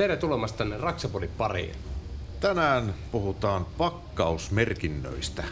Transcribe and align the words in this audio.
Tervetuloa 0.00 0.48
tänne 0.56 0.78
Raksapodin 0.78 1.30
pariin. 1.38 1.74
Tänään 2.40 2.94
puhutaan 3.12 3.64
pakkausmerkinnöistä. 3.64 5.44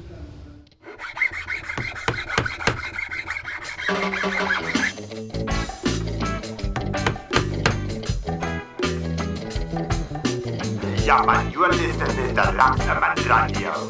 Ja, 11.06 11.22
man, 11.26 11.54
you 11.54 11.64
are 11.64 11.76
listening 11.76 12.34
to 12.34 12.42
Raksaman 12.42 13.16
Radio. 13.26 13.88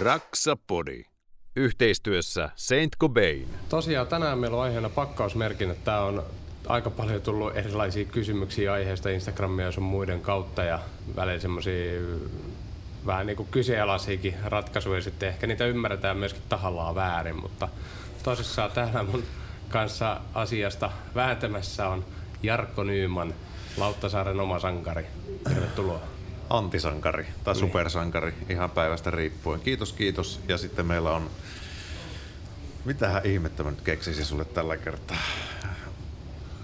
Raksapodi. 0.00 1.04
Yhteistyössä 1.56 2.50
Saint 2.56 2.96
Cobain. 3.00 3.48
Tosiaan 3.68 4.06
tänään 4.06 4.38
meillä 4.38 4.56
on 4.56 4.62
aiheena 4.62 4.88
pakkausmerkinnät. 4.88 5.84
Tämä 5.84 6.00
on 6.00 6.24
aika 6.68 6.90
paljon 6.90 7.22
tullut 7.22 7.56
erilaisia 7.56 8.04
kysymyksiä 8.04 8.72
aiheesta 8.72 9.10
Instagramia 9.10 9.66
ja 9.66 9.72
sun 9.72 9.84
muiden 9.84 10.20
kautta 10.20 10.62
ja 10.62 10.80
välillä 11.16 11.40
semmoisia 11.40 12.00
vähän 13.06 13.26
niin 13.26 13.36
kuin 13.36 13.48
kyseenalaisiakin 13.50 14.34
ratkaisuja 14.44 15.00
sitten 15.00 15.28
ehkä 15.28 15.46
niitä 15.46 15.66
ymmärretään 15.66 16.16
myöskin 16.16 16.42
tahallaan 16.48 16.94
väärin, 16.94 17.40
mutta 17.40 17.68
tosissaan 18.22 18.70
täällä 18.70 19.02
mun 19.02 19.22
kanssa 19.68 20.20
asiasta 20.34 20.90
vääntämässä 21.14 21.88
on 21.88 22.04
Jarkko 22.42 22.84
Nyyman, 22.84 23.34
Lauttasaaren 23.76 24.40
oma 24.40 24.58
sankari. 24.58 25.06
Tervetuloa. 25.44 26.00
Antisankari 26.50 27.26
tai 27.44 27.54
niin. 27.54 27.60
supersankari, 27.60 28.34
ihan 28.48 28.70
päivästä 28.70 29.10
riippuen. 29.10 29.60
Kiitos, 29.60 29.92
kiitos. 29.92 30.40
Ja 30.48 30.58
sitten 30.58 30.86
meillä 30.86 31.10
on, 31.10 31.30
mitähän 32.84 33.22
ihmettä 33.24 33.62
mä 33.62 33.70
nyt 33.70 33.80
keksisin 33.80 34.24
sulle 34.24 34.44
tällä 34.44 34.76
kertaa. 34.76 35.16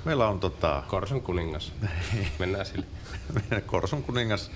Meillä 0.05 0.29
on 0.29 0.41
tota... 0.41 0.83
Korson 0.89 1.23
kuningas. 1.23 1.73
Mennään 2.39 2.67
sille. 2.67 2.87
Korson 3.67 4.03
kuningas 4.03 4.51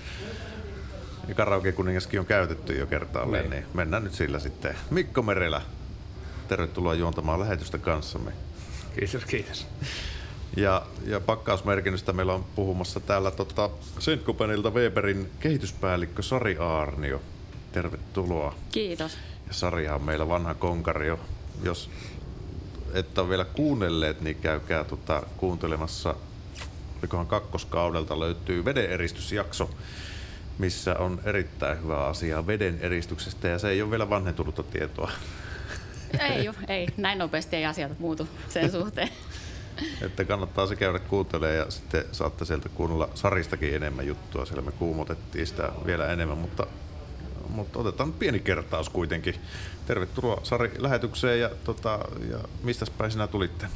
ja 1.27 1.35
karaoke 1.35 1.71
kuningaskin 1.71 2.19
on 2.19 2.25
käytetty 2.25 2.77
jo 2.77 2.85
kertaalleen, 2.85 3.49
niin. 3.49 3.51
niin 3.51 3.65
mennään 3.73 4.03
nyt 4.03 4.13
sillä 4.13 4.39
sitten. 4.39 4.75
Mikko 4.89 5.21
Merelä, 5.21 5.61
tervetuloa 6.47 6.93
juontamaan 6.93 7.39
lähetystä 7.39 7.77
kanssamme. 7.77 8.31
Kiitos, 8.95 9.25
kiitos. 9.25 9.67
Ja, 10.57 10.85
ja 11.05 11.19
pakkausmerkinnöstä 11.19 12.13
meillä 12.13 12.33
on 12.33 12.45
puhumassa 12.55 12.99
täällä 12.99 13.31
tota, 13.31 13.69
Sentkopenilta 13.99 14.69
Weberin 14.69 15.31
kehityspäällikkö 15.39 16.21
Sari 16.21 16.57
Aarnio. 16.59 17.21
Tervetuloa. 17.71 18.55
Kiitos. 18.71 19.17
Ja 19.47 19.53
Sarihan 19.53 19.95
on 19.95 20.03
meillä 20.03 20.29
vanha 20.29 20.53
konkari 20.53 21.07
jo. 21.07 21.19
Jos 21.63 21.89
et 22.95 23.17
ole 23.17 23.29
vielä 23.29 23.45
kuunnelleet, 23.45 24.21
niin 24.21 24.35
käykää 24.35 24.83
tota, 24.83 25.23
kuuntelemassa. 25.37 26.15
Olikohan 26.99 27.27
kakkoskaudelta 27.27 28.19
löytyy 28.19 28.65
vedeneristysjakso, 28.65 29.69
missä 30.57 30.95
on 30.97 31.21
erittäin 31.23 31.83
hyvä 31.83 32.05
asia 32.05 32.47
veden 32.47 32.79
eristyksestä 32.81 33.47
ja 33.47 33.59
se 33.59 33.69
ei 33.69 33.81
ole 33.81 33.91
vielä 33.91 34.09
vanhentunutta 34.09 34.63
tietoa. 34.63 35.11
Ei 36.19 36.47
ole, 36.47 36.57
ei. 36.67 36.87
Näin 36.97 37.19
nopeasti 37.19 37.55
ei 37.55 37.65
asiat 37.65 37.99
muutu 37.99 38.27
sen 38.49 38.71
suhteen. 38.71 39.09
että 40.01 40.25
kannattaa 40.25 40.67
se 40.67 40.75
käydä 40.75 40.99
kuuntelemaan 40.99 41.57
ja 41.57 41.71
sitten 41.71 42.05
saatte 42.11 42.45
sieltä 42.45 42.69
kuunnella 42.69 43.09
Saristakin 43.15 43.75
enemmän 43.75 44.07
juttua. 44.07 44.45
Siellä 44.45 44.61
me 44.61 44.71
kuumotettiin 44.71 45.47
sitä 45.47 45.71
vielä 45.85 46.11
enemmän, 46.11 46.37
mutta, 46.37 46.67
mutta 47.55 47.79
otetaan 47.79 48.13
pieni 48.13 48.39
kertaus 48.39 48.89
kuitenkin. 48.89 49.35
Tervetuloa 49.85 50.41
Sari 50.43 50.71
lähetykseen 50.77 51.39
ja, 51.39 51.49
tota, 51.63 51.99
ja 52.31 52.37
mistä 52.63 52.85
päin 52.97 53.11
sinä 53.11 53.27
tulitte? 53.27 53.67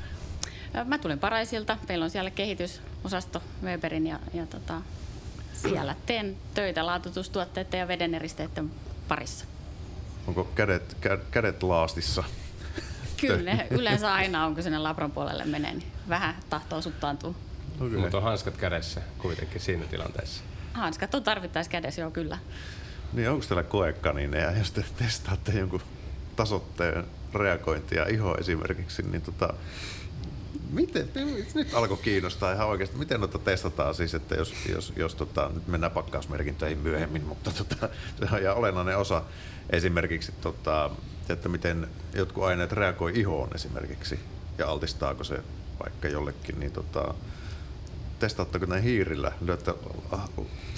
Mä 0.85 0.97
tulin 0.97 1.19
Paraisilta. 1.19 1.77
Meillä 1.87 2.05
on 2.05 2.09
siellä 2.09 2.31
kehitysosasto 2.31 3.41
Weberin 3.63 4.07
ja, 4.07 4.19
ja 4.33 4.45
tota, 4.45 4.81
siellä 5.53 5.95
teen 6.05 6.37
töitä 6.53 6.85
laatutustuotteiden 6.85 7.79
ja 7.79 7.87
vedeneristeiden 7.87 8.71
parissa. 9.07 9.45
Onko 10.27 10.43
kädet, 10.55 10.97
kädet 11.31 11.63
laastissa? 11.63 12.23
Kyllä, 13.21 13.65
yleensä 13.69 14.13
aina 14.13 14.45
on, 14.45 14.53
kun 14.53 14.63
sinne 14.63 14.77
labron 14.77 15.11
puolelle 15.11 15.45
menee, 15.45 15.73
niin 15.73 15.91
vähän 16.09 16.35
tahtoo 16.49 16.81
suttaantua. 16.81 17.33
Okay. 17.75 17.97
Mutta 17.97 18.17
on 18.17 18.23
hanskat 18.23 18.57
kädessä 18.57 19.01
kuitenkin 19.17 19.61
siinä 19.61 19.85
tilanteessa. 19.85 20.43
Hanskat 20.73 21.15
on 21.15 21.23
tarvittaessa 21.23 21.71
kädessä, 21.71 22.01
joo 22.01 22.11
kyllä. 22.11 22.37
Niin 23.13 23.29
onko 23.29 23.45
teillä 23.47 23.63
koekanineja, 23.63 24.57
jos 24.57 24.71
te 24.71 24.83
testaatte 24.97 25.51
jonkun 25.51 25.81
tasotteen 26.35 27.05
reagointia 27.33 28.05
iho 28.05 28.35
esimerkiksi, 28.35 29.01
niin 29.01 29.21
tota, 29.21 29.53
miten, 30.69 31.09
nyt 31.53 31.73
alkoi 31.73 31.97
kiinnostaa 31.97 32.53
ihan 32.53 32.67
oikeasti, 32.67 32.97
miten 32.97 33.19
noita 33.19 33.39
testataan 33.39 33.95
siis, 33.95 34.13
että 34.13 34.35
jos, 34.35 34.53
jos, 34.69 34.93
jos 34.95 35.15
tota, 35.15 35.49
nyt 35.53 35.67
mennään 35.67 35.91
pakkausmerkintöihin 35.91 36.77
myöhemmin, 36.77 37.23
mutta 37.23 37.51
tota, 37.51 37.89
se 38.19 38.35
on 38.35 38.41
ihan 38.41 38.55
olennainen 38.57 38.97
osa 38.97 39.23
esimerkiksi 39.69 40.31
tota, 40.41 40.89
että 41.29 41.49
miten 41.49 41.87
jotkut 42.13 42.43
aineet 42.43 42.71
reagoi 42.71 43.11
ihoon 43.15 43.49
esimerkiksi 43.55 44.19
ja 44.57 44.67
altistaako 44.67 45.23
se 45.23 45.39
vaikka 45.83 46.07
jollekin, 46.07 46.59
niin 46.59 46.71
tota, 46.71 47.13
testaatteko 48.19 48.65
näin 48.65 48.83
hiirillä? 48.83 49.31
Lyötte 49.41 49.73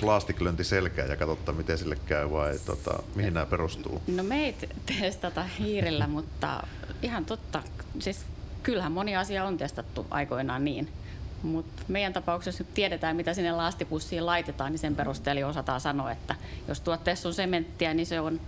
laastiklönti 0.01 0.63
selkää 0.63 1.05
ja 1.05 1.17
katsotte, 1.17 1.51
miten 1.51 1.77
sille 1.77 1.95
käy 2.05 2.31
vai 2.31 2.59
tota, 2.65 3.03
mihin 3.15 3.33
nämä 3.33 3.45
perustuu? 3.45 4.01
No 4.07 4.23
me 4.23 4.45
ei 4.45 4.55
testata 4.99 5.43
hiirillä, 5.43 6.07
mutta 6.17 6.63
ihan 7.01 7.25
totta. 7.25 7.63
Siis 7.99 8.25
kyllähän 8.63 8.91
moni 8.91 9.15
asia 9.15 9.45
on 9.45 9.57
testattu 9.57 10.07
aikoinaan 10.09 10.65
niin. 10.65 10.89
Mutta 11.43 11.83
meidän 11.87 12.13
tapauksessa 12.13 12.63
nyt 12.63 12.73
tiedetään, 12.73 13.15
mitä 13.15 13.33
sinne 13.33 13.51
laastipussiin 13.51 14.25
laitetaan, 14.25 14.71
niin 14.71 14.79
sen 14.79 14.95
perusteella 14.95 15.47
osataan 15.47 15.81
sanoa, 15.81 16.11
että 16.11 16.35
jos 16.67 16.81
tuotteessa 16.81 17.29
on 17.29 17.33
sementtiä, 17.33 17.93
niin 17.93 18.05
se 18.05 18.19
on 18.19 18.39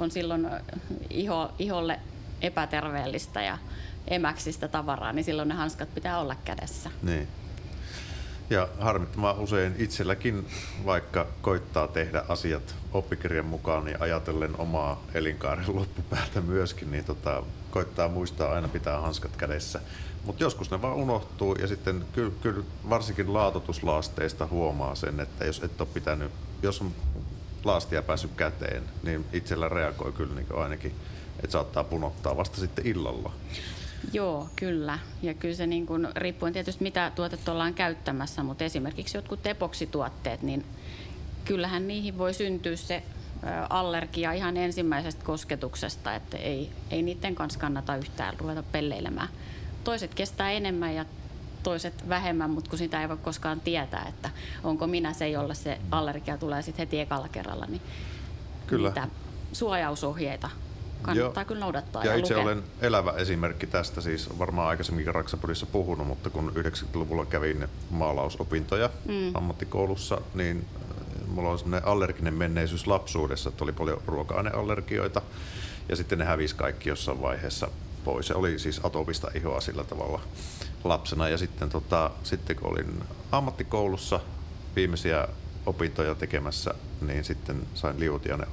on 0.00 0.10
silloin 0.10 0.48
iho, 1.10 1.50
iholle 1.58 2.00
epäterveellistä 2.42 3.42
ja 3.42 3.58
emäksistä 4.08 4.68
tavaraa, 4.68 5.12
niin 5.12 5.24
silloin 5.24 5.48
ne 5.48 5.54
hanskat 5.54 5.94
pitää 5.94 6.18
olla 6.18 6.36
kädessä. 6.44 6.90
Niin. 7.02 7.28
Ja 8.50 8.68
harmittoman 8.80 9.38
usein 9.38 9.74
itselläkin, 9.78 10.46
vaikka 10.84 11.26
koittaa 11.42 11.88
tehdä 11.88 12.24
asiat 12.28 12.74
oppikirjan 12.92 13.46
mukaan, 13.46 13.84
niin 13.84 14.02
ajatellen 14.02 14.60
omaa 14.60 15.02
elinkaaren 15.14 15.76
loppupäätä 15.76 16.40
myöskin, 16.40 16.90
niin 16.90 17.04
tota, 17.04 17.42
koittaa 17.70 18.08
muistaa 18.08 18.52
aina 18.52 18.68
pitää 18.68 19.00
hanskat 19.00 19.36
kädessä. 19.36 19.80
Mutta 20.24 20.42
joskus 20.42 20.70
ne 20.70 20.82
vaan 20.82 20.96
unohtuu 20.96 21.54
ja 21.54 21.66
sitten 21.66 22.04
kyllä, 22.12 22.32
kyllä 22.42 22.64
varsinkin 22.88 23.32
laatotuslaasteista 23.32 24.46
huomaa 24.46 24.94
sen, 24.94 25.20
että 25.20 25.44
jos 25.44 25.62
et 25.62 25.80
ole 25.80 25.88
pitänyt, 25.94 26.32
jos 26.62 26.80
on 26.80 26.92
laastia 27.64 28.02
päässyt 28.02 28.30
käteen, 28.36 28.82
niin 29.02 29.24
itsellä 29.32 29.68
reagoi 29.68 30.12
kyllä 30.12 30.34
niin 30.34 30.54
ainakin, 30.54 30.94
että 31.36 31.52
saattaa 31.52 31.84
punottaa 31.84 32.36
vasta 32.36 32.60
sitten 32.60 32.86
illalla. 32.86 33.32
Joo, 34.12 34.48
kyllä. 34.56 34.98
Ja 35.22 35.34
kyllä 35.34 35.54
se 35.54 35.66
niin 35.66 35.86
kuin, 35.86 36.08
riippuen 36.16 36.52
tietysti 36.52 36.82
mitä 36.82 37.12
tuotetta 37.14 37.52
ollaan 37.52 37.74
käyttämässä, 37.74 38.42
mutta 38.42 38.64
esimerkiksi 38.64 39.16
jotkut 39.16 39.46
epoksituotteet, 39.46 40.42
niin 40.42 40.64
kyllähän 41.44 41.88
niihin 41.88 42.18
voi 42.18 42.34
syntyä 42.34 42.76
se 42.76 43.02
allergia 43.70 44.32
ihan 44.32 44.56
ensimmäisestä 44.56 45.24
kosketuksesta, 45.24 46.14
että 46.14 46.36
ei, 46.36 46.70
ei 46.90 47.02
niiden 47.02 47.34
kanssa 47.34 47.60
kannata 47.60 47.96
yhtään 47.96 48.40
ruveta 48.40 48.62
pelleilemään. 48.62 49.28
Toiset 49.84 50.14
kestää 50.14 50.50
enemmän 50.50 50.94
ja 50.94 51.04
toiset 51.62 52.08
vähemmän, 52.08 52.50
mutta 52.50 52.70
kun 52.70 52.78
sitä 52.78 53.02
ei 53.02 53.08
voi 53.08 53.16
koskaan 53.16 53.60
tietää, 53.60 54.06
että 54.08 54.30
onko 54.64 54.86
minä 54.86 55.12
se, 55.12 55.28
jolle 55.28 55.54
se 55.54 55.78
allergia 55.90 56.38
tulee 56.38 56.62
sitten 56.62 56.86
heti 56.86 57.00
ekalla 57.00 57.28
kerralla, 57.28 57.66
niin 57.66 57.82
kyllä. 58.66 59.08
suojausohjeita 59.52 60.50
kannattaa 61.02 61.42
Joo. 61.42 61.48
kyllä 61.48 61.60
noudattaa 61.60 62.04
ja, 62.04 62.10
ja 62.10 62.18
itse 62.18 62.34
lukea. 62.34 62.44
olen 62.44 62.62
elävä 62.80 63.12
esimerkki 63.12 63.66
tästä, 63.66 64.00
siis 64.00 64.38
varmaan 64.38 64.68
aikaisemmin 64.68 65.06
Raksapodissa 65.06 65.66
puhunut, 65.66 66.06
mutta 66.06 66.30
kun 66.30 66.52
90-luvulla 66.56 67.26
kävin 67.26 67.68
maalausopintoja 67.90 68.90
mm. 69.08 69.34
ammattikoulussa, 69.34 70.20
niin 70.34 70.66
äh, 70.76 71.28
mulla 71.28 71.50
on 71.50 71.58
sellainen 71.58 71.88
allerginen 71.88 72.34
menneisyys 72.34 72.86
lapsuudessa, 72.86 73.48
että 73.48 73.64
oli 73.64 73.72
paljon 73.72 74.02
ruoka-aineallergioita 74.06 75.22
ja 75.88 75.96
sitten 75.96 76.18
ne 76.18 76.24
hävisi 76.24 76.56
kaikki 76.56 76.88
jossain 76.88 77.22
vaiheessa 77.22 77.68
pois. 78.04 78.26
Se 78.26 78.34
oli 78.34 78.58
siis 78.58 78.80
atopista 78.84 79.30
ihoa 79.34 79.60
sillä 79.60 79.84
tavalla 79.84 80.20
lapsena. 80.84 81.28
Ja 81.28 81.38
sitten, 81.38 81.68
tota, 81.68 82.10
sitten 82.22 82.56
kun 82.56 82.70
olin 82.70 83.04
ammattikoulussa 83.32 84.20
viimeisiä 84.76 85.28
opintoja 85.66 86.14
tekemässä, 86.14 86.74
niin 87.00 87.24
sitten 87.24 87.66
sain 87.74 87.96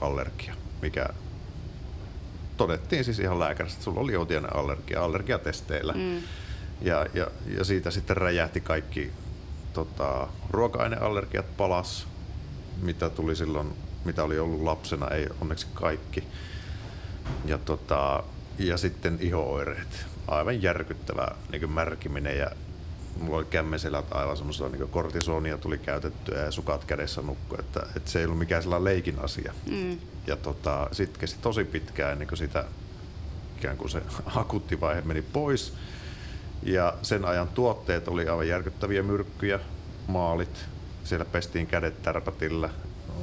allergia, 0.02 0.56
mikä 0.82 1.06
todettiin 2.58 3.04
siis 3.04 3.20
ihan 3.20 3.40
lääkäristä, 3.40 3.76
että 3.76 3.84
sulla 3.84 4.00
oli 4.00 4.16
allergia 4.54 5.04
allergiatesteillä. 5.04 5.94
Mm. 5.94 6.18
Ja, 6.82 7.06
ja, 7.14 7.28
ja, 7.58 7.64
siitä 7.64 7.92
sitten 7.92 8.18
räjähti 8.18 8.62
kaikki 8.62 9.12
tota, 9.74 10.28
ruoka-aineallergiat 10.50 11.58
palas, 11.58 12.08
mitä 12.82 13.10
tuli 13.10 13.36
silloin, 13.36 13.74
mitä 14.06 14.24
oli 14.24 14.40
ollut 14.40 14.62
lapsena, 14.62 15.10
ei 15.10 15.28
onneksi 15.42 15.68
kaikki. 15.74 16.24
Ja, 17.46 17.58
tota, 17.58 18.24
ja 18.60 18.78
sitten 18.78 19.18
ihooireet 19.22 20.06
aivan 20.28 20.62
järkyttävä 20.62 21.28
niin 21.52 21.72
märkiminen 21.72 22.38
ja 22.38 22.52
mulla 23.20 23.38
oli 23.38 23.46
kämmeselät 23.46 24.06
aivan 24.12 24.38
semmoisella 24.38 24.70
niin 24.70 24.90
kortisonia 24.90 25.58
tuli 25.58 25.78
käytettyä 25.78 26.42
ja 26.42 26.52
sukat 26.52 26.86
kädessä 26.86 27.22
nukku, 27.22 27.56
että, 27.60 27.88
että 27.96 28.12
se 28.12 28.20
ei 28.20 28.26
ollut 28.26 28.40
mikään 28.40 28.64
sellainen 28.64 28.86
leikin 28.86 29.20
asia. 29.20 29.54
Mm. 29.72 29.98
Ja 30.28 30.36
tota, 30.36 30.90
sitten 30.92 31.20
kesti 31.20 31.40
tosi 31.42 31.64
pitkään 31.64 32.12
ennen 32.12 32.28
kuin 32.28 32.38
sitä 32.38 32.66
ikään 33.58 33.78
kuin 33.78 33.90
se 33.90 34.02
akuutti 34.36 34.80
vaihe 34.80 35.02
meni 35.02 35.22
pois. 35.22 35.74
Ja 36.64 36.94
sen 37.02 37.26
ajan 37.26 37.48
tuotteet 37.48 38.08
oli 38.08 38.30
aivan 38.30 38.48
järkyttäviä 38.48 39.04
myrkkyjä, 39.04 39.60
maalit, 40.08 40.66
siellä 41.04 41.26
pestiin 41.26 41.68
kädet 41.68 42.02
tärpätillä, 42.02 42.70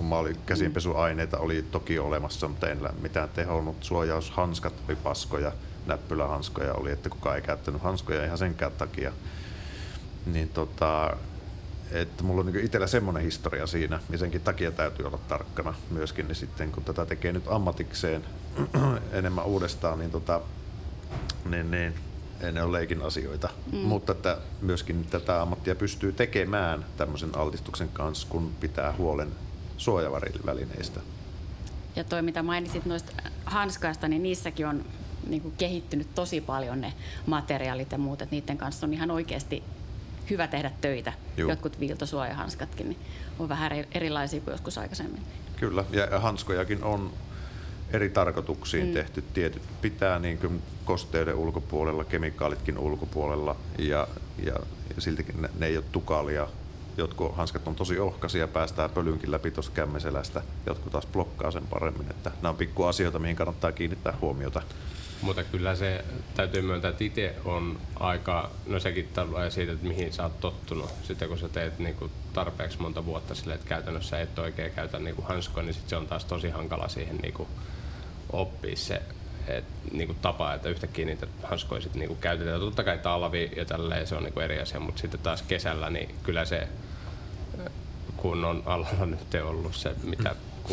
maali, 0.01 0.37
käsinpesuaineita 0.47 1.39
oli 1.39 1.65
toki 1.71 1.99
olemassa, 1.99 2.49
mutta 2.49 2.69
en 2.69 2.79
mitään 3.03 3.29
tehonnut. 3.29 3.85
Suojaushanskat 3.85 4.75
oli 4.89 4.97
paskoja, 4.97 5.53
näppylähanskoja 5.87 6.75
oli, 6.75 6.93
että 6.93 7.11
kukaan 7.11 7.37
ei 7.37 7.43
käyttänyt 7.43 7.83
hanskoja 7.83 8.25
ihan 8.25 8.39
senkään 8.39 8.73
takia. 8.73 9.13
Niin 10.27 10.49
tota, 10.49 11.17
että 11.91 12.25
mulla 12.25 12.41
on 12.41 12.47
niin 12.47 12.65
itsellä 12.65 12.87
semmoinen 12.87 13.23
historia 13.23 13.67
siinä, 13.67 14.01
ja 14.11 14.19
senkin 14.19 14.41
takia 14.41 14.73
täytyy 14.73 15.07
olla 15.07 15.19
tarkkana 15.29 15.75
myöskin, 15.91 16.29
niin 16.29 16.37
sitten 16.37 16.73
kun 16.73 16.85
tätä 16.85 17.07
tekee 17.07 17.33
nyt 17.33 17.45
ammatikseen 17.49 18.25
enemmän 19.13 19.45
uudestaan, 19.45 19.99
niin, 19.99 20.11
tota, 20.11 20.41
niin, 21.51 21.71
niin 21.71 21.95
ei 22.41 22.53
ne 22.53 22.63
ole 22.63 22.73
leikin 22.79 23.03
asioita. 23.03 23.49
Mm. 23.73 23.79
Mutta 23.79 24.13
että 24.13 24.39
myöskin 24.61 25.05
tätä 25.05 25.43
ammattia 25.43 25.75
pystyy 25.75 26.13
tekemään 26.13 26.85
tämmöisen 26.97 27.37
altistuksen 27.37 27.89
kanssa, 27.89 28.27
kun 28.31 28.51
pitää 28.61 28.95
huolen 28.99 29.29
suojavälineistä. 29.77 31.01
Ja 31.97 32.05
toi, 32.05 32.23
mitä 32.23 32.43
mainitsit 32.43 32.87
noista 32.87 33.13
hanskaista, 33.45 34.09
niin 34.09 34.23
niissäkin 34.23 34.67
on 34.67 34.85
niin 35.27 35.43
kuin 35.43 35.55
kehittynyt 35.59 36.15
tosi 36.15 36.41
paljon 36.41 36.81
ne 36.81 36.93
materiaalit 37.27 37.93
ja 37.93 37.99
muut, 37.99 38.23
että 38.23 38.35
niiden 38.35 38.59
kanssa 38.59 38.87
on 38.87 38.95
ihan 38.95 39.11
oikeasti 39.11 39.63
hyvä 40.31 40.47
tehdä 40.47 40.71
töitä. 40.81 41.13
Juu. 41.37 41.51
Jotkut 41.51 41.81
viiltosuojahanskatkin 41.81 42.89
niin 42.89 42.99
on 43.39 43.49
vähän 43.49 43.73
erilaisia 43.93 44.41
kuin 44.41 44.53
joskus 44.53 44.79
aikaisemmin. 44.79 45.23
Kyllä, 45.57 45.85
ja 45.93 46.21
hanskojakin 46.21 46.85
on 46.85 47.13
eri 47.93 48.11
tarkoituksiin 48.11 48.87
mm. 48.87 48.93
tehty. 48.93 49.25
Tietyt 49.35 49.63
pitää 49.81 50.19
niin 50.19 50.39
kuin 50.39 50.63
kosteuden 50.85 51.35
ulkopuolella, 51.35 52.05
kemikaalitkin 52.05 52.79
ulkopuolella 52.79 53.57
ja, 53.79 54.09
ja, 54.39 54.53
ja 54.95 55.01
siltikin 55.01 55.43
ne, 55.43 55.49
ne 55.59 55.67
ei 55.67 55.77
ole 55.77 55.85
tukalia. 55.93 56.49
Jotkut 56.97 57.37
hanskat 57.37 57.69
on 57.69 57.75
tosi 57.75 57.99
ohkaisia, 57.99 58.49
päästään 58.49 58.91
pölynkin 58.91 59.31
läpi 59.31 59.51
tuosta 59.51 59.75
kämmeselästä, 59.75 60.43
jotkut 60.67 60.93
taas 60.93 61.07
blokkaa 61.07 61.51
sen 61.51 61.67
paremmin. 61.67 62.11
Että 62.11 62.31
nämä 62.31 62.51
on 62.51 62.57
pikku 62.57 62.85
asioita, 62.85 63.19
mihin 63.19 63.37
kannattaa 63.37 63.73
kiinnittää 63.73 64.15
huomiota. 64.21 64.63
Mutta 65.23 65.45
kyllä 65.45 65.77
se 65.77 66.05
täytyy 66.35 66.63
myöntää, 66.63 66.91
että 66.91 67.05
itse 67.05 67.35
on 67.45 67.79
aika, 68.01 68.51
no 68.67 68.81
sekin 68.81 69.09
tulee 69.15 69.51
siitä, 69.51 69.73
että 69.73 69.87
mihin 69.87 70.13
sä 70.13 70.23
oot 70.23 70.41
tottunut. 70.41 70.91
Sitten 71.03 71.29
kun 71.29 71.39
sä 71.39 71.49
teet 71.49 71.79
niin 71.79 71.95
kuin 71.95 72.11
tarpeeksi 72.33 72.81
monta 72.81 73.07
vuotta 73.07 73.35
sille, 73.35 73.55
että 73.55 73.69
käytännössä 73.69 74.21
et 74.21 74.39
oikein 74.39 74.73
käytä 74.73 74.99
niin 74.99 75.17
kuin 75.17 75.27
hanskoja, 75.27 75.67
niin 75.67 75.75
sit 75.75 75.89
se 75.89 75.97
on 75.97 76.07
taas 76.07 76.25
tosi 76.25 76.51
hankala 76.51 76.89
siihen 76.89 77.17
niin 77.17 77.35
kuin 77.35 77.49
oppia 78.33 78.77
se 78.77 79.03
et, 79.49 79.65
niin 79.93 80.07
kuin 80.07 80.19
tapa, 80.23 80.55
että 80.55 80.69
yhtäkkiä 80.69 81.07
niitä 81.07 81.27
hanskoja 81.43 81.81
sitten 81.81 82.01
niin 82.01 82.17
käytetään. 82.17 82.61
Totta 82.61 82.85
kai 82.85 82.99
talvi 82.99 83.51
ja 83.57 83.65
tälleen 83.65 84.07
se 84.07 84.15
on 84.15 84.23
niin 84.23 84.33
kuin 84.33 84.45
eri 84.45 84.61
asia, 84.61 84.81
mutta 84.81 85.01
sitten 85.01 85.21
taas 85.21 85.43
kesällä, 85.43 85.91
niin 85.91 86.15
kyllä 86.23 86.45
se, 86.45 86.69
kun 88.17 88.45
on 88.45 88.63
alalla 88.67 89.07
nyt 89.07 89.35
ollut 89.45 89.75
se, 89.75 89.95
mitä 90.03 90.37
16-17 90.69 90.71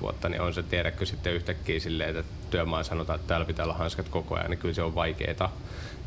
vuotta, 0.00 0.28
niin 0.28 0.40
on 0.40 0.54
se 0.54 0.62
tiedäkö 0.62 1.06
sitten 1.06 1.34
yhtäkkiä 1.34 1.80
silleen, 1.80 2.16
että 2.16 2.32
työmaa 2.50 2.82
sanotaan, 2.82 3.18
että 3.18 3.28
täällä 3.28 3.46
pitää 3.46 3.64
olla 3.64 3.74
hanskat 3.74 4.08
koko 4.08 4.34
ajan, 4.34 4.50
niin 4.50 4.58
kyllä 4.58 4.74
se 4.74 4.82
on 4.82 4.94
vaikeeta. 4.94 5.50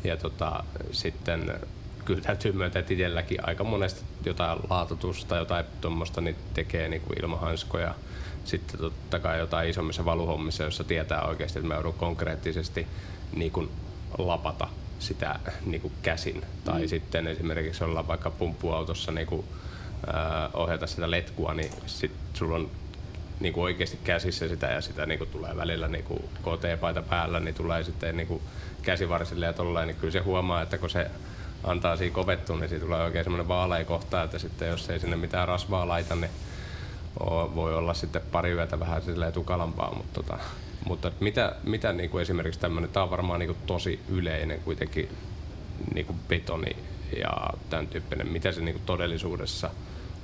Ja 0.04 0.16
tota, 0.16 0.64
sitten 0.92 1.60
kyllä 2.04 2.20
täytyy 2.20 2.52
myöntää, 2.52 2.80
että 2.80 2.92
itselläkin 2.92 3.48
aika 3.48 3.64
monesti 3.64 4.04
jotain 4.24 4.58
laatutusta, 4.70 5.36
jotain 5.36 5.64
tuommoista, 5.80 6.20
niin 6.20 6.36
tekee 6.54 6.88
niin 6.88 7.02
kuin 7.02 7.20
ilman 7.20 7.40
hanskoja. 7.40 7.94
Sitten 8.44 8.80
totta 8.80 9.18
kai 9.18 9.38
jotain 9.38 9.70
isommissa 9.70 10.04
valuhommissa, 10.04 10.62
jossa 10.62 10.84
tietää 10.84 11.22
oikeasti, 11.22 11.58
että 11.58 11.68
mä 11.68 11.74
joudun 11.74 11.94
konkreettisesti 11.94 12.86
niin 13.32 13.52
kuin 13.52 13.70
lapata 14.18 14.68
sitä 14.98 15.38
niin 15.66 15.80
kuin 15.80 15.92
käsin. 16.02 16.42
Tai 16.64 16.82
mm. 16.82 16.88
sitten 16.88 17.26
esimerkiksi 17.26 17.84
ollaan 17.84 18.08
vaikka 18.08 18.30
pumppuautossa 18.30 19.12
niin 19.12 19.26
kuin 19.26 19.44
ohjata 20.54 20.86
sitä 20.86 21.10
letkua, 21.10 21.54
niin 21.54 21.70
sit 21.86 22.12
sulla 22.34 22.56
on 22.56 22.70
niin 23.40 23.52
kuin 23.52 23.64
oikeasti 23.64 23.98
käsissä 24.04 24.48
sitä 24.48 24.66
ja 24.66 24.80
sitä 24.80 25.06
niin 25.06 25.18
kuin 25.18 25.30
tulee 25.30 25.56
välillä 25.56 25.88
niin 25.88 26.04
kuin 26.04 26.22
KT-paita 26.22 27.02
päällä, 27.02 27.40
niin 27.40 27.54
tulee 27.54 27.84
sitten 27.84 28.16
niin 28.16 28.26
kuin 28.26 28.42
käsivarsille 28.82 29.46
ja 29.46 29.52
tolleen, 29.52 29.86
niin 29.86 29.96
kyllä 29.96 30.12
se 30.12 30.18
huomaa, 30.18 30.62
että 30.62 30.78
kun 30.78 30.90
se 30.90 31.10
antaa 31.64 31.96
siinä 31.96 32.14
kovettua, 32.14 32.56
niin 32.56 32.68
siitä 32.68 32.84
tulee 32.84 33.04
oikein 33.04 33.24
semmoinen 33.24 33.48
vaalea 33.48 33.84
kohta, 33.84 34.22
että 34.22 34.38
sitten 34.38 34.68
jos 34.68 34.90
ei 34.90 35.00
sinne 35.00 35.16
mitään 35.16 35.48
rasvaa 35.48 35.88
laita, 35.88 36.16
niin 36.16 36.30
voi 37.54 37.74
olla 37.74 37.94
sitten 37.94 38.22
pari 38.32 38.50
yötä 38.50 38.80
vähän 38.80 39.02
silleen 39.02 39.32
tukalampaa, 39.32 39.94
mutta, 39.94 40.22
tota, 40.22 40.38
mutta 40.84 41.12
mitä, 41.20 41.56
mitä 41.64 41.92
niin 41.92 42.10
kuin 42.10 42.22
esimerkiksi 42.22 42.60
tämmöinen, 42.60 42.90
tämä 42.90 43.04
on 43.04 43.10
varmaan 43.10 43.40
niin 43.40 43.54
kuin 43.54 43.66
tosi 43.66 44.00
yleinen 44.08 44.60
kuitenkin 44.60 45.08
niin 45.94 46.06
kuin 46.06 46.18
betoni 46.28 46.76
ja 47.18 47.30
tämän 47.70 47.86
tyyppinen, 47.86 48.28
mitä 48.28 48.52
se 48.52 48.60
niin 48.60 48.74
kuin 48.74 48.86
todellisuudessa 48.86 49.70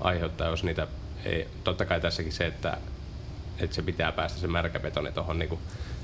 aiheuttaa, 0.00 0.48
jos 0.48 0.64
niitä 0.64 0.86
ei, 1.24 1.48
totta 1.64 1.84
kai 1.84 2.00
tässäkin 2.00 2.32
se, 2.32 2.46
että, 2.46 2.78
että 3.58 3.76
se 3.76 3.82
pitää 3.82 4.12
päästä 4.12 4.38
se 4.38 4.46
märkäbetoni 4.46 5.12
tuohon 5.12 5.38
niin 5.38 5.58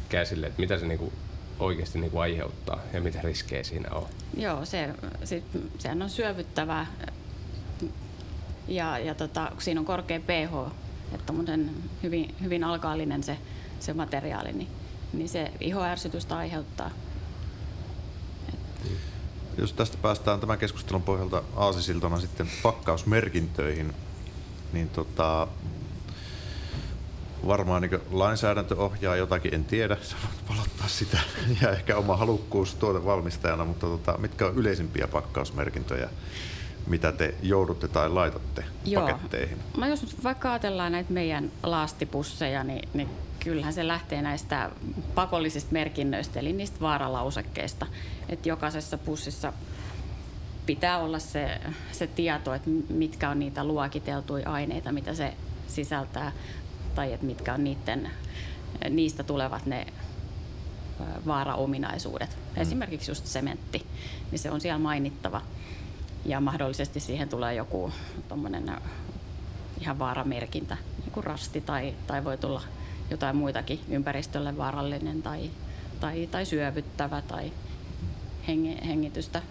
käsille, 0.08 0.46
että 0.46 0.60
mitä 0.60 0.78
se 0.78 0.86
niin 0.86 0.98
kuin 0.98 1.12
oikeasti 1.58 1.98
niin 1.98 2.10
kuin 2.10 2.22
aiheuttaa 2.22 2.80
ja 2.92 3.00
mitä 3.00 3.20
riskejä 3.22 3.62
siinä 3.62 3.90
on. 3.90 4.06
Joo, 4.36 4.64
se, 4.64 4.94
se, 5.24 5.42
sehän 5.78 6.02
on 6.02 6.10
syövyttävää 6.10 6.86
ja, 8.68 8.98
ja 8.98 9.14
tota, 9.14 9.52
siinä 9.58 9.80
on 9.80 9.86
korkea 9.86 10.20
pH, 10.20 10.72
että 11.14 11.32
hyvin, 12.02 12.34
hyvin 12.42 12.64
alkaalinen 12.64 13.22
se, 13.22 13.38
se 13.80 13.92
materiaali, 13.92 14.52
niin, 14.52 14.68
niin 15.12 15.28
se 15.28 15.50
ihoärsytystä 15.60 16.36
aiheuttaa. 16.36 16.90
Jos 19.58 19.72
tästä 19.72 19.98
päästään 20.02 20.40
tämän 20.40 20.58
keskustelun 20.58 21.02
pohjalta 21.02 21.42
aasisiltana 21.56 22.20
sitten 22.20 22.50
pakkausmerkintöihin, 22.62 23.94
niin 24.72 24.88
tota, 24.88 25.48
varmaan 27.46 27.82
niin 27.82 28.00
lainsäädäntö 28.10 28.76
ohjaa 28.76 29.16
jotakin, 29.16 29.54
en 29.54 29.64
tiedä, 29.64 29.96
sä 30.02 30.16
voit 30.26 30.58
valottaa 30.58 30.88
sitä 30.88 31.18
ja 31.62 31.70
ehkä 31.70 31.96
oma 31.96 32.16
halukkuus 32.16 32.74
tuotevalmistajana, 32.74 33.64
mutta 33.64 33.86
tota, 33.86 34.18
mitkä 34.18 34.46
on 34.46 34.54
yleisimpiä 34.54 35.08
pakkausmerkintöjä, 35.08 36.08
mitä 36.86 37.12
te 37.12 37.34
joudutte 37.42 37.88
tai 37.88 38.10
laitatte 38.10 38.64
Joo. 38.84 39.02
paketteihin? 39.06 39.58
Mä 39.76 39.88
jos 39.88 40.16
vaikka 40.24 40.50
ajatellaan 40.50 40.92
näitä 40.92 41.12
meidän 41.12 41.52
laastipusseja, 41.62 42.64
niin, 42.64 42.88
niin 42.94 43.08
kyllähän 43.44 43.72
se 43.72 43.88
lähtee 43.88 44.22
näistä 44.22 44.70
pakollisista 45.14 45.72
merkinnöistä, 45.72 46.40
eli 46.40 46.52
niistä 46.52 46.80
vaaralausekkeista. 46.80 47.86
Että 48.28 48.48
jokaisessa 48.48 48.98
pussissa 48.98 49.52
pitää 50.66 50.98
olla 50.98 51.18
se, 51.18 51.60
se 51.92 52.06
tieto, 52.06 52.54
että 52.54 52.70
mitkä 52.88 53.30
on 53.30 53.38
niitä 53.38 53.64
luokiteltuja 53.64 54.50
aineita, 54.50 54.92
mitä 54.92 55.14
se 55.14 55.34
sisältää, 55.68 56.32
tai 56.94 57.12
että 57.12 57.26
mitkä 57.26 57.54
on 57.54 57.64
niiden, 57.64 58.10
niistä 58.90 59.22
tulevat 59.22 59.66
ne 59.66 59.86
vaaraominaisuudet. 61.26 62.30
Mm. 62.30 62.62
Esimerkiksi 62.62 63.10
just 63.10 63.26
sementti, 63.26 63.86
niin 64.30 64.38
se 64.38 64.50
on 64.50 64.60
siellä 64.60 64.78
mainittava. 64.78 65.42
Ja 66.24 66.40
mahdollisesti 66.40 67.00
siihen 67.00 67.28
tulee 67.28 67.54
joku 67.54 67.92
ihan 69.80 69.98
vaaramerkintä, 69.98 70.76
joku 71.04 71.22
rasti 71.22 71.60
tai, 71.60 71.94
tai 72.06 72.24
voi 72.24 72.38
tulla 72.38 72.62
jotain 73.12 73.36
muitakin 73.36 73.80
ympäristölle 73.88 74.56
vaarallinen 74.56 75.22
tai, 75.22 75.50
tai, 76.00 76.28
tai 76.30 76.46
syövyttävä 76.46 77.22
tai 77.22 77.52
hengitystä, 78.86 79.42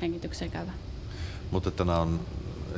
hengitykseen 0.00 0.50
käyvä. 0.50 0.72
Mutta 1.50 1.70
tämä 1.70 1.98
on 1.98 2.20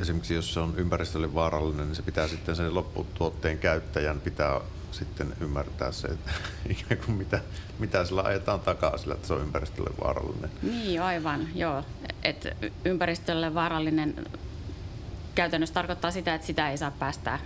esimerkiksi 0.01 0.33
jos 0.33 0.53
se 0.53 0.59
on 0.59 0.73
ympäristölle 0.77 1.33
vaarallinen, 1.33 1.87
niin 1.87 1.95
se 1.95 2.01
pitää 2.01 2.27
sitten 2.27 2.55
sen 2.55 2.75
lopputuotteen 2.75 3.57
käyttäjän 3.57 4.21
pitää 4.21 4.61
sitten 4.91 5.33
ymmärtää 5.41 5.91
se, 5.91 6.07
että 6.07 6.31
ikään 6.69 7.01
kuin 7.05 7.17
mitä, 7.17 7.41
mitä 7.79 8.05
sillä 8.05 8.21
ajetaan 8.21 8.59
takaa 8.59 8.97
sillä, 8.97 9.13
että 9.13 9.27
se 9.27 9.33
on 9.33 9.41
ympäristölle 9.41 9.89
vaarallinen. 10.03 10.49
Niin, 10.61 11.01
aivan, 11.01 11.47
joo. 11.55 11.83
Et 12.23 12.47
ympäristölle 12.85 13.53
vaarallinen 13.53 14.25
käytännössä 15.35 15.73
tarkoittaa 15.73 16.11
sitä, 16.11 16.35
että 16.35 16.47
sitä 16.47 16.69
ei 16.69 16.77
saa 16.77 16.91
päästää 16.91 17.39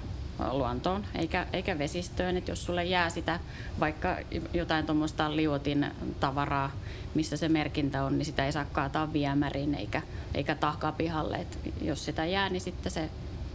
luontoon 0.51 1.05
eikä, 1.15 1.47
eikä 1.53 1.77
vesistöön. 1.77 2.37
Et 2.37 2.47
jos 2.47 2.65
sulle 2.65 2.85
jää 2.85 3.09
sitä 3.09 3.39
vaikka 3.79 4.17
jotain 4.53 4.85
tuommoista 4.85 5.35
liuotin 5.35 5.85
tavaraa, 6.19 6.71
missä 7.13 7.37
se 7.37 7.49
merkintä 7.49 8.03
on, 8.03 8.17
niin 8.17 8.25
sitä 8.25 8.45
ei 8.45 8.51
saa 8.51 8.65
kaataa 8.65 9.13
viemäriin 9.13 9.75
eikä, 9.75 10.01
eikä 10.33 10.55
tahkaa 10.55 10.91
pihalle. 10.91 11.37
Et 11.37 11.59
jos 11.81 12.05
sitä 12.05 12.25
jää, 12.25 12.49
niin 12.49 12.61
sitten 12.61 12.91
se 12.91 13.09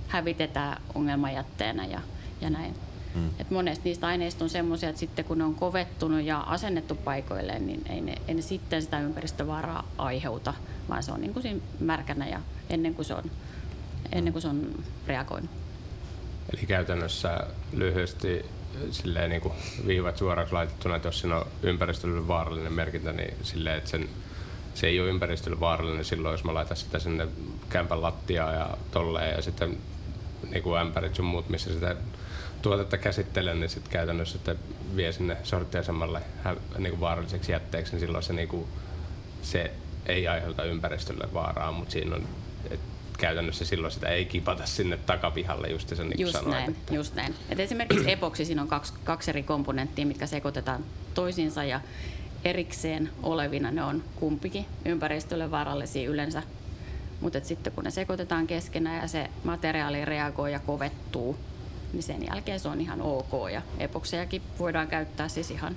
hävitetään 0.09 0.83
ongelmajätteenä 0.95 1.87
ja, 1.87 2.01
ja 2.41 2.51
näin. 2.51 2.75
Mm. 3.15 3.31
Et 3.39 3.51
monesti 3.51 3.89
niistä 3.89 4.07
aineista 4.07 4.45
on 4.45 4.51
semmoisia, 4.51 4.89
että 4.89 5.01
sitten 5.01 5.25
kun 5.25 5.39
ne 5.39 5.45
on 5.45 5.55
kovettunut 5.55 6.23
ja 6.23 6.41
asennettu 6.41 6.95
paikoilleen, 6.95 7.67
niin 7.67 7.83
ei 7.89 8.01
ne, 8.01 8.15
ei 8.29 8.35
ne 8.35 8.43
sitten 8.43 8.83
sitä 8.83 9.01
ympäristövaaraa 9.01 9.89
aiheuta, 9.99 10.55
vaan 10.89 11.03
se 11.03 11.13
on 11.13 11.21
niin 11.21 11.33
kuin 11.33 11.43
siinä 11.43 11.61
märkänä 11.81 12.29
ja 12.29 12.41
ennen 12.71 12.95
kuin 12.95 13.05
se 13.05 13.15
on, 13.15 13.25
ennen 14.13 14.33
kuin 14.33 14.43
se 14.43 14.49
on 14.49 14.85
reagoinut. 15.07 15.51
Eli 16.53 16.67
käytännössä 16.67 17.41
lyhyesti 17.73 18.45
silleen 18.91 19.31
niin 19.31 19.43
kuin 19.43 19.55
viivat 19.87 20.17
suoraksi 20.17 20.55
laitettuna, 20.55 20.97
että 20.97 21.09
jos 21.09 21.21
siinä 21.21 21.37
on 21.37 21.47
ympäristölle 21.63 22.29
vaarallinen 22.29 22.73
merkintä, 22.73 23.13
niin 23.13 23.35
silleen, 23.43 23.79
että 23.79 23.91
sen, 23.91 24.09
se 24.75 24.87
ei 24.87 25.01
ole 25.01 25.09
ympäristölle 25.09 25.61
vaarallinen 25.61 26.05
silloin, 26.05 26.33
jos 26.33 26.45
mä 26.45 26.55
laitan 26.55 26.77
sitä 26.77 26.99
sinne 26.99 27.29
kämpän 27.69 28.03
lattiaan 28.03 28.55
ja 28.55 28.77
tolleen. 28.91 29.37
Ja 29.37 29.43
sitten 29.43 29.79
niin 30.51 30.63
kuin 30.63 30.81
ämpärit 30.81 31.15
sun 31.15 31.25
muut, 31.25 31.49
missä 31.49 31.73
sitä 31.73 31.97
tuotetta 32.63 32.99
käsittelen, 32.99 33.61
niin 33.61 33.71
sitten 33.71 33.93
käytännössä 33.93 34.33
sitten 34.33 34.59
vie 34.97 35.13
sinne 35.13 35.37
sorttiasemalle 35.43 36.21
niin 36.79 36.91
kuin 36.91 37.01
vaaralliseksi 37.01 37.53
jätteeksi, 37.53 37.93
niin 37.93 38.01
silloin 38.01 38.25
se, 38.25 38.33
niin 38.33 38.49
kuin, 38.49 38.69
se 39.43 39.71
ei 40.07 40.29
aiheuta 40.29 40.65
ympäristölle 40.65 41.29
vaaraa, 41.35 41.73
mutta 41.73 41.93
siinä 41.93 42.17
on, 42.17 42.29
käytännössä 43.19 43.65
silloin 43.65 43.93
sitä 43.93 44.09
ei 44.09 44.25
kipata 44.25 44.67
sinne 44.67 44.97
takapihalle, 44.97 45.69
just 45.69 45.89
sen 45.89 46.09
niin 46.09 46.21
just 46.21 46.33
sanoit. 46.33 46.51
Näin, 46.51 46.71
että... 46.71 46.95
Just 46.95 47.15
näin. 47.15 47.35
Et 47.51 47.61
esimerkiksi 47.61 48.11
epoksi 48.11 48.45
siinä 48.45 48.63
on 48.63 48.69
kaksi, 48.69 48.93
kaksi 49.05 49.31
eri 49.31 49.43
komponenttia, 49.43 50.07
mitkä 50.07 50.27
sekoitetaan 50.27 50.85
toisiinsa 51.15 51.65
ja 51.65 51.81
erikseen 52.45 53.11
olevina 53.23 53.71
ne 53.71 53.85
on 53.85 54.05
kumpikin 54.17 54.67
ympäristölle 54.85 55.51
vaarallisia 55.51 56.11
yleensä. 56.11 56.43
Mutta 57.21 57.41
sitten 57.43 57.73
kun 57.73 57.85
ne 57.85 57.91
sekoitetaan 57.91 58.47
keskenään 58.47 59.03
ja 59.03 59.09
se 59.09 59.31
materiaali 59.45 60.05
reagoi 60.05 60.53
ja 60.53 60.59
kovettuu, 60.59 61.39
niin 61.93 62.03
sen 62.03 62.27
jälkeen 62.27 62.61
se 62.61 62.69
on 62.69 62.81
ihan 62.81 63.03
ok. 63.03 63.33
Ja 63.53 63.63
epoksejakin 63.79 64.43
voidaan 64.59 64.89
käyttää 64.89 65.29
siis 65.29 65.51
ihan 65.51 65.77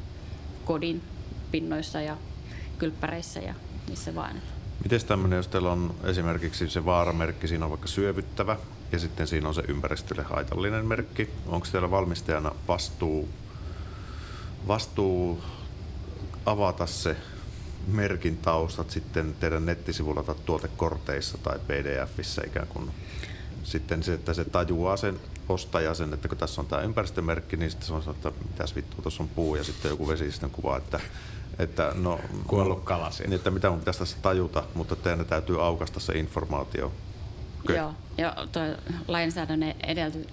kodin 0.65 1.01
pinnoissa 1.51 2.01
ja 2.01 2.17
kylppäreissä 2.77 3.39
ja 3.39 3.53
missä 3.89 4.15
vaan. 4.15 4.41
Miten 4.83 5.05
tämmöinen, 5.05 5.37
jos 5.37 5.47
teillä 5.47 5.71
on 5.71 5.95
esimerkiksi 6.03 6.69
se 6.69 6.85
vaaramerkki, 6.85 7.47
siinä 7.47 7.65
on 7.65 7.71
vaikka 7.71 7.87
syövyttävä 7.87 8.57
ja 8.91 8.99
sitten 8.99 9.27
siinä 9.27 9.47
on 9.47 9.53
se 9.53 9.63
ympäristölle 9.67 10.23
haitallinen 10.23 10.85
merkki. 10.85 11.29
Onko 11.47 11.67
teillä 11.71 11.91
valmistajana 11.91 12.51
vastuu, 12.67 13.29
vastuu 14.67 15.43
avata 16.45 16.85
se 16.85 17.17
merkin 17.87 18.37
taustat 18.37 18.91
sitten 18.91 19.35
teidän 19.39 19.65
nettisivuilla 19.65 20.23
tai 20.23 20.35
tuotekorteissa 20.45 21.37
tai 21.37 21.59
pdfissä 21.59 22.41
ikään 22.47 22.67
kuin 22.67 22.91
sitten 23.63 24.03
se, 24.03 24.13
että 24.13 24.33
se 24.33 24.45
tajuaa 24.45 24.97
sen 24.97 25.19
ostaja 25.49 25.93
sen, 25.93 26.13
että 26.13 26.27
kun 26.27 26.37
tässä 26.37 26.61
on 26.61 26.67
tämä 26.67 26.81
ympäristömerkki, 26.81 27.57
niin 27.57 27.71
sitten 27.71 27.87
se 27.87 27.93
on 27.93 28.15
että 28.15 28.31
mitäs 28.47 28.75
vittu, 28.75 29.01
tuossa 29.01 29.23
on 29.23 29.29
puu 29.29 29.55
ja 29.55 29.63
sitten 29.63 29.89
joku 29.89 30.07
vesistön 30.07 30.49
kuva, 30.49 30.77
että 30.77 30.99
että 31.59 31.91
no, 31.95 32.19
Kuollut 32.47 32.83
kala 32.83 33.11
Niin, 33.19 33.33
että 33.33 33.51
mitä 33.51 33.69
mun 33.69 33.79
pitäisi 33.79 33.99
tässä 33.99 34.17
tajuta, 34.21 34.63
mutta 34.73 34.95
teidän 34.95 35.25
täytyy 35.25 35.65
aukasta 35.65 35.99
se 35.99 36.13
informaatio. 36.13 36.91
Okay. 37.63 37.75
Joo, 37.75 37.93
ja 38.17 38.35
tuo 38.51 38.61
lainsäädäntö 39.07 39.65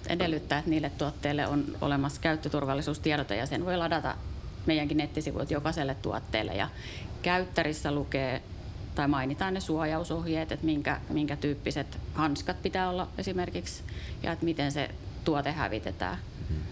edellyttää, 0.09 0.59
että 0.59 0.69
niille 0.69 0.89
tuotteille 0.89 1.47
on 1.47 1.65
olemassa 1.81 2.21
käyttöturvallisuustiedote 2.21 3.35
ja 3.35 3.45
sen 3.45 3.65
voi 3.65 3.77
ladata 3.77 4.15
meidänkin 4.65 4.97
nettisivuilta 4.97 5.53
jokaiselle 5.53 5.95
tuotteelle. 5.95 6.55
Ja 6.55 6.69
käyttärissä 7.21 7.91
lukee 7.91 8.41
tai 8.95 9.07
mainitaan 9.07 9.53
ne 9.53 9.59
suojausohjeet, 9.59 10.51
että 10.51 10.65
minkä, 10.65 11.01
minkä 11.09 11.35
tyyppiset 11.35 11.97
hanskat 12.13 12.61
pitää 12.61 12.89
olla 12.89 13.07
esimerkiksi 13.17 13.83
ja 14.23 14.31
että 14.31 14.45
miten 14.45 14.71
se 14.71 14.89
tuote 15.23 15.51
hävitetään. 15.51 16.17
Mm-hmm. 16.17 16.63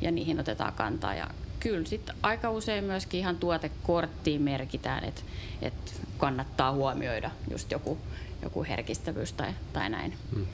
Ja 0.00 0.10
niihin 0.10 0.40
otetaan 0.40 0.72
kantaa. 0.72 1.14
Ja 1.14 1.30
kyllä 1.68 1.86
sitten 1.86 2.16
aika 2.22 2.50
usein 2.50 2.84
myöskin 2.84 3.20
ihan 3.20 3.36
tuotekorttiin 3.36 4.42
merkitään, 4.42 5.04
että, 5.04 5.22
että 5.62 5.92
kannattaa 6.18 6.72
huomioida 6.72 7.30
just 7.50 7.70
joku, 7.70 7.98
joku 8.42 8.64
herkistävyys 8.64 9.32
tai, 9.32 9.52
tai 9.72 9.90
näin. 9.90 10.14
Hmm. 10.34 10.46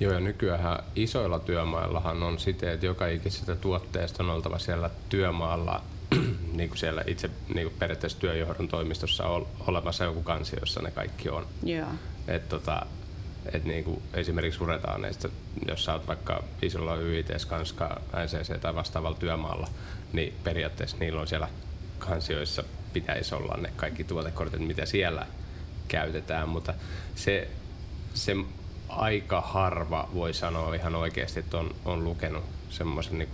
Joo, 0.00 0.12
ja 0.12 0.20
nykyään 0.20 0.84
isoilla 0.96 1.38
työmaillahan 1.38 2.22
on 2.22 2.38
siten, 2.38 2.72
että 2.72 2.86
joka 2.86 3.06
ikisestä 3.06 3.56
tuotteesta 3.56 4.22
on 4.22 4.30
oltava 4.30 4.58
siellä 4.58 4.90
työmaalla 5.08 5.82
niin 6.56 6.68
kuin 6.68 6.78
siellä 6.78 7.04
itse 7.06 7.30
niin 7.54 7.66
kuin 7.66 7.78
periaatteessa 7.78 8.18
työjohdon 8.18 8.68
toimistossa 8.68 9.26
on 9.26 9.46
olemassa 9.66 10.04
joku 10.04 10.22
kansi, 10.22 10.56
jossa 10.60 10.82
ne 10.82 10.90
kaikki 10.90 11.28
on. 11.28 11.46
Joo. 11.62 11.88
Et 12.28 12.48
tota, 12.48 12.86
et 13.52 13.64
niin 13.64 13.84
kuin 13.84 14.02
esimerkiksi 14.14 14.62
uretaaneista, 14.62 15.28
jos 15.68 15.84
sä 15.84 15.92
oot 15.92 16.06
vaikka 16.06 16.42
isolla 16.62 16.96
YIT, 16.96 17.32
Skanska, 17.38 18.00
NCC 18.24 18.60
tai 18.60 18.74
vastaavalla 18.74 19.18
työmaalla, 19.18 19.68
niin 20.12 20.34
periaatteessa 20.44 20.96
niillä 20.96 21.20
on 21.20 21.26
siellä 21.26 21.48
kansioissa 21.98 22.64
pitäisi 22.92 23.34
olla 23.34 23.56
ne 23.56 23.72
kaikki 23.76 24.04
tuotekortit, 24.04 24.60
mitä 24.60 24.86
siellä 24.86 25.26
käytetään, 25.88 26.48
mutta 26.48 26.74
se, 27.14 27.48
se 28.14 28.36
aika 28.88 29.40
harva 29.40 30.08
voi 30.14 30.34
sanoa 30.34 30.74
ihan 30.74 30.94
oikeasti, 30.94 31.40
että 31.40 31.58
on, 31.58 31.74
on 31.84 32.04
lukenut 32.04 32.44
semmoisen 32.70 33.18
niin 33.18 33.28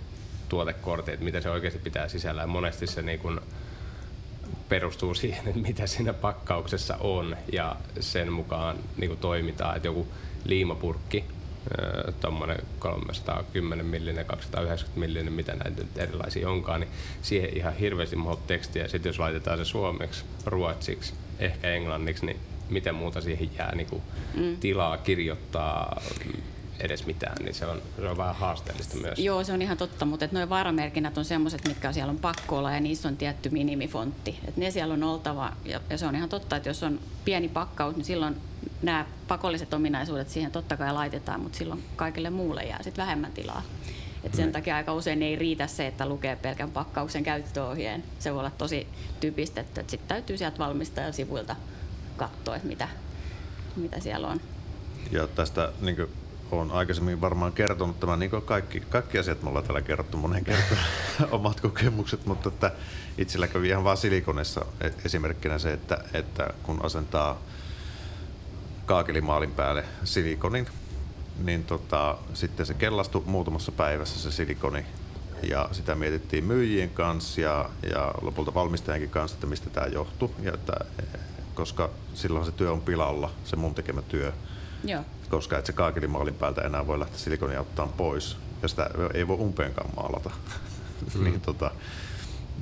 tuotekortin, 0.49 1.13
että 1.13 1.25
mitä 1.25 1.41
se 1.41 1.49
oikeasti 1.49 1.79
pitää 1.79 2.07
sisällä. 2.07 2.47
monesti 2.47 2.87
se 2.87 3.01
niin 3.01 3.19
kuin 3.19 3.39
perustuu 4.69 5.13
siihen, 5.23 5.47
että 5.47 5.59
mitä 5.59 5.87
siinä 5.87 6.13
pakkauksessa 6.13 6.97
on 6.99 7.37
ja 7.51 7.75
sen 7.99 8.33
mukaan 8.33 8.77
niin 8.97 9.09
kuin 9.09 9.19
toimitaan. 9.19 9.75
Että 9.75 9.87
joku 9.87 10.07
liimapurkki, 10.45 11.25
tuommoinen 12.21 12.57
310 12.79 13.85
millinen, 13.85 14.25
290 14.25 14.99
millinen, 14.99 15.33
mitä 15.33 15.55
näitä 15.55 15.81
nyt 15.81 15.97
erilaisia 15.97 16.49
onkaan, 16.49 16.79
niin 16.79 16.91
siihen 17.21 17.57
ihan 17.57 17.73
hirveästi 17.73 18.15
mahdollista 18.15 18.47
tekstiä. 18.47 18.87
Sitten 18.87 19.09
jos 19.09 19.19
laitetaan 19.19 19.57
se 19.57 19.65
suomeksi, 19.65 20.23
ruotsiksi, 20.45 21.13
ehkä 21.39 21.69
englanniksi, 21.69 22.25
niin 22.25 22.39
miten 22.69 22.95
muuta 22.95 23.21
siihen 23.21 23.49
jää 23.57 23.75
niin 23.75 23.87
kuin 23.87 24.01
mm. 24.33 24.57
tilaa 24.57 24.97
kirjoittaa 24.97 26.01
edes 26.79 27.05
mitään, 27.05 27.37
niin 27.43 27.53
se 27.53 27.65
on, 27.65 27.81
se 27.99 28.07
on 28.07 28.17
vähän 28.17 28.35
haasteellista 28.35 28.97
myös. 28.97 29.19
Joo, 29.19 29.43
se 29.43 29.53
on 29.53 29.61
ihan 29.61 29.77
totta, 29.77 30.05
mutta 30.05 30.27
noin 30.31 30.49
vaaramerkinnät 30.49 31.17
on 31.17 31.25
semmoiset, 31.25 31.67
mitkä 31.67 31.91
siellä 31.91 32.11
on 32.11 32.19
pakko 32.19 32.57
olla 32.57 32.71
ja 32.71 32.79
niissä 32.79 33.07
on 33.07 33.17
tietty 33.17 33.49
minimifontti. 33.49 34.39
Et 34.47 34.57
ne 34.57 34.71
siellä 34.71 34.93
on 34.93 35.03
oltava 35.03 35.51
ja, 35.65 35.81
ja 35.89 35.97
se 35.97 36.05
on 36.05 36.15
ihan 36.15 36.29
totta, 36.29 36.55
että 36.55 36.69
jos 36.69 36.83
on 36.83 36.99
pieni 37.25 37.49
pakkaus, 37.49 37.95
niin 37.95 38.05
silloin 38.05 38.35
nämä 38.81 39.05
pakolliset 39.27 39.73
ominaisuudet 39.73 40.29
siihen 40.29 40.51
totta 40.51 40.77
kai 40.77 40.93
laitetaan, 40.93 41.41
mutta 41.41 41.57
silloin 41.57 41.83
kaikille 41.95 42.29
muulle 42.29 42.63
jää 42.63 42.83
sitten 42.83 43.03
vähemmän 43.03 43.31
tilaa. 43.31 43.61
Et 44.23 44.33
sen 44.33 44.51
takia 44.51 44.75
aika 44.75 44.93
usein 44.93 45.23
ei 45.23 45.35
riitä 45.35 45.67
se, 45.67 45.87
että 45.87 46.05
lukee 46.05 46.35
pelkän 46.35 46.71
pakkauksen 46.71 47.23
käyttöohjeen. 47.23 48.03
Se 48.19 48.31
voi 48.33 48.39
olla 48.39 48.51
tosi 48.51 48.87
typistetty, 49.19 49.79
että 49.79 49.91
sitten 49.91 50.07
täytyy 50.07 50.37
sieltä 50.37 50.57
valmistajan 50.57 51.13
sivuilta 51.13 51.55
katsoa, 52.17 52.55
että 52.55 52.67
mitä, 52.67 52.87
mitä 53.75 53.99
siellä 53.99 54.27
on. 54.27 54.41
Ja 55.11 55.27
tästä 55.27 55.71
niin 55.81 56.07
olen 56.51 56.71
aikaisemmin 56.71 57.21
varmaan 57.21 57.53
kertonut 57.53 57.99
tämän, 57.99 58.19
niin 58.19 58.29
kuin 58.29 58.41
kaikki, 58.41 58.79
kaikki 58.79 59.19
asiat 59.19 59.43
me 59.43 59.49
ollaan 59.49 59.65
täällä 59.65 59.81
kerrottu 59.81 60.17
monen 60.17 60.43
kertaan, 60.43 60.85
omat 61.31 61.61
kokemukset, 61.61 62.25
mutta 62.25 62.49
että 62.49 62.71
itsellä 63.17 63.47
kävi 63.47 63.67
ihan 63.67 63.83
vaan 63.83 63.97
silikonessa 63.97 64.65
e- 64.81 64.91
esimerkkinä 65.05 65.59
se, 65.59 65.73
että, 65.73 65.97
että 66.13 66.53
kun 66.63 66.85
asentaa 66.85 67.41
kaakelimaalin 68.85 69.51
päälle 69.51 69.85
silikonin, 70.03 70.67
niin 71.43 71.63
tota, 71.63 72.17
sitten 72.33 72.65
se 72.65 72.73
kellastui 72.73 73.23
muutamassa 73.25 73.71
päivässä 73.71 74.19
se 74.19 74.31
silikoni 74.31 74.85
ja 75.49 75.69
sitä 75.71 75.95
mietittiin 75.95 76.43
myyjien 76.43 76.89
kanssa 76.89 77.41
ja, 77.41 77.69
ja 77.93 78.13
lopulta 78.21 78.53
valmistajankin 78.53 79.09
kanssa, 79.09 79.35
että 79.35 79.47
mistä 79.47 79.69
tämä 79.69 79.87
johtuu, 79.87 80.35
ja 80.41 80.53
että, 80.53 80.73
koska 81.53 81.89
silloin 82.13 82.45
se 82.45 82.51
työ 82.51 82.71
on 82.71 82.81
pilalla, 82.81 83.31
se 83.43 83.55
mun 83.55 83.75
tekemä 83.75 84.01
työ. 84.01 84.33
Joo. 84.83 85.03
Koska 85.29 85.57
et 85.57 85.65
se 85.65 85.73
kaakelimaalin 85.73 86.35
päältä 86.35 86.61
enää 86.61 86.87
voi 86.87 86.99
lähteä 86.99 87.17
silikonia 87.17 87.61
ottaa 87.61 87.87
pois 87.87 88.37
ja 88.61 88.67
sitä 88.67 88.89
ei 89.13 89.27
voi 89.27 89.37
umpeenkaan 89.37 89.89
maalata. 89.95 90.31
Mm. 91.15 91.23
niin 91.23 91.41
tota, 91.41 91.71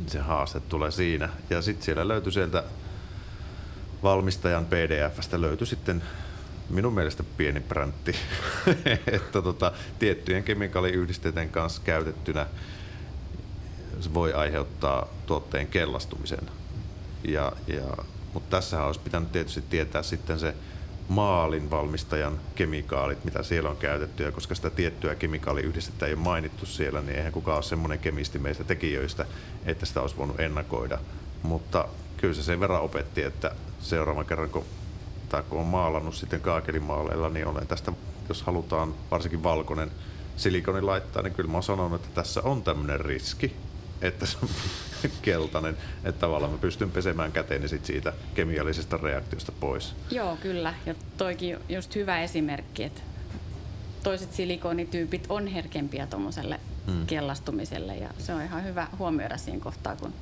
se 0.08 0.20
haaste 0.20 0.60
tulee 0.60 0.92
siinä. 0.92 1.30
Ja 1.50 1.62
sitten 1.62 1.86
siellä 1.86 2.08
löytyi 2.08 2.32
sieltä 2.32 2.64
valmistajan 4.04 4.66
PDFstä 4.66 5.42
löytyi 5.42 5.68
sitten 5.68 6.04
minun 6.70 6.94
mielestä 6.94 7.24
pieni 7.38 7.60
präntti, 7.60 8.16
että 9.16 9.42
tota, 9.42 9.72
tiettyjen 10.00 10.44
kemikaaliyhdisteiden 10.44 11.50
kanssa 11.50 11.82
käytettynä 11.86 12.48
se 14.00 14.14
voi 14.14 14.34
aiheuttaa 14.34 15.08
tuotteen 15.26 15.68
kellastumisen. 15.68 16.50
Ja, 17.28 17.52
ja, 17.68 17.98
mutta 18.34 18.58
tässä 18.58 18.84
olisi 18.84 19.00
pitänyt 19.00 19.32
tietysti 19.32 19.64
tietää 19.70 20.04
sitten 20.04 20.40
se 20.40 20.54
maalin 21.08 21.70
valmistajan 21.70 22.40
kemikaalit, 22.56 23.26
mitä 23.26 23.44
siellä 23.44 23.70
on 23.70 23.78
käytetty, 23.78 24.24
ja 24.24 24.32
koska 24.32 24.56
sitä 24.56 24.70
tiettyä 24.70 25.16
kemikaaliyhdistettä 25.16 26.06
ei 26.06 26.14
ole 26.14 26.22
mainittu 26.22 26.66
siellä, 26.66 27.02
niin 27.02 27.16
eihän 27.16 27.32
kukaan 27.32 27.56
ole 27.56 27.64
semmoinen 27.64 28.00
kemisti 28.00 28.40
meistä 28.40 28.64
tekijöistä, 28.64 29.26
että 29.66 29.86
sitä 29.86 30.02
olisi 30.02 30.18
voinut 30.18 30.40
ennakoida. 30.40 30.98
Mutta 31.44 31.88
kyllä 32.22 32.34
se 32.34 32.44
sen 32.44 32.60
verran 32.60 32.82
opetti, 32.82 33.24
että 33.24 33.52
seuraavan 33.80 34.26
kerran, 34.26 34.50
kun, 34.50 34.66
tai 35.30 35.44
kun 35.50 35.60
on 35.60 35.66
maalannut 35.66 36.16
sitten 36.16 36.42
kaakelimaaleilla, 36.42 37.30
niin 37.30 37.48
olen 37.48 37.68
tästä, 37.68 37.92
jos 38.30 38.44
halutaan 38.44 38.94
varsinkin 39.12 39.44
valkoinen 39.44 39.92
silikoni 40.38 40.82
laittaa, 40.82 41.24
niin 41.24 41.34
kyllä 41.34 41.50
mä 41.50 41.54
oon 41.54 41.64
sanonut, 41.64 42.02
että 42.02 42.16
tässä 42.22 42.42
on 42.42 42.64
tämmöinen 42.64 43.00
riski, 43.00 43.56
että 44.02 44.26
se 44.26 44.38
on 44.44 44.50
keltainen, 45.22 45.78
että 46.04 46.20
tavallaan 46.20 46.52
mä 46.52 46.58
pystyn 46.58 46.92
pesemään 46.92 47.32
käteeni 47.32 47.68
sit 47.68 47.86
siitä 47.86 48.14
kemiallisesta 48.36 48.98
reaktiosta 48.98 49.52
pois. 49.52 49.96
Joo, 50.12 50.38
kyllä. 50.42 50.74
Ja 50.86 50.96
toikin 51.18 51.58
just 51.70 51.96
hyvä 51.96 52.22
esimerkki, 52.22 52.84
että 52.84 53.02
toiset 54.04 54.34
silikonityypit 54.34 55.26
on 55.30 55.48
herkempiä 55.48 56.08
tuommoiselle 56.08 56.60
hmm. 56.88 57.06
kellastumiselle 57.06 57.96
ja 57.96 58.10
se 58.18 58.34
on 58.34 58.42
ihan 58.42 58.64
hyvä 58.64 58.88
huomioida 59.00 59.38
siinä 59.38 59.60
kohtaa, 59.60 59.96
kun, 59.96 60.14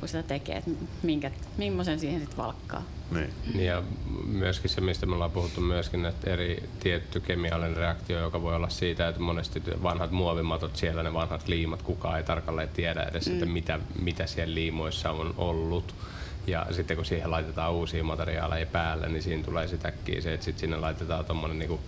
kun 0.00 0.08
sitä 0.08 0.22
tekee, 0.22 0.56
että 0.56 0.70
minkä, 1.02 1.30
millaisen 1.56 2.00
siihen 2.00 2.20
sitten 2.20 2.36
valkkaa. 2.36 2.82
Niin. 3.10 3.30
Niin 3.54 3.66
Ja 3.66 3.82
myöskin 4.26 4.70
se, 4.70 4.80
mistä 4.80 5.06
me 5.06 5.14
ollaan 5.14 5.30
puhuttu 5.30 5.60
myöskin, 5.60 6.06
että 6.06 6.30
eri 6.30 6.62
tietty 6.80 7.20
kemiallinen 7.20 7.76
reaktio, 7.76 8.20
joka 8.20 8.42
voi 8.42 8.56
olla 8.56 8.68
siitä, 8.68 9.08
että 9.08 9.20
monesti 9.20 9.62
vanhat 9.82 10.10
muovimatot 10.10 10.76
siellä, 10.76 11.02
ne 11.02 11.14
vanhat 11.14 11.48
liimat, 11.48 11.82
kukaan 11.82 12.18
ei 12.18 12.24
tarkalleen 12.24 12.68
tiedä 12.68 13.02
edes, 13.02 13.26
mm. 13.26 13.32
että 13.32 13.46
mitä, 13.46 13.78
mitä 14.02 14.26
siellä 14.26 14.54
liimoissa 14.54 15.10
on 15.10 15.34
ollut. 15.36 15.94
Ja 16.46 16.66
sitten 16.70 16.96
kun 16.96 17.06
siihen 17.06 17.30
laitetaan 17.30 17.72
uusia 17.72 18.04
materiaaleja 18.04 18.66
päälle, 18.66 19.08
niin 19.08 19.22
siinä 19.22 19.44
tulee 19.44 19.68
sitäkin 19.68 20.22
se, 20.22 20.34
että 20.34 20.44
sitten 20.44 20.60
sinne 20.60 20.76
laitetaan 20.76 21.24
tuommoinen 21.24 21.58
niinku 21.58 21.80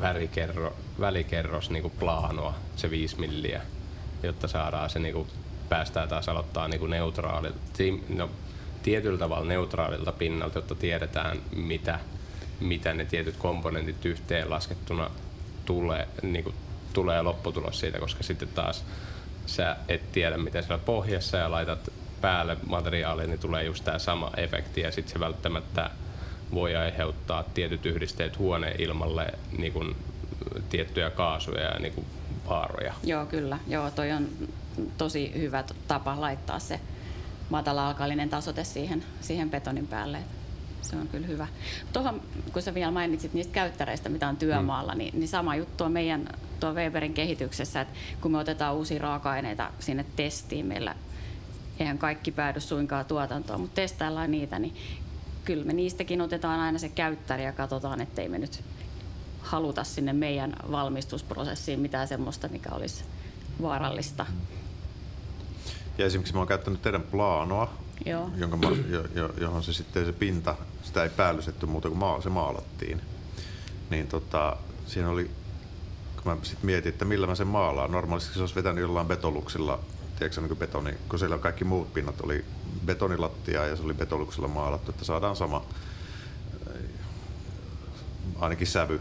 värikerro, 0.00 0.76
välikerros 1.00 1.70
niinku 1.70 1.90
plaanoa, 1.90 2.54
se 2.76 2.90
5 2.90 3.20
milliä, 3.20 3.60
jotta 4.22 4.48
saadaan 4.48 4.90
se 4.90 4.98
niinku, 4.98 5.26
päästään 5.70 6.08
taas 6.08 6.28
aloittaa 6.28 6.68
niinku 6.68 6.86
neutraalilta, 6.86 7.58
no, 8.08 8.30
tietyllä 8.82 9.18
tavalla 9.18 9.46
neutraalilta 9.46 10.12
pinnalta, 10.12 10.58
jotta 10.58 10.74
tiedetään, 10.74 11.38
mitä, 11.56 12.00
mitä 12.60 12.94
ne 12.94 13.04
tietyt 13.04 13.36
komponentit 13.36 14.04
yhteenlaskettuna 14.04 15.10
tulee, 15.64 16.08
niin 16.22 16.44
kuin, 16.44 16.54
tulee 16.92 17.22
lopputulos 17.22 17.80
siitä, 17.80 17.98
koska 17.98 18.22
sitten 18.22 18.48
taas 18.48 18.84
sä 19.46 19.76
et 19.88 20.12
tiedä, 20.12 20.38
mitä 20.38 20.62
siellä 20.62 20.78
pohjassa 20.78 21.36
ja 21.36 21.50
laitat 21.50 21.92
päälle 22.20 22.56
materiaaliin, 22.66 23.30
niin 23.30 23.40
tulee 23.40 23.64
just 23.64 23.84
tämä 23.84 23.98
sama 23.98 24.30
efekti 24.36 24.80
ja 24.80 24.92
sitten 24.92 25.12
se 25.12 25.20
välttämättä 25.20 25.90
voi 26.54 26.76
aiheuttaa 26.76 27.44
tietyt 27.54 27.86
yhdisteet 27.86 28.38
huoneilmalle 28.38 29.26
niin 29.58 29.72
kuin, 29.72 29.96
tiettyjä 30.70 31.10
kaasuja 31.10 31.62
ja 31.62 31.78
niin 31.78 31.92
kuin, 31.92 32.06
vaaroja. 32.48 32.94
Joo, 33.04 33.26
kyllä. 33.26 33.58
Joo, 33.66 33.90
toi 33.90 34.12
on 34.12 34.28
tosi 34.98 35.32
hyvä 35.34 35.64
tapa 35.88 36.20
laittaa 36.20 36.58
se 36.58 36.80
matala-alkallinen 37.50 38.28
tasote 38.28 38.64
siihen, 38.64 39.04
siihen 39.20 39.50
betonin 39.50 39.86
päälle. 39.86 40.18
Se 40.82 40.96
on 40.96 41.08
kyllä 41.08 41.26
hyvä. 41.26 41.46
Tuohon, 41.92 42.22
kun 42.52 42.62
sä 42.62 42.74
vielä 42.74 42.90
mainitsit 42.90 43.34
niistä 43.34 43.52
käyttäreistä, 43.52 44.08
mitä 44.08 44.28
on 44.28 44.36
työmaalla, 44.36 44.92
mm. 44.92 44.98
niin, 44.98 45.20
niin 45.20 45.28
sama 45.28 45.56
juttu 45.56 45.84
on 45.84 45.92
meidän 45.92 46.28
tuo 46.60 46.72
Weberin 46.72 47.14
kehityksessä, 47.14 47.80
että 47.80 47.94
kun 48.20 48.32
me 48.32 48.38
otetaan 48.38 48.74
uusia 48.74 49.02
raaka-aineita 49.02 49.70
sinne 49.78 50.04
testiin, 50.16 50.66
meillä 50.66 50.94
eihän 51.80 51.98
kaikki 51.98 52.30
päädy 52.30 52.60
suinkaan 52.60 53.04
tuotantoon, 53.04 53.60
mutta 53.60 53.74
testaillaan 53.74 54.30
niitä, 54.30 54.58
niin 54.58 54.74
kyllä 55.44 55.64
me 55.64 55.72
niistäkin 55.72 56.20
otetaan 56.20 56.60
aina 56.60 56.78
se 56.78 56.88
käyttäri 56.88 57.44
ja 57.44 57.52
katsotaan, 57.52 58.00
ettei 58.00 58.28
me 58.28 58.38
nyt 58.38 58.62
haluta 59.40 59.84
sinne 59.84 60.12
meidän 60.12 60.56
valmistusprosessiin 60.70 61.80
mitään 61.80 62.08
semmoista, 62.08 62.48
mikä 62.48 62.70
olisi 62.72 63.04
vaarallista. 63.62 64.26
Ja 66.00 66.06
esimerkiksi 66.06 66.34
mä 66.34 66.40
oon 66.40 66.48
käyttänyt 66.48 66.82
teidän 66.82 67.02
plaanoa, 67.02 67.74
Joo. 68.06 68.30
Jonka 68.36 68.56
ma, 68.56 68.70
jo, 68.88 69.04
jo, 69.14 69.30
johon 69.36 69.62
se 69.62 69.72
sitten 69.72 70.06
se 70.06 70.12
pinta, 70.12 70.56
sitä 70.82 71.02
ei 71.02 71.10
päällysetty 71.10 71.66
muuta 71.66 71.88
kuin 71.88 71.98
maa, 71.98 72.20
se 72.20 72.28
maalattiin. 72.28 73.00
Niin 73.90 74.06
tota, 74.06 74.56
siinä 74.86 75.10
oli, 75.10 75.30
kun 76.14 76.22
mä 76.24 76.36
sitten 76.42 76.66
mietin, 76.66 76.92
että 76.92 77.04
millä 77.04 77.26
mä 77.26 77.34
sen 77.34 77.46
maalaan. 77.46 77.92
Normaalisti 77.92 78.34
se 78.34 78.40
olisi 78.40 78.54
vetänyt 78.54 78.82
jollain 78.82 79.06
betoluksilla, 79.06 79.78
tiedätkö 80.18 80.40
niin 80.40 80.56
betoni, 80.56 80.94
kun 81.08 81.18
siellä 81.18 81.38
kaikki 81.38 81.64
muut 81.64 81.94
pinnat 81.94 82.20
oli 82.20 82.44
betonilattia 82.86 83.66
ja 83.66 83.76
se 83.76 83.82
oli 83.82 83.94
betoluksilla 83.94 84.48
maalattu, 84.48 84.90
että 84.90 85.04
saadaan 85.04 85.36
sama 85.36 85.64
ainakin 88.38 88.66
sävy. 88.66 89.00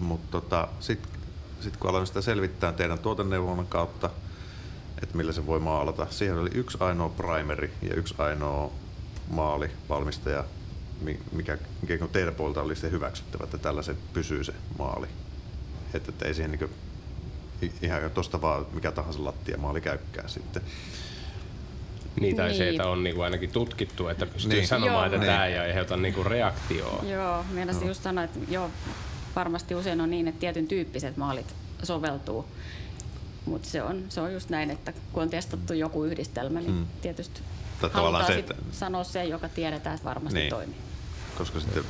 Mutta 0.00 0.30
tota, 0.30 0.68
sitten 0.80 1.12
sit 1.60 1.76
kun 1.76 1.90
aloin 1.90 2.06
sitä 2.06 2.20
selvittää 2.20 2.72
teidän 2.72 2.98
tuoteneuvonnan 2.98 3.66
kautta, 3.66 4.10
että 5.02 5.16
millä 5.16 5.32
se 5.32 5.46
voi 5.46 5.60
maalata. 5.60 6.06
Siihen 6.10 6.38
oli 6.38 6.50
yksi 6.54 6.78
ainoa 6.80 7.08
primeri 7.08 7.72
ja 7.82 7.94
yksi 7.94 8.14
ainoa 8.18 8.72
maali 9.30 9.70
valmistaja, 9.88 10.44
mikä, 11.32 11.58
mikä 11.82 12.06
teidän 12.12 12.34
puolta 12.34 12.62
oli 12.62 12.74
sitten 12.74 12.92
hyväksyttävä, 12.92 13.44
että 13.44 13.58
tällaiset 13.58 13.96
pysyy 14.12 14.44
se 14.44 14.52
maali. 14.78 15.06
Että, 15.94 16.12
että 16.12 16.24
ei 16.28 16.34
siihen 16.34 16.50
niin 16.50 16.58
kuin, 16.58 16.70
ihan 17.82 18.10
tuosta 18.10 18.40
vaan 18.40 18.66
mikä 18.72 18.92
tahansa 18.92 19.24
lattiamaali 19.24 19.80
käykää 19.80 20.28
sitten. 20.28 20.62
Niin, 22.20 22.36
tai 22.36 22.48
niin. 22.48 22.58
se, 22.58 22.68
että 22.68 22.88
on 22.88 23.04
niinku 23.04 23.20
ainakin 23.20 23.50
tutkittu, 23.50 24.08
että 24.08 24.26
pystyy 24.26 24.52
niin. 24.52 24.66
sanomaan, 24.66 24.94
joo. 24.94 25.04
että 25.04 25.18
niin. 25.18 25.26
tämä 25.26 25.46
ei 25.46 25.58
aiheuta 25.58 25.96
niinku 25.96 26.24
reaktioa. 26.24 27.04
Joo, 27.08 27.44
mielestäni 27.50 27.86
no. 27.86 27.90
just 27.90 28.02
sanoa, 28.02 28.24
että 28.24 28.38
joo, 28.48 28.70
varmasti 29.36 29.74
usein 29.74 30.00
on 30.00 30.10
niin, 30.10 30.28
että 30.28 30.40
tietyn 30.40 30.68
tyyppiset 30.68 31.16
maalit 31.16 31.54
soveltuu 31.82 32.46
mutta 33.48 33.68
se 33.68 33.82
on, 33.82 34.04
se 34.08 34.20
on 34.20 34.32
just 34.32 34.50
näin, 34.50 34.70
että 34.70 34.92
kun 35.12 35.22
on 35.22 35.30
testattu 35.30 35.74
joku 35.74 36.04
yhdistelmä, 36.04 36.60
niin 36.60 36.72
hmm. 36.72 36.86
tietysti 37.02 37.40
tai 37.80 37.90
halutaan 37.92 38.26
se, 38.26 38.38
että... 38.38 38.54
sanoa 38.72 39.04
se, 39.04 39.24
joka 39.24 39.48
tiedetään, 39.48 39.94
että 39.94 40.08
varmasti 40.08 40.38
niin. 40.38 40.50
toimii. 40.50 40.76
Koska 41.38 41.60
sitten 41.60 41.84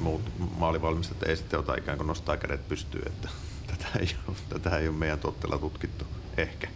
muut 0.00 0.22
maalivalmistajat 0.58 1.22
ei 1.22 1.36
sitten 1.36 1.60
ota 1.60 1.74
ikään 1.74 1.98
kuin 1.98 2.06
nostaa 2.06 2.36
kädet 2.36 2.68
pystyyn, 2.68 3.06
että 3.06 3.28
tätä 3.70 3.98
ei 3.98 4.08
ole, 4.28 4.36
tätä 4.48 4.78
ei 4.78 4.88
ole 4.88 4.96
meidän 4.96 5.18
tuotteella 5.18 5.58
tutkittu, 5.58 6.04
ehkä. 6.36 6.68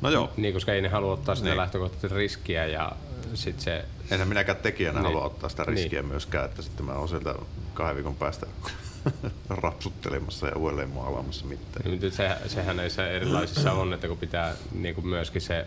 No 0.00 0.10
joo. 0.10 0.32
Niin, 0.36 0.54
koska 0.54 0.72
ei 0.72 0.82
ne 0.82 0.88
halua 0.88 1.12
ottaa 1.12 1.34
sitä 1.34 1.48
niin. 1.48 1.56
lähtökohtaisesti 1.56 2.16
riskiä 2.16 2.66
ja 2.66 2.92
sit 3.34 3.60
se... 3.60 3.84
Enhän 4.10 4.28
minäkään 4.28 4.58
tekijänä 4.58 4.98
niin. 4.98 5.04
halua 5.04 5.24
ottaa 5.24 5.48
sitä 5.48 5.64
riskiä 5.64 6.00
niin. 6.00 6.10
myöskään, 6.10 6.44
että 6.44 6.62
sitten 6.62 6.86
mä 6.86 6.92
oon 6.92 7.08
sieltä 7.08 7.34
kahden 7.74 7.96
viikon 7.96 8.14
päästä 8.14 8.46
rapsuttelemassa 9.48 10.46
ja 10.46 10.56
uudelleen 10.56 10.90
maalaamassa 10.90 11.46
mitään. 11.46 12.00
Niin, 12.00 12.12
se, 12.12 12.36
sehän 12.46 12.76
näissä 12.76 13.08
erilaisissa 13.08 13.72
on, 13.72 13.92
että 13.92 14.08
kun 14.08 14.18
pitää 14.18 14.54
niin 14.72 14.94
kuin 14.94 15.06
myöskin 15.06 15.40
se, 15.40 15.66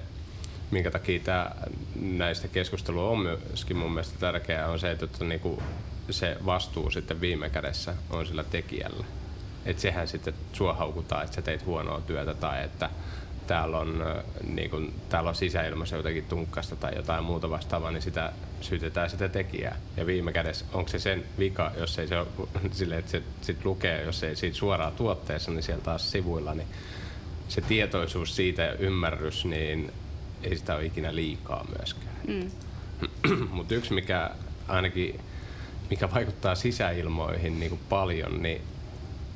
minkä 0.71 0.91
takia 0.91 1.19
tämä, 1.19 1.51
näistä 1.95 2.47
keskustelua 2.47 3.09
on 3.09 3.19
myöskin 3.19 3.77
mun 3.77 3.91
mielestä 3.91 4.19
tärkeää, 4.19 4.67
on 4.67 4.79
se, 4.79 4.91
että 4.91 5.25
niin 5.25 5.39
kuin 5.39 5.61
se 6.09 6.37
vastuu 6.45 6.91
sitten 6.91 7.21
viime 7.21 7.49
kädessä 7.49 7.93
on 8.09 8.25
sillä 8.25 8.43
tekijällä. 8.43 9.05
Että 9.65 9.81
sehän 9.81 10.07
sitten 10.07 10.33
sua 10.53 10.73
haukutaan, 10.73 11.23
että 11.23 11.35
sä 11.35 11.41
teit 11.41 11.65
huonoa 11.65 12.01
työtä 12.01 12.33
tai 12.33 12.63
että 12.63 12.89
täällä 13.47 13.77
on, 13.77 14.05
niin 14.43 14.69
kun, 14.69 14.93
täällä 15.09 15.29
on 15.29 15.35
sisäilmassa 15.35 15.95
jotenkin 15.95 16.25
tunkkasta 16.25 16.75
tai 16.75 16.95
jotain 16.95 17.23
muuta 17.23 17.49
vastaavaa, 17.49 17.91
niin 17.91 18.01
sitä 18.01 18.31
syytetään 18.61 19.09
sitä 19.09 19.29
tekijää. 19.29 19.77
Ja 19.97 20.05
viime 20.05 20.33
kädessä, 20.33 20.65
onko 20.73 20.89
se 20.89 20.99
sen 20.99 21.23
vika, 21.39 21.71
jos 21.77 21.99
ei 21.99 22.07
se 22.07 22.17
ole 22.17 22.27
sille, 22.71 22.97
että 22.97 23.11
se 23.11 23.23
sit 23.41 23.65
lukee, 23.65 24.03
jos 24.03 24.23
ei 24.23 24.35
siitä 24.35 24.57
suoraan 24.57 24.93
tuotteessa, 24.93 25.51
niin 25.51 25.63
siellä 25.63 25.83
taas 25.83 26.11
sivuilla, 26.11 26.53
niin 26.53 26.67
se 27.47 27.61
tietoisuus 27.61 28.35
siitä 28.35 28.61
ja 28.61 28.73
ymmärrys, 28.73 29.45
niin 29.45 29.91
ei 30.43 30.57
sitä 30.57 30.75
ole 30.75 30.85
ikinä 30.85 31.15
liikaa 31.15 31.65
myöskään. 31.77 32.15
Mm. 32.27 32.51
Mutta 33.57 33.75
yksi, 33.75 33.93
mikä 33.93 34.29
ainakin 34.67 35.19
mikä 35.89 36.11
vaikuttaa 36.11 36.55
sisäilmoihin 36.55 37.59
niin 37.59 37.69
kuin 37.69 37.81
paljon, 37.89 38.43
niin 38.43 38.61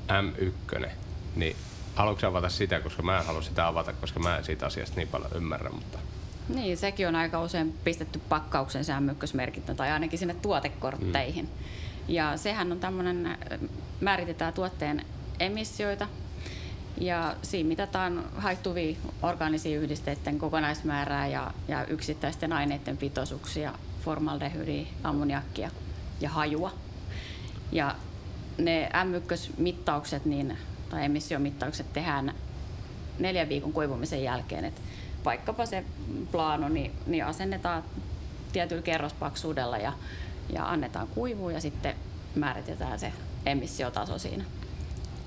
M1, 0.10 0.88
niin 1.36 1.56
Haluatko 1.96 2.28
avata 2.28 2.50
sitä, 2.50 2.80
koska 2.80 3.04
mä 3.04 3.20
en 3.20 3.26
halua 3.26 3.42
sitä 3.42 3.68
avata, 3.68 3.94
koska 3.94 4.20
mä 4.20 4.38
en 4.38 4.44
siitä 4.44 4.66
asiasta 4.66 4.96
niin 4.96 5.08
paljon 5.08 5.32
ymmärrä, 5.36 5.70
mutta... 5.70 5.98
Niin, 6.56 6.78
sekin 6.78 7.08
on 7.08 7.16
aika 7.16 7.42
usein 7.42 7.74
pistetty 7.84 8.22
pakkauksen 8.30 8.86
säämykkösmerkintä 8.86 9.74
tai 9.74 9.92
ainakin 9.92 10.20
sinne 10.20 10.34
tuotekortteihin. 10.34 11.46
Mm. 11.46 11.52
Ja 12.08 12.38
sehän 12.38 12.72
on 12.72 12.80
tämmöinen, 12.80 13.26
äh, 13.26 13.38
määritetään 14.02 14.54
tuotteen 14.54 15.06
emissioita 15.40 16.08
ja 16.98 17.36
siinä 17.42 17.68
mitataan 17.68 18.24
haittuvia 18.36 18.98
orgaanisia 19.22 19.80
yhdisteiden 19.80 20.40
kokonaismäärää 20.40 21.28
ja, 21.28 21.54
ja 21.68 21.86
yksittäisten 21.86 22.54
aineiden 22.54 22.98
pitoisuuksia, 22.98 23.74
formaldehydiä, 24.06 24.86
ammoniakkia 25.04 25.72
ja 26.22 26.30
hajua. 26.30 26.74
Ja 27.72 27.96
ne 28.58 28.90
M1-mittaukset, 28.94 30.26
niin 30.26 30.58
tai 30.90 31.06
emissiomittaukset 31.06 31.94
tehdään 31.94 32.34
neljän 33.20 33.50
viikon 33.50 33.74
kuivumisen 33.74 34.24
jälkeen. 34.24 34.66
Et 34.66 34.82
vaikkapa 35.26 35.66
se 35.66 35.84
plaano 36.32 36.70
niin, 36.70 36.92
niin 37.06 37.26
asennetaan 37.26 37.84
tietyllä 38.52 38.82
kerrospaksuudella 38.82 39.78
ja, 39.78 39.94
ja 40.54 40.70
annetaan 40.70 41.08
kuivua 41.08 41.52
ja 41.52 41.62
sitten 41.62 41.96
määritetään 42.36 43.00
se 43.00 43.14
emissiotaso 43.46 44.18
siinä. 44.18 44.44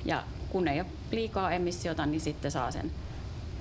Ja 0.05 0.23
kun 0.51 0.69
ei 0.69 0.81
ole 0.81 0.89
liikaa 1.11 1.51
emissiota, 1.53 2.07
niin 2.07 2.21
sitten 2.21 2.51
saa 2.51 2.71
sen 2.71 2.91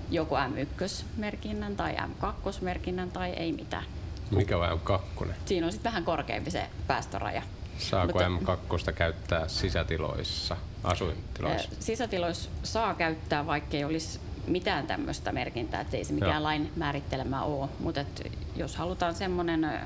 joko 0.09 0.35
M1-merkinnän 0.37 1.75
tai 1.75 1.95
M2-merkinnän 1.95 3.11
tai 3.11 3.29
ei 3.29 3.51
mitään. 3.51 3.83
Mikä 4.31 4.57
on 4.57 4.79
kakkonen? 4.79 5.35
Siinä 5.45 5.65
on 5.65 5.71
sitten 5.71 5.91
vähän 5.91 6.03
korkeampi 6.03 6.51
se 6.51 6.69
päästöraja. 6.87 7.41
Saako 7.77 8.19
Mutta- 8.29 8.57
M2 8.89 8.93
käyttää 8.93 9.47
sisätiloissa, 9.47 10.57
asuintiloissa? 10.83 11.69
Sisätiloissa 11.79 12.49
saa 12.63 12.93
käyttää, 12.93 13.45
vaikka 13.45 13.77
ei 13.77 13.83
olisi 13.83 14.19
mitään 14.47 14.87
tämmöistä 14.87 15.31
merkintää, 15.31 15.81
että 15.81 15.97
ei 15.97 16.05
se 16.05 16.13
mikään 16.13 16.31
Joo. 16.33 16.43
lain 16.43 16.71
määrittelemä 16.75 17.43
ole. 17.43 17.69
Mutta 17.79 18.01
et 18.01 18.31
jos 18.55 18.75
halutaan 18.75 19.15
semmoinen 19.15 19.79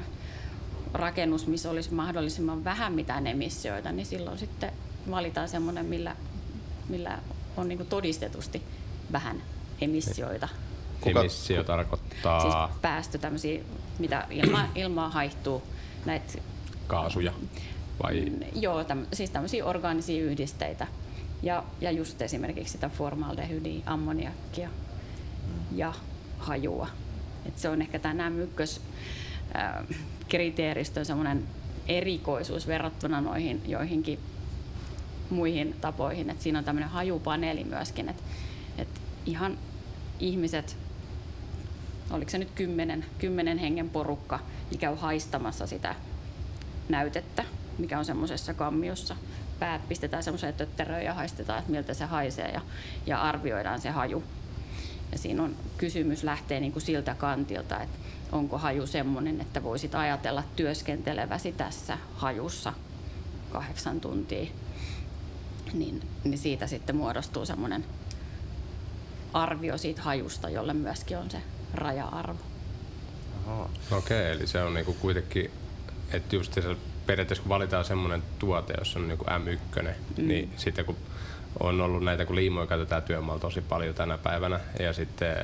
rakennus, 0.94 1.48
missä 1.48 1.70
olisi 1.70 1.94
mahdollisimman 1.94 2.64
vähän 2.64 2.94
mitään 2.94 3.28
emissioita, 3.28 3.92
niin 3.92 4.06
silloin 4.06 4.38
sitten 4.38 4.72
valitaan 5.12 5.50
semmoinen, 5.50 5.86
millä, 5.86 6.16
millä 6.90 7.20
on 7.58 7.70
niin 7.70 7.88
todistetusti 7.88 8.64
vähän 9.12 9.44
emissioita. 9.82 10.48
Kuka- 11.02 11.20
Emissio 11.20 11.64
tarkoittaa 11.64 12.42
Siis 12.42 12.54
päästö 12.82 13.18
tämmöisiä, 13.18 13.64
mitä 14.00 14.28
ilma, 14.30 14.70
ilmaa 14.76 15.10
haihtuu, 15.10 15.64
näitä 16.06 16.34
kaasuja 16.88 17.34
vai 18.04 18.32
Joo, 18.56 18.84
täm, 18.84 19.06
siis 19.14 19.30
tämmöisiä 19.30 19.66
orgaanisia 19.66 20.24
yhdisteitä. 20.24 20.88
Ja, 21.44 21.64
ja 21.82 21.92
just 21.92 22.22
esimerkiksi 22.22 22.72
sitä 22.72 22.90
formaldehyydiä, 22.90 23.84
ammoniakkia 23.86 24.70
ja 25.76 25.94
hajua. 26.38 26.88
Et 27.46 27.58
se 27.58 27.70
on 27.70 27.82
ehkä 27.82 28.00
tämä 28.00 28.30
M1 28.30 28.82
ää, 29.54 29.84
kriteeristön 30.30 31.06
semmoinen 31.06 31.44
erikoisuus 31.88 32.68
verrattuna 32.68 33.22
noihin 33.22 33.62
joihinkin 33.68 34.20
muihin 35.30 35.76
tapoihin. 35.82 36.30
Et 36.30 36.42
siinä 36.42 36.60
on 36.60 36.66
tämmöinen 36.66 36.90
hajupaneeli 36.90 37.64
myöskin, 37.64 38.10
että 38.10 38.24
et 38.78 38.88
ihan 39.26 39.58
ihmiset, 40.20 40.78
oliko 42.12 42.32
se 42.32 42.38
nyt 42.38 42.52
kymmenen, 42.56 43.06
kymmenen 43.20 43.58
hengen 43.58 43.90
porukka, 43.90 44.40
niin 44.72 44.80
käy 44.80 44.96
haistamassa 44.96 45.68
sitä 45.68 45.96
näytettä, 46.90 47.46
mikä 47.78 48.00
on 48.00 48.06
semmoisessa 48.06 48.54
kammiossa. 48.54 49.16
Päät 49.60 49.88
pistetään 49.90 50.24
semmoiseen 50.24 50.54
tötteröön 50.54 51.06
ja 51.06 51.14
haistetaan, 51.14 51.60
että 51.60 51.72
miltä 51.72 51.94
se 51.94 52.06
haisee 52.06 52.52
ja, 52.52 52.62
ja 53.06 53.22
arvioidaan 53.22 53.82
se 53.82 53.90
haju. 53.90 54.24
Ja 55.12 55.18
siinä 55.18 55.44
on 55.44 55.56
kysymys 55.78 56.24
lähtee 56.24 56.60
niin 56.60 56.72
kuin 56.72 56.84
siltä 56.84 57.16
kantilta, 57.16 57.82
että 57.82 57.98
onko 58.32 58.58
haju 58.58 58.88
semmoinen, 58.88 59.42
että 59.42 59.64
voisit 59.64 59.96
ajatella 59.96 60.44
työskenteleväsi 60.56 61.52
tässä 61.52 61.98
hajussa 62.16 62.74
kahdeksan 63.52 64.02
tuntia. 64.02 64.52
Niin, 65.74 66.02
niin 66.24 66.38
siitä 66.38 66.68
sitten 66.68 66.96
muodostuu 66.96 67.46
semmoinen 67.46 67.86
arvio 69.34 69.78
siitä 69.78 70.02
hajusta, 70.02 70.50
jolle 70.50 70.74
myöskin 70.74 71.18
on 71.18 71.32
se 71.32 71.42
raja-arvo. 71.74 72.40
Okei, 73.92 74.32
eli 74.32 74.48
se 74.48 74.64
on 74.64 74.74
niinku 74.74 74.94
kuitenkin, 74.94 75.52
että 76.12 76.36
just 76.36 76.58
periaatteessa 77.08 77.44
kun 77.44 77.50
valitaan 77.50 77.86
semmoinen 77.86 78.24
tuote, 78.40 78.74
jossa 78.78 79.00
on 79.00 79.08
niinku 79.08 79.26
M1, 79.26 79.84
mm. 79.84 80.28
niin 80.28 80.52
sitten 80.58 80.86
kun 80.86 80.98
on 81.60 81.82
ollut 81.82 82.04
näitä, 82.04 82.26
kun 82.26 82.36
liimoja 82.36 82.68
käytetään 82.68 83.04
työmaalla 83.04 83.42
tosi 83.42 83.62
paljon 83.62 83.96
tänä 83.96 84.18
päivänä, 84.18 84.60
ja 84.80 84.94
sitten 84.94 85.36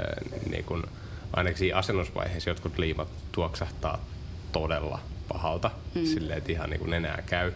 niin 0.49 0.63
kun, 0.63 0.87
ainakin 1.33 1.75
asennusvaiheessa 1.75 2.49
jotkut 2.49 2.77
liimat 2.77 3.07
tuoksahtaa 3.31 4.05
todella 4.51 4.99
pahalta, 5.27 5.71
mm. 5.95 6.05
silleen, 6.05 6.37
että 6.37 6.51
ihan 6.51 6.69
niin 6.69 6.79
kuin 6.79 6.91
nenää 6.91 7.23
käy, 7.25 7.51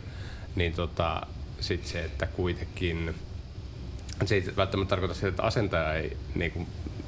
niin 0.55 0.73
tota, 0.73 1.21
sitten 1.59 1.89
se, 1.89 2.05
että 2.05 2.27
kuitenkin 2.27 3.15
se 4.25 4.35
ei 4.35 4.43
välttämättä 4.57 4.89
tarkoita 4.89 5.15
sitä, 5.15 5.27
että 5.27 5.43
asentaja 5.43 5.93
ei 5.93 6.17
niin 6.35 6.51
kuin, 6.51 6.67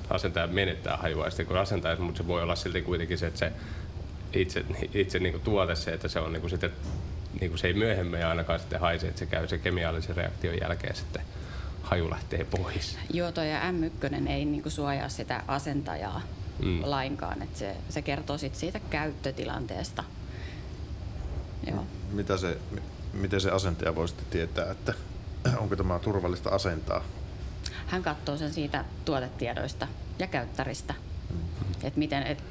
asentaja 0.10 0.48
menettää 0.48 0.98
hajua 0.98 1.30
sitten 1.30 1.46
kun 1.46 1.58
asentaja, 1.58 1.96
mutta 1.96 2.18
se 2.18 2.28
voi 2.28 2.44
olla 2.44 2.56
silti 2.56 2.82
kuitenkin 2.82 3.18
se, 3.18 3.28
että 3.28 3.40
se 3.40 3.52
itse, 4.34 4.66
itse 4.94 5.20
niin 5.20 5.34
kuin 5.34 5.44
tuote 5.44 5.76
se, 5.76 5.92
että 5.94 6.08
se 6.08 6.20
on 6.20 6.34
niin 6.34 6.42
kuin 6.42 6.52
sitten, 6.52 6.72
niin 7.40 7.52
kuin 7.52 7.60
se 7.60 7.68
ei 7.68 7.74
myöhemmin 7.74 8.26
ainakaan 8.26 8.60
sitten 8.60 8.80
haise, 8.80 9.08
että 9.08 9.20
se 9.20 9.26
käy 9.26 9.48
se 9.48 9.58
kemiallisen 9.58 10.16
reaktion 10.16 10.58
jälkeen 10.62 10.96
sitten 10.96 11.22
haju 11.82 12.10
lähtee 12.10 12.44
pois. 12.58 12.98
Joo, 13.14 13.32
toi 13.32 13.50
ja 13.52 13.60
M1 13.72 14.30
ei 14.30 14.46
niinku 14.46 14.70
suojaa 14.70 15.10
sitä 15.10 15.44
asentajaa 15.48 16.22
Mm. 16.60 16.68
mm. 16.68 16.82
lainkaan, 16.84 17.42
että 17.42 17.60
se, 17.60 17.76
se 17.90 18.02
kertoo 18.02 18.38
sit 18.38 18.56
siitä 18.56 18.80
käyttötilanteesta. 18.80 20.04
Joo. 21.68 21.86
Mitä 22.12 22.38
se, 22.38 22.58
mi- 22.72 22.82
miten 23.14 23.42
se 23.42 23.52
asentaja 23.52 23.96
voi 23.96 24.08
sitten 24.08 24.26
tietää, 24.30 24.72
että 24.72 24.94
onko 25.58 25.76
tämä 25.76 26.00
turvallista 26.00 26.50
asentaa? 26.50 27.04
Hän 27.88 28.04
katsoo 28.04 28.38
sen 28.38 28.54
siitä 28.54 28.86
tuotetiedoista 29.06 29.88
ja 30.20 30.28
käyttäristä. 30.28 30.94
Et 31.84 31.96
miten, 31.96 32.24
et, 32.24 32.44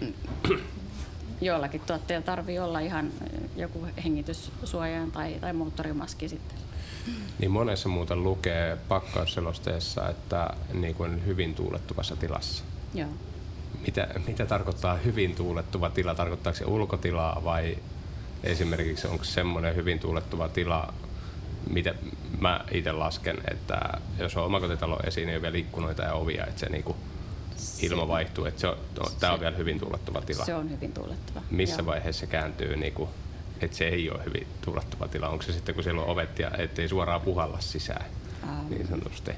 joillakin 1.41 1.81
tuotteilla 1.81 2.27
tarvii 2.27 2.59
olla 2.59 2.81
ihan 2.81 3.11
joku 3.57 3.87
hengityssuojain 4.05 5.13
tai, 5.13 5.37
tai 5.41 5.53
moottorimaski 5.53 6.29
sitten. 6.29 6.59
Niin 7.39 7.51
monessa 7.51 7.89
muuten 7.89 8.23
lukee 8.23 8.79
pakkausselosteessa, 8.89 10.09
että 10.09 10.51
niin 10.73 10.95
kuin 10.95 11.27
hyvin 11.27 11.55
tuulettuvassa 11.55 12.17
tilassa. 12.17 12.65
Joo. 12.95 13.09
Mitä, 13.87 14.09
mitä 14.27 14.47
tarkoittaa 14.47 14.97
hyvin 14.97 15.35
tuulettuva 15.35 15.91
tila? 15.91 16.15
Tarkoittaako 16.15 16.59
se 16.59 16.65
ulkotilaa 16.65 17.45
vai 17.45 17.79
esimerkiksi 18.43 19.07
onko 19.07 19.25
semmoinen 19.25 19.77
hyvin 19.77 19.99
tuulettuva 19.99 20.49
tila, 20.49 20.95
mitä 21.71 21.95
mä 22.41 22.65
itse 22.71 22.93
lasken, 22.93 23.39
että 23.51 23.81
jos 24.19 24.37
on 24.37 24.45
omakotitalo 24.45 25.01
esiin, 25.07 25.27
niin 25.27 25.37
on 25.37 25.43
vielä 25.43 25.57
ikkunoita 25.57 26.03
ja 26.03 26.13
ovia, 26.15 26.47
että 26.47 26.61
se 26.61 26.69
niinku 26.69 26.97
ilma 27.83 28.09
vaihtuu, 28.09 28.45
että 28.45 28.61
se 28.61 28.67
on, 28.67 28.77
no, 29.01 29.11
tämä 29.21 29.33
on 29.33 29.41
vielä 29.41 29.57
hyvin 29.57 29.81
tuulettuva 29.81 30.21
tila. 30.21 30.45
Se 30.45 30.55
on 30.55 30.71
hyvin 30.71 30.93
tuulettava. 30.93 31.43
Missä 31.51 31.83
Joo. 31.83 31.87
vaiheessa 31.87 32.21
se 32.21 32.27
kääntyy, 32.27 32.77
niinku, 32.77 33.09
että 33.61 33.77
se 33.77 33.89
ei 33.89 34.11
ole 34.11 34.25
hyvin 34.25 34.47
tuulettuva 34.65 35.09
tila? 35.09 35.29
Onko 35.29 35.43
se 35.43 35.53
sitten, 35.53 35.75
kun 35.75 35.85
siellä 35.85 36.03
on 36.03 36.09
ovet 36.09 36.39
ja 36.39 36.51
ettei 36.59 36.89
suoraan 36.89 37.21
puhalla 37.21 37.61
sisään, 37.61 38.07
Ähm. 38.43 38.71
niin 38.71 38.89
sanotusti? 38.89 39.31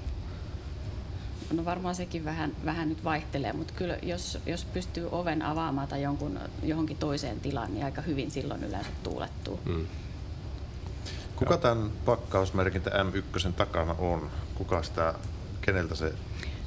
No 1.53 1.65
varmaan 1.65 1.95
sekin 1.95 2.25
vähän, 2.25 2.53
vähän 2.65 2.89
nyt 2.89 3.05
vaihtelee, 3.05 3.53
mutta 3.53 3.75
kyllä 3.77 3.99
jos, 4.03 4.39
jos 4.47 4.65
pystyy 4.65 5.09
oven 5.13 5.43
avaamaan 5.43 5.89
tai 5.89 6.03
jonkun, 6.03 6.39
johonkin 6.63 6.97
toiseen 6.97 7.41
tilaan, 7.41 7.75
niin 7.75 7.85
aika 7.85 8.03
hyvin 8.03 8.31
silloin 8.31 8.65
yleensä 8.65 8.91
tuulettuu. 9.03 9.61
Mm. 9.65 9.87
Kuka 11.37 11.57
tämän 11.57 11.91
pakkausmerkintä 12.05 12.91
M1 12.91 13.53
takana 13.53 13.95
on? 13.99 14.31
Kuka 14.55 14.83
sitä, 14.83 15.15
keneltä 15.61 15.95
se, 15.95 16.13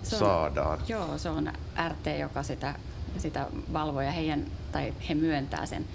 Se 0.04 0.16
on- 0.16 0.20
saadaan? 0.20 0.80
Joo, 0.88 1.18
se 1.18 1.30
on 1.30 1.52
RT, 1.90 2.20
joka 2.20 2.44
sitä, 2.44 2.76
sitä 3.18 3.48
valvoo 3.74 4.02
ja 4.02 4.12
heidän, 4.12 4.46
tai 4.72 4.94
he 5.10 5.16
myöntää 5.16 5.66
sen. 5.66 5.86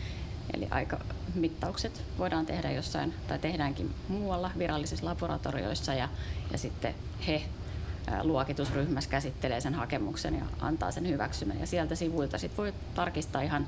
Eli 0.54 0.68
aika 0.70 0.98
mittaukset 1.34 2.02
voidaan 2.18 2.46
tehdä 2.46 2.70
jossain, 2.70 3.14
tai 3.28 3.38
tehdäänkin 3.38 3.94
muualla 4.08 4.50
virallisissa 4.58 5.06
laboratorioissa, 5.06 5.94
ja, 5.94 6.08
ja 6.52 6.58
sitten 6.58 6.94
he 7.26 7.42
luokitusryhmässä 8.22 9.10
käsittelee 9.10 9.60
sen 9.60 9.74
hakemuksen 9.74 10.34
ja 10.34 10.44
antaa 10.60 10.90
sen 10.92 11.08
hyväksynnän. 11.08 11.60
Ja 11.60 11.66
sieltä 11.66 11.94
sivuilta 11.94 12.38
sit 12.38 12.58
voi 12.58 12.72
tarkistaa 12.94 13.42
ihan 13.42 13.66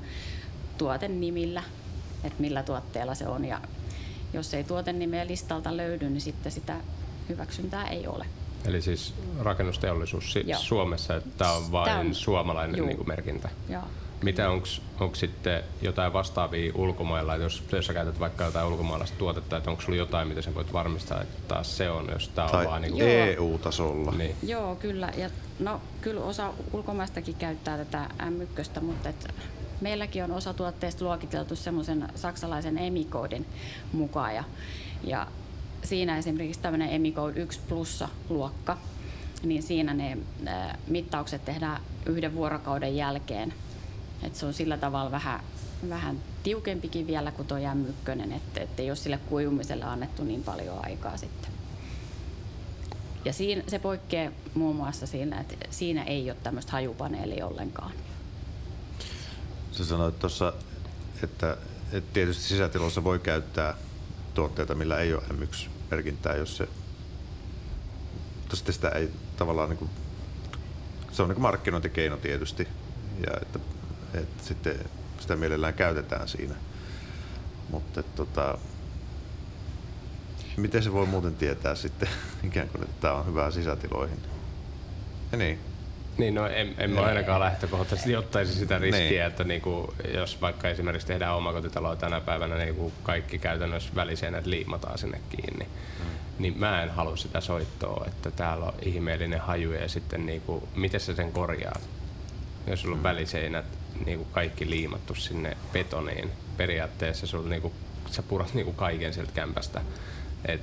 tuoten 0.77 1.21
nimillä, 1.21 1.63
että 2.23 2.41
millä 2.41 2.63
tuotteella 2.63 3.15
se 3.15 3.27
on. 3.27 3.45
Ja 3.45 3.61
jos 4.33 4.53
ei 4.53 4.63
tuoten 4.63 4.99
nimeä 4.99 5.27
listalta 5.27 5.77
löydy, 5.77 6.09
niin 6.09 6.21
sitten 6.21 6.51
sitä 6.51 6.75
hyväksyntää 7.29 7.87
ei 7.87 8.07
ole. 8.07 8.25
Eli 8.65 8.81
siis 8.81 9.13
rakennusteollisuus 9.39 10.33
si-. 10.33 10.45
Suomessa, 10.57 11.15
että 11.15 11.29
tämä 11.37 11.51
on 11.51 11.71
vain 11.71 11.85
Tää 11.85 11.99
on- 11.99 12.15
suomalainen 12.15 12.77
Juu. 12.77 12.87
niinku 12.87 13.03
merkintä. 13.03 13.49
Joo. 13.69 13.83
Mitä 14.23 14.49
onko 14.49 15.15
sitten 15.15 15.63
jotain 15.81 16.13
vastaavia 16.13 16.71
ulkomailla, 16.75 17.35
että 17.35 17.43
jos, 17.45 17.63
jos 17.71 17.85
sä 17.85 17.93
käytät 17.93 18.19
vaikka 18.19 18.43
jotain 18.43 18.67
ulkomaalaista 18.67 19.17
tuotetta, 19.17 19.57
että 19.57 19.69
onko 19.69 19.81
sulla 19.81 19.97
jotain, 19.97 20.27
mitä 20.27 20.41
sä 20.41 20.55
voit 20.55 20.73
varmistaa, 20.73 21.21
että 21.21 21.41
taas 21.47 21.77
se 21.77 21.89
on, 21.89 22.09
jos 22.13 22.27
tämä 22.29 22.47
on 22.47 22.65
vaan 22.65 22.81
niinku, 22.81 22.99
Joo. 22.99 23.09
EU-tasolla? 23.09 24.11
niin. 24.11 24.35
Joo, 24.43 24.75
kyllä. 24.75 25.09
Ja 25.17 25.29
no, 25.59 25.81
kyllä 26.01 26.21
osa 26.21 26.53
ulkomaistakin 26.73 27.35
käyttää 27.35 27.77
tätä 27.77 28.09
M1, 28.19 28.81
mutta 28.81 29.09
et 29.09 29.27
meilläkin 29.81 30.23
on 30.23 30.31
osa 30.31 30.53
tuotteista 30.53 31.05
luokiteltu 31.05 31.55
semmoisen 31.55 32.07
saksalaisen 32.15 32.77
emikoodin 32.77 33.45
mukaan. 33.93 34.35
Ja, 34.35 34.43
ja 35.03 35.27
siinä 35.83 36.17
esimerkiksi 36.17 36.61
tämmöinen 36.61 36.93
emikood 36.93 37.37
1 37.37 37.59
plussa 37.69 38.09
luokka, 38.29 38.77
niin 39.43 39.63
siinä 39.63 39.93
ne 39.93 40.17
mittaukset 40.87 41.45
tehdään 41.45 41.81
yhden 42.05 42.35
vuorokauden 42.35 42.95
jälkeen. 42.95 43.53
Et 44.23 44.35
se 44.35 44.45
on 44.45 44.53
sillä 44.53 44.77
tavalla 44.77 45.11
vähän, 45.11 45.39
vähän 45.89 46.19
tiukempikin 46.43 47.07
vielä 47.07 47.31
kuin 47.31 47.47
tuo 47.47 47.57
M1, 47.57 48.33
että 48.35 48.61
et 48.61 48.79
ei 48.79 48.89
ole 48.89 48.95
sille 48.95 49.17
kuivumiselle 49.17 49.85
annettu 49.85 50.23
niin 50.23 50.43
paljon 50.43 50.85
aikaa 50.85 51.17
sitten. 51.17 51.51
Ja 53.25 53.33
siinä, 53.33 53.63
se 53.67 53.79
poikkeaa 53.79 54.31
muun 54.53 54.75
muassa 54.75 55.07
siinä, 55.07 55.39
että 55.39 55.55
siinä 55.69 56.03
ei 56.03 56.29
ole 56.29 56.37
tämmöistä 56.43 56.71
hajupaneelia 56.71 57.47
ollenkaan. 57.47 57.91
Sä 59.71 59.85
sanoit 59.85 60.19
tuossa, 60.19 60.53
että, 61.23 61.57
että 61.91 62.13
tietysti 62.13 62.43
sisätiloissa 62.43 63.03
voi 63.03 63.19
käyttää 63.19 63.73
tuotteita, 64.33 64.75
millä 64.75 64.99
ei 64.99 65.13
ole 65.13 65.23
M1-merkintää, 65.91 66.35
jos 66.37 66.57
se... 66.57 66.67
Mutta 68.35 68.55
sitten 68.55 68.73
sitä 68.73 68.89
ei 68.89 69.09
tavallaan 69.37 69.69
niin 69.69 69.77
kuin, 69.77 69.89
se 71.11 71.21
on 71.23 71.29
niin 71.29 71.41
markkinointikeino 71.41 72.17
tietysti, 72.17 72.67
ja 73.27 73.37
että, 73.41 73.59
että 74.13 74.43
sitten 74.43 74.79
sitä 75.19 75.35
mielellään 75.35 75.73
käytetään 75.73 76.27
siinä. 76.27 76.55
Mutta 77.69 77.99
että, 77.99 78.15
tota, 78.15 78.57
Miten 80.57 80.83
se 80.83 80.93
voi 80.93 81.05
muuten 81.05 81.35
tietää 81.35 81.75
sitten 81.75 82.09
ikään 82.43 82.69
kuin, 82.69 82.83
että 82.83 83.01
tämä 83.01 83.13
on 83.13 83.25
hyvää 83.25 83.51
sisätiloihin? 83.51 84.17
Ja 85.31 85.37
niin, 85.37 85.59
Niin, 86.17 86.35
no 86.35 86.47
en, 86.47 86.75
en 86.77 86.89
mä 86.91 87.01
ainakaan 87.01 87.39
lähtökohtaisesti 87.39 88.15
ottaisi 88.15 88.53
sitä 88.53 88.77
riskiä, 88.79 89.09
Niin. 89.09 89.21
että 89.21 89.43
niinku, 89.43 89.93
jos 90.13 90.41
vaikka 90.41 90.69
esimerkiksi 90.69 91.07
tehdään 91.07 91.35
omakotitaloa 91.35 91.95
tänä 91.95 92.21
päivänä, 92.21 92.55
niin 92.55 92.75
kun 92.75 92.91
kaikki 93.03 93.37
käytännössä 93.37 93.95
väliseinät 93.95 94.45
liimataan 94.45 94.97
sinne 94.97 95.21
kiinni, 95.29 95.65
mm. 95.65 96.05
niin 96.39 96.59
mä 96.59 96.83
en 96.83 96.89
halua 96.89 97.15
sitä 97.15 97.41
soittoa, 97.41 98.05
että 98.07 98.31
täällä 98.31 98.65
on 98.65 98.73
ihmeellinen 98.81 99.39
haju 99.39 99.71
ja 99.71 99.89
sitten 99.89 100.25
niinku, 100.25 100.67
miten 100.75 100.99
sä 100.99 101.15
sen 101.15 101.31
korjaat? 101.31 101.89
Jos 102.67 102.81
sulla 102.81 102.95
on 102.95 103.03
väliseinät 103.03 103.65
niinku 104.05 104.25
kaikki 104.25 104.69
liimattu 104.69 105.15
sinne 105.15 105.57
betoniin, 105.73 106.31
periaatteessa 106.57 107.27
sulla 107.27 107.49
niinku, 107.49 107.73
sä 108.11 108.23
purat 108.23 108.53
niinku 108.53 108.73
kaiken 108.73 109.13
sieltä 109.13 109.31
kämpästä. 109.31 109.81
Et 110.45 110.61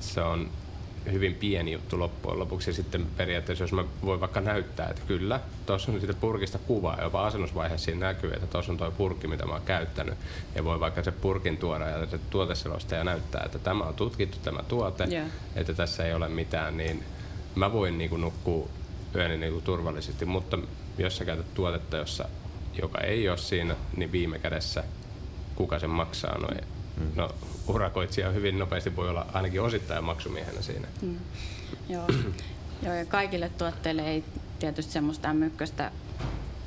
se 0.00 0.20
on 0.20 0.50
hyvin 1.12 1.34
pieni 1.34 1.72
juttu 1.72 1.98
loppujen 1.98 2.38
lopuksi. 2.38 2.70
Ja 2.70 2.74
sitten 2.74 3.06
periaatteessa, 3.16 3.64
jos 3.64 3.72
mä 3.72 3.84
voin 4.04 4.20
vaikka 4.20 4.40
näyttää, 4.40 4.88
että 4.88 5.02
kyllä, 5.06 5.40
tuossa 5.66 5.92
on 5.92 6.00
siitä 6.00 6.14
purkista 6.20 6.58
kuva, 6.58 6.94
ja 6.98 7.04
jopa 7.04 7.26
asennusvaiheessa 7.26 7.84
siinä 7.84 8.06
näkyy, 8.06 8.32
että 8.32 8.46
tuossa 8.46 8.72
on 8.72 8.78
tuo 8.78 8.90
purkki, 8.90 9.28
mitä 9.28 9.46
mä 9.46 9.52
oon 9.52 9.62
käyttänyt. 9.62 10.14
Ja 10.54 10.64
voi 10.64 10.80
vaikka 10.80 11.02
se 11.02 11.12
purkin 11.12 11.56
tuoda 11.56 11.88
ja 11.88 12.06
se 12.06 12.18
tuoteselostaja 12.30 13.04
näyttää, 13.04 13.42
että 13.44 13.58
tämä 13.58 13.84
on 13.84 13.94
tutkittu 13.94 14.38
tämä 14.42 14.62
tuote, 14.62 15.04
Joo. 15.04 15.26
että 15.56 15.74
tässä 15.74 16.06
ei 16.06 16.14
ole 16.14 16.28
mitään, 16.28 16.76
niin 16.76 17.04
mä 17.54 17.72
voin 17.72 17.98
niinku 17.98 18.16
nukkua 18.16 18.68
yöni 19.14 19.36
niinku 19.36 19.60
turvallisesti. 19.60 20.24
Mutta 20.24 20.58
jos 20.98 21.16
sä 21.16 21.24
käytät 21.24 21.54
tuotetta, 21.54 21.96
jossa, 21.96 22.28
joka 22.82 23.00
ei 23.00 23.28
ole 23.28 23.38
siinä, 23.38 23.76
niin 23.96 24.12
viime 24.12 24.38
kädessä 24.38 24.84
kuka 25.54 25.78
sen 25.78 25.90
maksaa? 25.90 26.38
No, 26.38 26.48
mm. 26.98 27.10
no 27.14 27.30
urakoitsija 27.68 28.30
hyvin 28.30 28.58
nopeasti 28.58 28.96
voi 28.96 29.08
olla 29.08 29.26
ainakin 29.32 29.62
osittain 29.62 30.04
maksumiehenä 30.04 30.62
siinä. 30.62 30.88
Mm. 31.02 31.16
Joo. 31.88 32.04
Joo, 32.82 32.94
ja 32.94 33.04
kaikille 33.04 33.48
tuotteille 33.48 34.02
ei 34.02 34.24
tietysti 34.58 34.92
semmoista 34.92 35.28
M1 35.32 35.90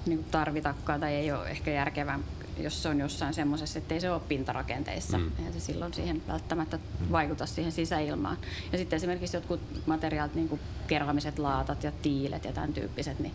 niin 0.06 0.24
tarvitakaan 0.24 1.00
tai 1.00 1.16
ei 1.16 1.32
ole 1.32 1.50
ehkä 1.50 1.72
järkevää, 1.72 2.20
jos 2.58 2.84
se 2.84 2.90
on 2.90 3.00
jossain 3.00 3.34
semmoisessa, 3.34 3.80
että 3.80 3.94
ei 3.94 4.02
se 4.02 4.12
ole 4.12 4.22
pintarakenteissa. 4.28 5.18
Mm. 5.18 5.32
Eihän 5.38 5.54
se 5.54 5.60
silloin 5.60 5.94
siihen 5.94 6.22
välttämättä 6.28 6.80
vaikuta 7.12 7.46
siihen 7.46 7.72
sisäilmaan. 7.72 8.38
Ja 8.72 8.78
sitten 8.78 8.98
esimerkiksi 8.98 9.38
jotkut 9.38 9.62
materiaalit, 9.86 10.36
niin 10.36 10.50
kuin 10.50 10.62
keramiset 10.88 11.40
laatat 11.40 11.84
ja 11.84 11.92
tiilet 12.02 12.46
ja 12.46 12.52
tämän 12.52 12.74
tyyppiset, 12.74 13.20
niin 13.20 13.34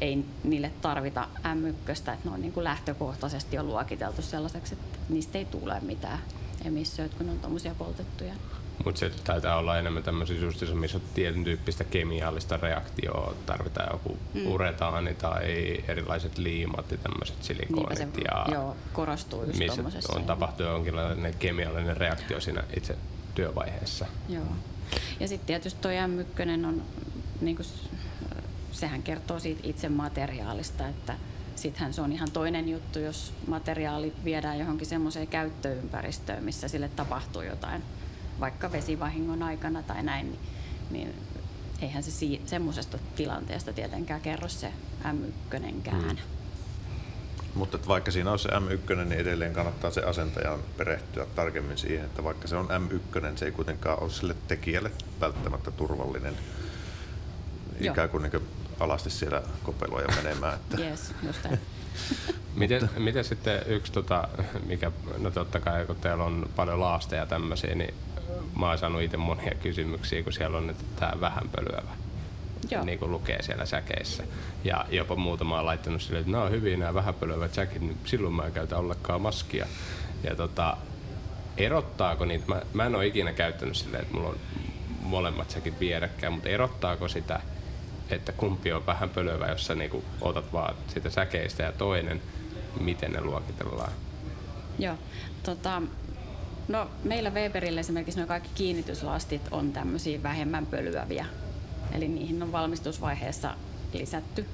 ei 0.00 0.24
niille 0.44 0.72
tarvita 0.80 1.28
M1, 1.44 1.90
että 1.90 2.16
ne 2.24 2.30
on 2.30 2.40
niin 2.40 2.52
kuin 2.52 2.64
lähtökohtaisesti 2.64 3.56
jo 3.56 3.62
luokiteltu 3.62 4.22
sellaiseksi, 4.22 4.74
että 4.74 4.98
niistä 5.08 5.38
ei 5.38 5.44
tule 5.44 5.80
mitään 5.80 6.18
emissioita, 6.64 7.16
kun 7.16 7.26
ne 7.26 7.32
on 7.32 7.38
tuommoisia 7.38 7.74
poltettuja. 7.78 8.34
Mutta 8.84 8.98
se 8.98 9.10
taitaa 9.24 9.56
olla 9.56 9.78
enemmän 9.78 10.02
tämmöisiä 10.02 10.40
justiinsa, 10.40 10.74
missä 10.74 11.00
tietyn 11.14 11.44
tyyppistä 11.44 11.84
kemiallista 11.84 12.56
reaktioa. 12.56 13.34
Tarvitaan 13.46 13.88
joku 13.92 14.18
mm. 14.34 14.46
uretaani 14.46 15.14
tai 15.14 15.78
erilaiset 15.88 16.38
liimat 16.38 16.90
ja 16.90 16.98
tämmöiset 16.98 17.36
Niinpä 17.36 17.46
silikoonit. 17.46 17.98
se 17.98 18.08
ja 18.24 18.46
joo, 18.52 18.76
korostuu 18.92 19.44
just 19.44 19.58
missä 19.58 19.82
on 20.08 20.24
tapahtunut 20.24 20.72
jonkinlainen 20.72 21.34
kemiallinen 21.38 21.96
reaktio 21.96 22.40
siinä 22.40 22.64
itse 22.76 22.96
työvaiheessa. 23.34 24.06
Joo. 24.28 24.44
Ja 25.20 25.28
sitten 25.28 25.46
tietysti 25.46 25.80
tuo 25.80 25.90
M1 25.90 26.66
on, 26.66 26.82
niin 27.40 27.56
kuin, 27.56 27.66
sehän 28.72 29.02
kertoo 29.02 29.40
siitä 29.40 29.60
itse 29.62 29.88
materiaalista, 29.88 30.88
että 30.88 31.14
sittenhän 31.56 31.94
se 31.94 32.00
on 32.00 32.12
ihan 32.12 32.30
toinen 32.30 32.68
juttu, 32.68 32.98
jos 32.98 33.32
materiaali 33.46 34.12
viedään 34.24 34.58
johonkin 34.58 34.86
semmoiseen 34.86 35.26
käyttöympäristöön, 35.26 36.44
missä 36.44 36.68
sille 36.68 36.88
tapahtuu 36.88 37.42
jotain, 37.42 37.82
vaikka 38.40 38.72
vesivahingon 38.72 39.42
aikana 39.42 39.82
tai 39.82 40.02
näin, 40.02 40.30
niin, 40.30 40.40
niin 40.90 41.14
eihän 41.82 42.02
se 42.02 42.10
si- 42.10 42.42
semmoisesta 42.46 42.98
tilanteesta 43.16 43.72
tietenkään 43.72 44.20
kerro 44.20 44.48
se 44.48 44.72
M1kään. 45.04 45.94
Mm. 45.94 46.16
Mutta 47.54 47.78
vaikka 47.88 48.10
siinä 48.10 48.32
on 48.32 48.38
se 48.38 48.48
M1, 48.48 48.94
niin 48.94 49.12
edelleen 49.12 49.52
kannattaa 49.52 49.90
se 49.90 50.02
asentajan 50.02 50.60
perehtyä 50.76 51.26
tarkemmin 51.34 51.78
siihen, 51.78 52.04
että 52.04 52.24
vaikka 52.24 52.48
se 52.48 52.56
on 52.56 52.68
M1, 52.68 53.38
se 53.38 53.44
ei 53.44 53.52
kuitenkaan 53.52 54.02
ole 54.02 54.10
sille 54.10 54.34
tekijälle 54.48 54.90
välttämättä 55.20 55.70
turvallinen 55.70 56.34
Joo. 57.80 57.92
ikään 57.92 58.08
kuin, 58.08 58.22
niin 58.22 58.30
kuin 58.30 58.48
alasti 58.80 59.10
siellä 59.10 59.42
kopeloja 59.62 60.08
menemään. 60.16 60.54
Että 60.54 60.82
Yes, 60.82 61.14
just. 61.26 61.46
Miten, 62.54 62.90
miten 62.98 63.24
sitten 63.24 63.62
yksi, 63.66 63.92
tota, 63.92 64.28
mikä, 64.66 64.90
no 65.18 65.30
totta 65.30 65.60
kai 65.60 65.86
kun 65.86 65.96
teillä 65.96 66.24
on 66.24 66.48
paljon 66.56 66.80
laasteja 66.80 67.22
ja 67.22 67.26
tämmöisiä, 67.26 67.74
niin 67.74 67.94
mä 68.58 68.68
oon 68.68 68.78
saanut 68.78 69.02
itse 69.02 69.16
monia 69.16 69.54
kysymyksiä, 69.54 70.22
kun 70.22 70.32
siellä 70.32 70.58
on, 70.58 70.70
että 70.70 70.84
tämä 70.96 71.20
vähän 71.20 71.48
pölyävä. 71.48 71.90
Joo. 72.70 72.84
Niin 72.84 72.98
kuin 72.98 73.10
lukee 73.10 73.42
siellä 73.42 73.66
säkeissä. 73.66 74.22
Ja 74.64 74.86
jopa 74.90 75.16
muutama 75.16 75.58
on 75.58 75.66
laittanut 75.66 76.02
silleen, 76.02 76.20
että 76.20 76.32
nämä 76.32 76.44
on 76.44 76.50
hyviä 76.50 76.76
nämä 76.76 76.94
vähän 76.94 77.14
pölyävät 77.14 77.54
säkit, 77.54 77.82
niin 77.82 77.98
silloin 78.04 78.34
mä 78.34 78.46
en 78.46 78.52
käytä 78.52 78.76
ollenkaan 78.76 79.22
maskia. 79.22 79.66
Ja 80.24 80.36
tota, 80.36 80.76
erottaako 81.56 82.24
niitä, 82.24 82.44
mä, 82.48 82.62
mä 82.74 82.86
en 82.86 82.94
ole 82.94 83.06
ikinä 83.06 83.32
käyttänyt 83.32 83.76
silleen, 83.76 84.02
että 84.02 84.14
mulla 84.14 84.28
on 84.28 84.38
molemmat 85.02 85.50
säkit 85.50 85.80
vierekkäin, 85.80 86.32
mutta 86.32 86.48
erottaako 86.48 87.08
sitä, 87.08 87.40
että 88.10 88.32
kumpi 88.32 88.72
on 88.72 88.86
vähän 88.86 89.08
pölyävä, 89.08 89.46
jos 89.46 89.66
sä 89.66 89.74
niinku 89.74 90.04
otat 90.20 90.52
vaan 90.52 90.74
sitä 90.94 91.10
säkeistä 91.10 91.62
ja 91.62 91.72
toinen, 91.72 92.22
miten 92.80 93.12
ne 93.12 93.20
luokitellaan? 93.20 93.92
Joo. 94.78 94.94
Tota, 95.42 95.82
no, 96.68 96.90
meillä 97.04 97.30
Weberillä 97.30 97.80
esimerkiksi 97.80 98.20
nuo 98.20 98.26
kaikki 98.26 98.50
kiinnityslastit 98.54 99.42
on 99.50 99.72
tämmöisiä 99.72 100.22
vähemmän 100.22 100.66
pölyäviä. 100.66 101.26
Eli 101.92 102.08
niihin 102.08 102.42
on 102.42 102.52
valmistusvaiheessa 102.52 103.54
lisätty 103.92 104.46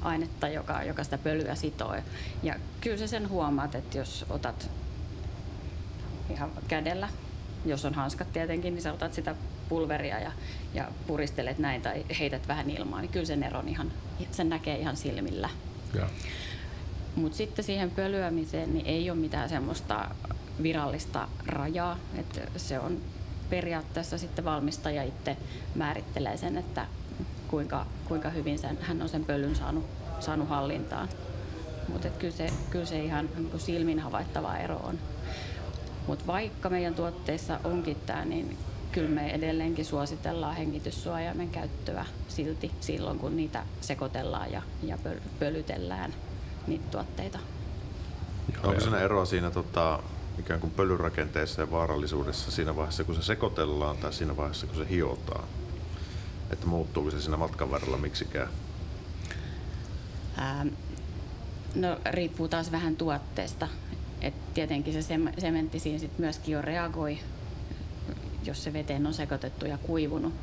ainetta, 0.00 0.48
joka, 0.48 0.82
joka 0.82 1.04
sitä 1.04 1.18
pölyä 1.18 1.54
sitoo. 1.54 1.94
Ja 2.42 2.54
kyllä 2.80 2.96
sä 2.96 3.06
sen 3.06 3.28
huomaat, 3.28 3.74
että 3.74 3.98
jos 3.98 4.26
otat 4.30 4.70
ihan 6.30 6.50
kädellä, 6.68 7.08
jos 7.64 7.84
on 7.84 7.94
hanskat 7.94 8.32
tietenkin, 8.32 8.74
niin 8.74 8.82
sä 8.82 8.92
otat 8.92 9.14
sitä 9.14 9.34
pulveria 9.68 10.20
ja, 10.20 10.32
ja 10.74 10.88
puristelet 11.06 11.58
näin 11.58 11.82
tai 11.82 12.04
heität 12.18 12.48
vähän 12.48 12.70
ilmaa, 12.70 13.00
niin 13.00 13.12
kyllä 13.12 13.26
sen 13.26 13.42
eron 13.42 13.68
ihan, 13.68 13.92
sen 14.30 14.48
näkee 14.48 14.78
ihan 14.78 14.96
silmillä. 14.96 15.50
Mutta 17.16 17.36
sitten 17.36 17.64
siihen 17.64 17.90
pölyämiseen 17.90 18.74
niin 18.74 18.86
ei 18.86 19.10
ole 19.10 19.18
mitään 19.18 19.48
semmoista 19.48 20.10
virallista 20.62 21.28
rajaa. 21.46 21.98
että 22.18 22.40
se 22.56 22.78
on 22.78 23.00
periaatteessa 23.50 24.18
sitten 24.18 24.44
valmistaja 24.44 25.02
itse 25.02 25.36
määrittelee 25.74 26.36
sen, 26.36 26.58
että 26.58 26.86
kuinka, 27.48 27.86
kuinka 28.08 28.30
hyvin 28.30 28.58
sen, 28.58 28.78
hän 28.80 29.02
on 29.02 29.08
sen 29.08 29.24
pölyn 29.24 29.56
saanut, 29.56 29.84
saanut 30.20 30.48
hallintaan. 30.48 31.08
Mutta 31.88 32.08
kyllä 32.08 32.36
se, 32.36 32.52
kyllä 32.70 32.86
se 32.86 33.04
ihan 33.04 33.28
niin 33.36 33.60
silmin 33.60 34.00
havaittava 34.00 34.56
ero 34.56 34.76
on. 34.76 34.98
Mutta 36.06 36.26
vaikka 36.26 36.70
meidän 36.70 36.94
tuotteissa 36.94 37.60
onkin 37.64 37.96
tämä, 38.06 38.24
niin 38.24 38.56
kyllä 38.96 39.10
me 39.10 39.30
edelleenkin 39.30 39.84
suositellaan 39.84 40.56
hengityssuojaimen 40.56 41.48
käyttöä 41.48 42.04
silti 42.28 42.70
silloin, 42.80 43.18
kun 43.18 43.36
niitä 43.36 43.64
sekoitellaan 43.80 44.52
ja, 44.52 44.62
ja 44.82 44.96
pöl- 44.96 45.28
pölytellään 45.38 46.14
niitä 46.66 46.84
tuotteita. 46.90 47.38
onko 48.64 48.80
siinä 48.80 48.98
eroa 48.98 49.24
siinä 49.24 49.50
tota, 49.50 50.02
ikään 50.38 50.60
kuin 50.60 50.70
pölyrakenteessa 50.70 51.62
ja 51.62 51.70
vaarallisuudessa 51.70 52.50
siinä 52.50 52.76
vaiheessa, 52.76 53.04
kun 53.04 53.14
se 53.14 53.22
sekoitellaan 53.22 53.96
tai 53.96 54.12
siinä 54.12 54.36
vaiheessa, 54.36 54.66
kun 54.66 54.76
se 54.76 54.86
hiotaan? 54.90 55.44
Että 56.50 56.66
muuttuuko 56.66 57.10
se 57.10 57.20
siinä 57.20 57.36
matkan 57.36 57.70
varrella 57.70 57.96
miksikään? 57.96 58.48
Ää, 60.36 60.66
no 61.74 61.98
riippuu 62.10 62.48
taas 62.48 62.72
vähän 62.72 62.96
tuotteesta. 62.96 63.68
Et 64.20 64.54
tietenkin 64.54 64.92
se 64.92 65.02
sem- 65.02 65.32
sementti 65.38 65.78
siinä 65.78 65.98
sit 65.98 66.18
myöskin 66.18 66.52
jo 66.52 66.62
reagoi, 66.62 67.18
jos 68.46 68.64
se 68.64 68.72
veteen 68.72 69.06
on 69.06 69.14
sekoitettu 69.14 69.66
ja 69.66 69.78
kuivunut. 69.78 70.34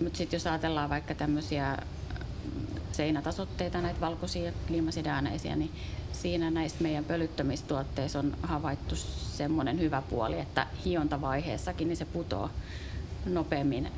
Mutta 0.00 0.16
sitten 0.16 0.36
jos 0.36 0.46
ajatellaan 0.46 0.90
vaikka 0.90 1.14
tämmöisiä 1.14 1.78
seinätasotteita, 2.92 3.80
näitä 3.80 4.00
valkoisia 4.00 4.52
liimasidääneisiä, 4.68 5.56
niin 5.56 5.70
siinä 6.12 6.50
näissä 6.50 6.78
meidän 6.80 7.04
pölyttämistuotteissa 7.04 8.18
on 8.18 8.36
havaittu 8.42 8.96
semmoinen 9.36 9.80
hyvä 9.80 10.02
puoli, 10.10 10.40
että 10.40 10.66
hiontavaiheessakin 10.84 11.88
niin 11.88 11.96
se 11.96 12.04
putoo 12.04 12.50
nopeammin, 13.26 13.88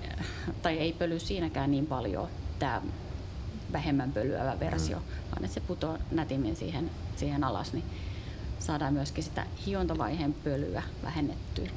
tai 0.63 0.79
ei 0.79 0.93
pöly 0.93 1.21
siinäkään 1.21 1.71
niin 1.71 1.87
paljon 1.87 2.29
tämä 2.59 2.83
vähemmän 3.73 4.13
pölyävä 4.13 4.61
versio, 4.61 4.99
mm. 4.99 5.05
vaan 5.05 5.45
että 5.45 5.55
se 5.55 5.61
putoo 5.61 5.99
nätimmin 6.11 6.57
siihen, 6.57 6.91
siihen 7.17 7.45
alas, 7.45 7.73
niin 7.73 7.85
saadaan 8.59 8.95
myöskin 8.95 9.25
sitä 9.25 9.47
hiontavaiheen 9.67 10.35
pölyä 10.35 10.83
vähennettyä. 11.05 11.71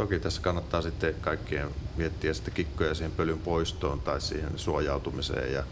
Toki 0.00 0.18
tässä 0.20 0.42
kannattaa 0.42 0.82
sitten 0.82 1.14
kaikkien 1.20 1.68
miettiä 1.96 2.34
sitten 2.34 2.54
kikkoja 2.54 2.94
siihen 2.94 3.12
pölyn 3.12 3.38
poistoon 3.38 4.00
tai 4.00 4.20
siihen 4.20 4.58
suojautumiseen. 4.58 5.52
Ja 5.52 5.64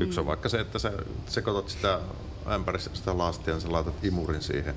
yksi 0.00 0.20
on 0.20 0.26
vaikka 0.26 0.48
se, 0.48 0.60
että 0.60 0.78
sä 0.78 0.92
sekoitat 1.26 1.68
sitä 1.68 1.98
ämpärissä 2.50 2.90
sitä 2.94 3.18
lastia, 3.18 3.54
niin 3.54 3.60
sä 3.60 3.72
laitat 3.72 4.04
imurin 4.04 4.42
siihen. 4.42 4.74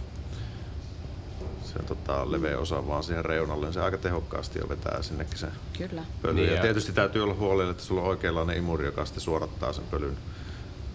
se 1.63 1.83
tota, 1.83 2.31
leveä 2.31 2.59
osa 2.59 2.87
vaan 2.87 3.03
siihen 3.03 3.25
reunalle, 3.25 3.65
niin 3.65 3.73
se 3.73 3.81
aika 3.81 3.97
tehokkaasti 3.97 4.59
jo 4.59 4.69
vetää 4.69 5.01
sinnekin 5.01 5.37
se 5.37 5.47
Kyllä. 5.77 6.03
pöly. 6.21 6.33
Niin, 6.33 6.47
ja 6.47 6.55
ja- 6.55 6.61
tietysti 6.61 6.91
täytyy 6.93 7.23
olla 7.23 7.33
huolella, 7.33 7.71
että 7.71 7.83
sulla 7.83 8.01
on 8.01 8.07
oikeanlainen 8.07 8.57
imuri, 8.57 8.85
joka 8.85 9.05
sitten 9.05 9.23
suorattaa 9.23 9.73
sen 9.73 9.83
pölyn 9.91 10.17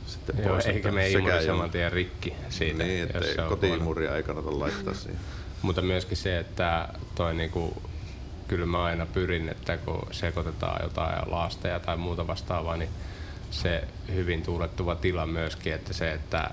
sitten 0.06 0.38
Joo, 0.38 0.48
pois. 0.48 0.66
eikä 0.66 0.92
me 0.92 1.02
sekä 1.06 1.18
imuri 1.18 1.32
ei 1.34 1.46
saman 1.46 1.70
tien 1.70 1.92
rikki 1.92 2.34
siitä. 2.48 2.84
Niin, 2.84 3.00
jos 3.00 3.10
että 3.10 3.20
se 3.24 3.30
on 3.30 3.36
huono. 3.36 3.48
kotiimuria 3.56 4.16
ei 4.16 4.22
kannata 4.22 4.58
laittaa 4.58 4.94
siihen. 4.94 5.20
Mutta 5.62 5.82
myöskin 5.82 6.16
se, 6.16 6.38
että 6.38 6.88
toi 7.14 7.34
niinku, 7.34 7.82
kyllä 8.50 8.66
mä 8.66 8.84
aina 8.84 9.06
pyrin, 9.06 9.48
että 9.48 9.76
kun 9.76 10.06
sekoitetaan 10.10 10.82
jotain 10.82 11.30
laasteja 11.30 11.80
tai 11.80 11.96
muuta 11.96 12.26
vastaavaa, 12.26 12.76
niin 12.76 12.90
se 13.50 13.84
hyvin 14.14 14.42
tuulettuva 14.42 14.94
tila 14.94 15.26
myöskin, 15.26 15.74
että 15.74 15.92
se, 15.92 16.12
että 16.12 16.50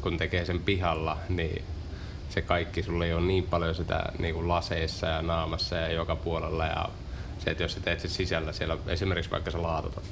kun 0.00 0.18
tekee 0.18 0.44
sen 0.44 0.60
pihalla, 0.60 1.18
niin 1.28 1.64
se 2.28 2.42
kaikki, 2.42 2.82
sulla 2.82 3.04
ei 3.04 3.12
ole 3.12 3.26
niin 3.26 3.44
paljon 3.44 3.74
sitä 3.74 4.04
niin 4.18 4.34
kuin 4.34 4.48
laseissa 4.48 5.06
ja 5.06 5.22
naamassa 5.22 5.76
ja 5.76 5.92
joka 5.92 6.16
puolella 6.16 6.66
ja 6.66 6.88
se, 7.38 7.50
että 7.50 7.62
jos 7.62 7.72
sä 7.72 7.80
teet 7.80 8.00
sen 8.00 8.10
sisällä 8.10 8.52
siellä, 8.52 8.76
esimerkiksi 8.86 9.30
vaikka 9.30 9.50
sä 9.50 9.62
laatutat 9.62 10.04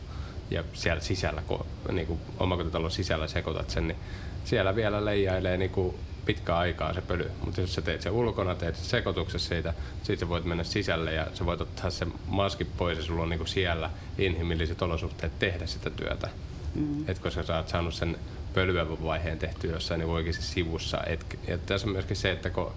ja 0.50 0.64
siellä 0.72 1.00
sisällä, 1.00 1.42
kun 1.46 1.66
niin 1.92 2.06
kuin 2.06 2.20
omakotitalon 2.38 2.90
sisällä 2.90 3.28
sekoitat 3.28 3.70
sen, 3.70 3.88
niin 3.88 3.98
siellä 4.44 4.74
vielä 4.74 5.04
leijailee 5.04 5.56
niin 5.56 5.70
kuin 5.70 5.96
pitkä 6.24 6.56
aikaa 6.56 6.94
se 6.94 7.00
pöly. 7.00 7.30
Mutta 7.44 7.60
jos 7.60 7.74
sä 7.74 7.82
teet 7.82 8.02
sen 8.02 8.12
ulkona, 8.12 8.54
teet 8.54 8.76
sen 8.76 8.84
sekoituksessa 8.84 9.48
siitä, 9.48 9.74
sit 10.02 10.18
sä 10.18 10.28
voit 10.28 10.44
mennä 10.44 10.64
sisälle 10.64 11.12
ja 11.12 11.26
sä 11.34 11.46
voit 11.46 11.60
ottaa 11.60 11.90
sen 11.90 12.12
maskin 12.26 12.66
pois 12.76 12.98
ja 12.98 13.04
sulla 13.04 13.22
on 13.22 13.28
niin 13.28 13.38
kuin 13.38 13.48
siellä 13.48 13.90
inhimilliset 14.18 14.82
olosuhteet 14.82 15.38
tehdä 15.38 15.66
sitä 15.66 15.90
työtä. 15.90 16.28
Mm. 16.74 17.08
Et 17.08 17.18
koska 17.18 17.42
sä 17.42 17.56
oot 17.56 17.68
saanut 17.68 17.94
sen 17.94 18.18
pölyävän 18.54 19.02
vaiheen 19.02 19.38
tehty 19.38 19.68
jossain 19.68 19.98
niin 19.98 20.08
oikeasti 20.10 20.44
sivussa. 20.44 21.00
Et, 21.06 21.38
ja 21.48 21.58
tässä 21.58 21.86
on 21.86 21.92
myöskin 21.92 22.16
se, 22.16 22.30
että 22.30 22.50
kun, 22.50 22.72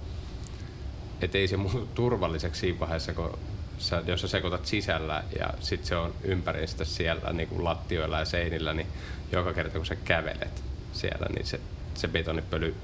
et 1.22 1.36
ei 1.36 1.48
se 1.48 1.58
muutu 1.58 1.90
turvalliseksi 1.96 2.62
siinä 2.62 2.80
vaiheessa, 2.80 3.14
kun 3.14 3.40
sä, 3.78 4.04
jos 4.06 4.22
sä 4.22 4.28
sekoitat 4.28 4.66
sisällä 4.66 5.24
ja 5.40 5.50
sit 5.60 5.86
se 5.86 5.96
on 5.96 6.14
ympäristö 6.24 6.86
siellä 6.86 7.34
niin 7.34 7.50
kuin 7.50 7.64
lattioilla 7.64 8.20
ja 8.20 8.26
seinillä, 8.26 8.74
niin 8.74 8.88
joka 9.32 9.54
kerta 9.54 9.78
kun 9.78 9.86
sä 9.86 9.96
kävelet 9.96 10.64
siellä, 10.94 11.28
niin 11.36 11.46
se, 11.46 11.60
se 11.94 12.08
betonipöly 12.08 12.76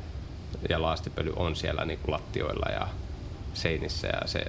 ja 0.70 0.82
laastipöly 0.82 1.34
on 1.36 1.56
siellä 1.56 1.86
niin 1.86 2.00
kuin 2.00 2.14
lattioilla 2.14 2.72
ja 2.72 2.88
seinissä 3.54 4.08
ja 4.08 4.28
se 4.28 4.46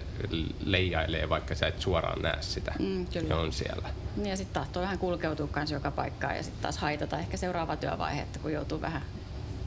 leijailee, 0.64 1.28
vaikka 1.28 1.54
sä 1.54 1.66
et 1.66 1.80
suoraan 1.80 2.22
näe 2.22 2.42
sitä. 2.42 2.72
Mm, 2.78 3.06
kyllä. 3.06 3.36
On 3.36 3.52
siellä. 3.52 3.88
Niin 4.16 4.26
Ja 4.26 4.36
sitten 4.36 4.62
tahtoo 4.62 4.82
vähän 4.82 4.98
kulkeutua 4.98 5.46
kans 5.46 5.70
joka 5.70 5.90
paikkaan 5.90 6.36
ja 6.36 6.42
sitten 6.42 6.62
taas 6.62 6.78
haitata 6.78 7.18
ehkä 7.18 7.36
seuraava 7.36 7.76
työvaihe, 7.76 8.22
että 8.22 8.38
kun 8.38 8.52
joutuu 8.52 8.80
vähän 8.80 9.02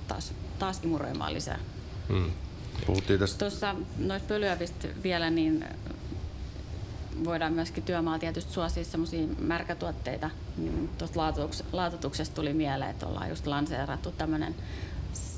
taas, 0.08 0.34
taas 0.60 0.84
imuroimaan 0.84 1.34
lisää. 1.34 1.60
Mm. 2.10 2.32
Puhuttiin 2.86 3.20
tästä 3.20 3.40
Tuossa 3.40 3.76
noista 3.98 4.28
pölyävistä 4.28 4.88
vielä, 5.04 5.30
niin 5.30 5.66
voidaan 7.24 7.54
myöskin 7.54 7.84
työmaalla 7.84 8.20
tietysti 8.20 8.54
suosia 8.54 8.86
semmoisia 8.86 9.28
märkätuotteita. 9.40 10.30
Niin 10.58 10.90
Tuosta 10.98 11.20
laatutuks- 11.20 11.64
laatutuksesta 11.72 12.36
tuli 12.36 12.54
mieleen, 12.54 12.92
että 12.92 13.08
ollaan 13.08 13.30
just 13.30 13.48
lanseerattu 13.48 14.12
tämmöinen 14.12 14.56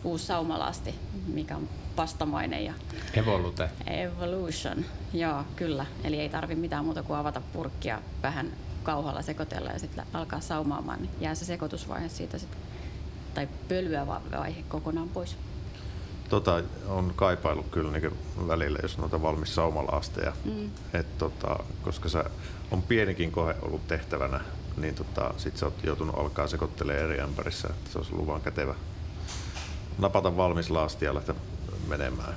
uusi 0.03 0.25
saumalasti, 0.25 0.95
mikä 1.27 1.55
on 1.55 1.69
pastamainen 1.95 2.65
ja 2.65 2.73
Evolute. 3.13 3.69
Evolution, 3.87 4.85
joo 5.13 5.43
kyllä. 5.55 5.85
Eli 6.03 6.19
ei 6.19 6.29
tarvi 6.29 6.55
mitään 6.55 6.85
muuta 6.85 7.03
kuin 7.03 7.19
avata 7.19 7.41
purkkia 7.53 8.01
vähän 8.23 8.51
kauhalla 8.83 9.21
sekoitella 9.21 9.69
ja 9.69 9.79
sitten 9.79 10.05
alkaa 10.13 10.39
saumaamaan, 10.39 11.01
niin 11.01 11.11
jää 11.19 11.35
se 11.35 11.45
sekoitusvaihe 11.45 12.09
siitä 12.09 12.37
sit, 12.37 12.57
tai 13.33 13.47
pölyä 13.67 14.07
vaihe 14.07 14.63
kokonaan 14.67 15.09
pois. 15.09 15.37
Tota, 16.29 16.63
on 16.87 17.13
kaipailut 17.15 17.69
kyllä 17.71 17.91
niin 17.91 18.11
välillä, 18.47 18.79
jos 18.81 18.97
noita 18.97 19.21
valmis 19.21 19.55
saumalaasteja. 19.55 20.33
Mm. 20.45 20.69
Et, 20.93 21.17
tota, 21.17 21.59
koska 21.81 22.09
se 22.09 22.23
on 22.71 22.81
pienikin 22.81 23.31
kohe 23.31 23.55
ollut 23.61 23.87
tehtävänä, 23.87 24.39
niin 24.77 24.95
tota, 24.95 25.33
sit 25.37 25.57
sä 25.57 25.65
oot 25.65 25.83
joutunut 25.83 26.17
alkaa 26.17 26.47
sekoittelemaan 26.47 27.03
eri 27.03 27.21
ämpärissä. 27.21 27.67
Että 27.67 27.91
se 27.91 27.97
olisi 27.97 28.13
ollut 28.13 28.27
vaan 28.27 28.41
kätevä 28.41 28.75
napata 29.99 30.37
valmis 30.37 30.69
laasti 30.69 31.05
ja 31.05 31.15
lähteä 31.15 31.35
menemään. 31.87 32.35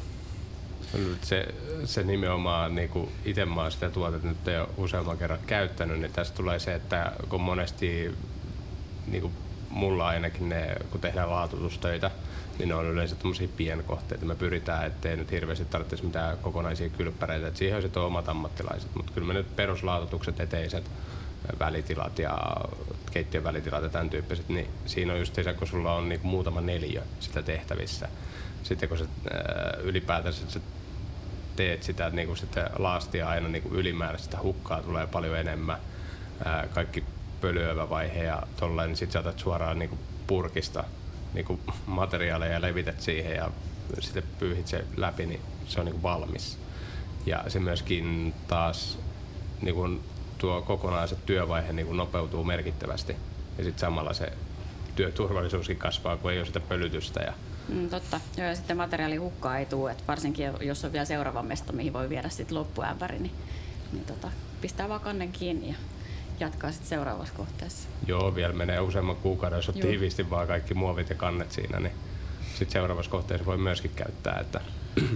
Nyt 0.94 1.24
Se, 1.24 1.54
se 1.84 2.02
nimenomaan, 2.02 2.74
niin 2.74 2.88
kuin 2.88 3.08
itse 3.24 3.44
mä 3.44 3.62
oon 3.62 3.72
sitä 3.72 3.90
tuotetta 3.90 4.28
nyt 4.28 4.46
jo 4.46 4.70
useamman 4.76 5.18
kerran 5.18 5.38
käyttänyt, 5.46 6.00
niin 6.00 6.12
tästä 6.12 6.36
tulee 6.36 6.58
se, 6.58 6.74
että 6.74 7.12
kun 7.28 7.40
monesti 7.40 8.14
niin 9.06 9.22
kuin 9.22 9.32
mulla 9.70 10.08
ainakin 10.08 10.48
ne, 10.48 10.76
kun 10.90 11.00
tehdään 11.00 11.30
laatutustöitä, 11.30 12.10
niin 12.58 12.68
ne 12.68 12.74
on 12.74 12.86
yleensä 12.86 13.16
tämmöisiä 13.16 13.48
pienkohteita. 13.56 14.26
Me 14.26 14.34
pyritään, 14.34 14.86
ettei 14.86 15.16
nyt 15.16 15.30
hirveästi 15.30 15.64
tarvitsisi 15.64 16.04
mitään 16.04 16.38
kokonaisia 16.38 16.88
kylppäreitä. 16.88 17.46
Et 17.46 17.56
siihen 17.56 17.76
on 17.76 17.82
sitten 17.82 18.02
omat 18.02 18.28
ammattilaiset, 18.28 18.94
mutta 18.94 19.12
kyllä 19.12 19.26
me 19.26 19.34
nyt 19.34 19.56
peruslaatutukset, 19.56 20.40
eteiset, 20.40 20.90
välitilat 21.58 22.18
ja 22.18 22.38
keittiön 23.12 23.44
välitilat 23.44 23.82
ja 23.82 23.88
tämän 23.88 24.10
tyyppiset, 24.10 24.48
niin 24.48 24.68
siinä 24.86 25.12
on 25.12 25.18
just 25.18 25.34
se, 25.34 25.54
kun 25.54 25.68
sulla 25.68 25.94
on 25.94 26.08
niinku 26.08 26.26
muutama 26.26 26.60
neliö 26.60 27.02
sitä 27.20 27.42
tehtävissä. 27.42 28.08
Sitten 28.62 28.88
kun 28.88 28.98
sä 28.98 29.04
ää, 29.04 29.76
ylipäätänsä 29.82 30.42
sä 30.48 30.60
teet 31.56 31.82
sitä 31.82 32.10
niin 32.10 32.26
kuin 32.26 32.38
sitten 32.38 32.70
laastia 32.78 33.28
aina 33.28 33.48
niin 33.48 33.72
ylimääräistä, 33.72 34.38
hukkaa 34.42 34.82
tulee 34.82 35.06
paljon 35.06 35.38
enemmän. 35.38 35.78
Ää, 36.44 36.66
kaikki 36.66 37.04
pölyövä 37.40 37.90
vaihe 37.90 38.24
ja 38.24 38.42
tollain, 38.56 38.88
niin 38.88 38.96
sitten 38.96 39.12
sä 39.12 39.20
otat 39.28 39.38
suoraan 39.38 39.78
niin 39.78 39.98
purkista 40.26 40.84
niin 41.34 41.60
materiaaleja 41.86 42.52
ja 42.52 42.60
levität 42.60 43.00
siihen 43.00 43.36
ja 43.36 43.50
sitten 44.00 44.22
pyyhit 44.38 44.66
se 44.66 44.84
läpi, 44.96 45.26
niin 45.26 45.40
se 45.66 45.80
on 45.80 45.86
niin 45.86 46.02
valmis. 46.02 46.58
Ja 47.26 47.44
se 47.48 47.60
myöskin 47.60 48.34
taas 48.48 48.98
niin 49.62 49.74
kuin 49.74 50.00
tuo 50.42 50.62
kokonaan 50.62 51.08
se 51.08 51.16
työvaihe 51.26 51.72
niin 51.72 51.86
kuin 51.86 51.96
nopeutuu 51.96 52.44
merkittävästi. 52.44 53.16
Ja 53.58 53.64
sitten 53.64 53.80
samalla 53.80 54.12
se 54.12 54.32
työturvallisuuskin 54.96 55.76
kasvaa, 55.76 56.16
kun 56.16 56.32
ei 56.32 56.38
ole 56.38 56.46
sitä 56.46 56.60
pölytystä. 56.60 57.20
Ja 57.20 57.32
Mm, 57.68 57.88
totta. 57.88 58.20
Joo, 58.36 58.46
ja 58.46 58.54
sitten 58.54 58.76
materiaali 58.76 59.16
hukkaa 59.16 59.58
ei 59.58 59.66
tule, 59.66 59.90
että 59.90 60.04
varsinkin 60.08 60.50
jos 60.60 60.84
on 60.84 60.92
vielä 60.92 61.04
seuraava 61.04 61.42
mesta, 61.42 61.72
mihin 61.72 61.92
voi 61.92 62.08
viedä 62.08 62.28
sitten 62.28 62.58
loppuämpäri, 62.58 63.18
niin, 63.18 63.32
niin 63.92 64.04
tota, 64.04 64.30
pistää 64.60 64.88
vaan 64.88 65.00
kannen 65.00 65.32
kiinni 65.32 65.68
ja 65.68 65.74
jatkaa 66.40 66.72
sitten 66.72 66.88
seuraavassa 66.88 67.34
kohteessa. 67.34 67.88
Joo, 68.06 68.34
vielä 68.34 68.52
menee 68.52 68.80
useamman 68.80 69.16
kuukauden, 69.16 69.56
jos 69.56 69.68
on 69.68 69.78
Joo. 69.78 69.88
tiiviisti 69.88 70.30
vaan 70.30 70.46
kaikki 70.46 70.74
muovit 70.74 71.10
ja 71.10 71.14
kannet 71.14 71.52
siinä, 71.52 71.80
niin 71.80 71.92
sitten 72.48 72.72
seuraavassa 72.72 73.10
kohteessa 73.10 73.46
voi 73.46 73.58
myöskin 73.58 73.90
käyttää, 73.96 74.38
että 74.40 74.60
ei 74.96 75.08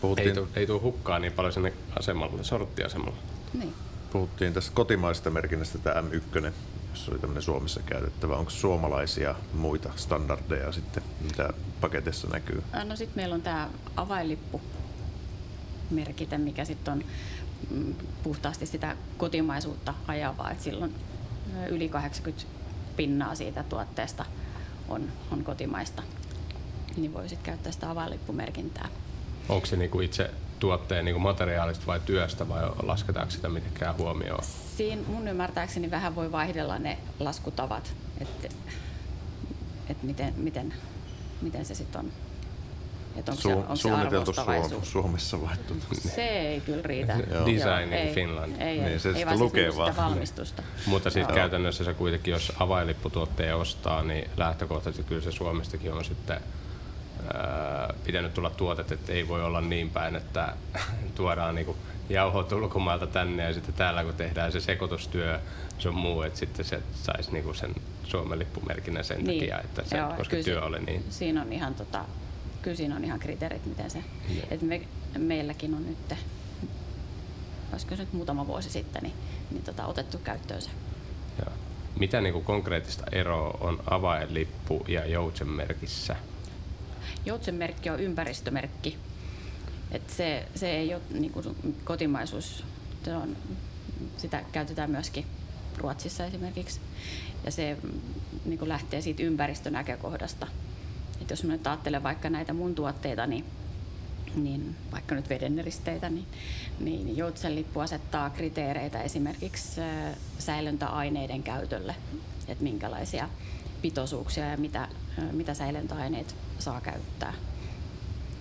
Puhuttiin, 0.00 0.34
tule 0.34 0.48
ei 0.56 0.66
tuu 0.66 0.80
hukkaa 0.80 1.18
niin 1.18 1.32
paljon 1.32 1.52
sinne 1.52 1.72
asemalle, 1.98 2.44
sorttiasemalle. 2.44 3.18
Niin. 3.54 3.74
Puhuttiin 4.12 4.52
tästä 4.52 4.72
kotimaisesta 4.74 5.30
merkinnästä, 5.30 5.78
tämä 5.78 6.00
M1, 6.00 6.52
jos 6.90 7.08
oli 7.08 7.18
tämmöinen 7.18 7.42
Suomessa 7.42 7.80
käytettävä. 7.86 8.36
Onko 8.36 8.50
suomalaisia 8.50 9.34
muita 9.54 9.90
standardeja 9.96 10.72
sitten, 10.72 11.02
mitä 11.20 11.50
paketissa 11.80 12.28
näkyy? 12.28 12.62
No 12.84 12.96
sitten 12.96 13.16
meillä 13.16 13.34
on 13.34 13.42
tämä 13.42 13.70
avainlippu 13.96 14.60
merkite, 15.90 16.38
mikä 16.38 16.64
sitten 16.64 16.94
on 16.94 17.04
mm, 17.70 17.94
puhtaasti 18.22 18.66
sitä 18.66 18.96
kotimaisuutta 19.16 19.94
ajavaa, 20.08 20.50
että 20.50 20.64
silloin 20.64 20.94
yli 21.68 21.88
80 21.88 22.46
pinnaa 22.96 23.34
siitä 23.34 23.62
tuotteesta 23.62 24.24
on, 24.88 25.12
on 25.30 25.44
kotimaista. 25.44 26.02
Niin 26.96 27.14
voi 27.14 27.28
sitten 27.28 27.46
käyttää 27.46 27.72
sitä 27.72 27.90
avainlippumerkintää. 27.90 28.88
Onko 29.48 29.66
se 29.66 29.76
niinku 29.76 30.00
itse 30.00 30.30
tuotteen 30.58 31.04
niinku 31.04 31.20
materiaalista 31.20 31.86
vai 31.86 32.00
työstä 32.00 32.48
vai 32.48 32.62
lasketaanko 32.82 33.30
sitä 33.30 33.48
mitenkään 33.48 33.96
huomioon? 33.98 34.44
Siinä 34.76 35.02
mun 35.06 35.28
ymmärtääkseni 35.28 35.90
vähän 35.90 36.14
voi 36.14 36.32
vaihdella 36.32 36.78
ne 36.78 36.98
laskutavat, 37.18 37.94
että 38.20 38.48
et 39.90 40.02
miten, 40.02 40.34
miten, 40.36 40.74
miten 41.42 41.64
se 41.64 41.74
sitten 41.74 42.00
on. 42.00 42.12
Että 43.16 43.32
onko 43.32 43.42
se, 43.42 43.48
Su- 43.48 43.56
onko 43.56 43.76
se 43.76 43.82
suunniteltu 43.82 44.30
arvostava 44.36 44.68
Suom- 44.68 44.84
Suomessa 44.84 45.42
vai 45.42 45.56
tuota? 45.68 45.86
Se 46.14 46.22
ei 46.28 46.60
kyllä 46.60 46.82
riitä. 46.82 47.16
Design 47.46 47.92
in 48.08 48.14
Finland. 48.14 48.52
Ei, 48.60 48.78
Niin, 48.78 48.84
ei, 48.84 48.98
se 48.98 49.08
ei 49.08 49.14
sitten 49.14 49.26
vaan 49.26 49.38
lukee 49.38 49.62
siis 49.64 49.74
niinku 49.76 49.90
sitä 49.90 49.96
vaan. 50.02 50.10
valmistusta. 50.10 50.62
Mutta 50.86 51.10
sitten 51.10 51.28
Joo. 51.32 51.34
käytännössä 51.36 51.84
se 51.84 51.94
kuitenkin, 51.94 52.32
jos 52.32 52.52
avainlipputuotteen 52.60 53.56
ostaa, 53.56 54.02
niin 54.02 54.30
lähtökohtaisesti 54.36 55.04
kyllä 55.08 55.22
se 55.22 55.32
Suomestakin 55.32 55.92
on 55.92 56.04
sitten 56.04 56.40
ää, 57.34 57.55
pitänyt 58.06 58.34
tulla 58.34 58.50
tuotet, 58.50 58.92
että 58.92 59.12
ei 59.12 59.28
voi 59.28 59.44
olla 59.44 59.60
niin 59.60 59.90
päin, 59.90 60.16
että 60.16 60.54
tuodaan 61.14 61.54
niinku 61.54 61.76
jauhot 62.08 62.52
ulkomailta 62.52 63.06
tänne 63.06 63.42
ja 63.42 63.52
sitten 63.54 63.74
täällä 63.74 64.04
kun 64.04 64.14
tehdään 64.14 64.52
se 64.52 64.60
sekoitustyö, 64.60 65.40
se 65.78 65.88
on 65.88 65.94
muu, 65.94 66.22
että 66.22 66.38
sitten 66.38 66.64
se 66.64 66.82
saisi 66.94 67.32
niinku 67.32 67.54
sen 67.54 67.74
Suomen 68.04 68.38
lippumerkinnän 68.38 69.04
sen 69.04 69.24
Niin. 69.24 69.40
takia, 69.40 69.60
että 69.60 69.82
se, 69.84 69.96
Joo, 69.96 70.08
koska 70.08 70.30
kyllä 70.30 70.44
työ 70.44 70.62
oli 70.62 70.78
niin. 70.80 71.04
Siinä 71.10 71.42
on 71.42 71.52
ihan, 71.52 71.74
tota, 71.74 72.04
kyllä 72.62 72.76
siinä 72.76 72.96
on 72.96 73.04
ihan 73.04 73.18
kriteerit, 73.18 73.66
miten 73.66 73.90
se, 73.90 74.04
Joo. 74.28 74.46
että 74.50 74.66
me, 74.66 74.80
meilläkin 75.18 75.74
on 75.74 75.86
nyt, 75.86 76.18
olisiko 77.72 77.96
se 77.96 78.02
nyt 78.02 78.12
muutama 78.12 78.46
vuosi 78.46 78.70
sitten, 78.70 79.02
niin, 79.02 79.14
niin 79.50 79.62
tota, 79.62 79.86
otettu 79.86 80.18
käyttöön 80.18 80.62
se. 80.62 80.70
Joo. 81.44 81.52
Mitä 81.98 82.20
niinku 82.20 82.40
konkreettista 82.40 83.04
eroa 83.12 83.58
on 83.60 83.82
avainlippu 83.90 84.84
ja 84.88 85.06
joutsenmerkissä? 85.06 86.16
Joutsenmerkki 87.26 87.90
on 87.90 88.00
ympäristömerkki 88.00 88.98
Et 89.90 90.10
se, 90.10 90.48
se 90.54 90.70
ei 90.70 90.94
ole 90.94 91.02
niin 91.10 91.32
kuin 91.32 91.56
kotimaisuus, 91.84 92.64
se 93.04 93.16
on, 93.16 93.36
sitä 94.16 94.42
käytetään 94.52 94.90
myöskin 94.90 95.26
Ruotsissa 95.78 96.24
esimerkiksi. 96.24 96.80
Ja 97.44 97.50
se 97.50 97.76
niin 98.44 98.58
kuin 98.58 98.68
lähtee 98.68 99.00
siitä 99.00 99.22
ympäristönäkökohdasta. 99.22 100.46
Et 101.22 101.30
jos 101.30 101.44
mä 101.44 101.52
nyt 101.52 101.66
ajattelen 101.66 102.02
vaikka 102.02 102.30
näitä 102.30 102.52
mun 102.52 102.74
tuotteita, 102.74 103.26
niin, 103.26 103.44
niin 104.34 104.76
vaikka 104.92 105.14
nyt 105.14 105.28
vedenneristeitä, 105.28 106.08
niin, 106.08 106.26
niin 106.80 107.16
Joutsenlippu 107.16 107.80
asettaa 107.80 108.30
kriteereitä 108.30 109.02
esimerkiksi 109.02 109.80
äh, 109.80 110.16
säilöntäaineiden 110.38 111.42
käytölle, 111.42 111.94
että 112.48 112.64
minkälaisia 112.64 113.28
pitoisuuksia 113.82 114.44
ja 114.50 114.56
mitä, 114.56 114.82
äh, 114.82 115.32
mitä 115.32 115.54
säilöntäaineet 115.54 116.36
saa 116.58 116.80
käyttää. 116.80 117.34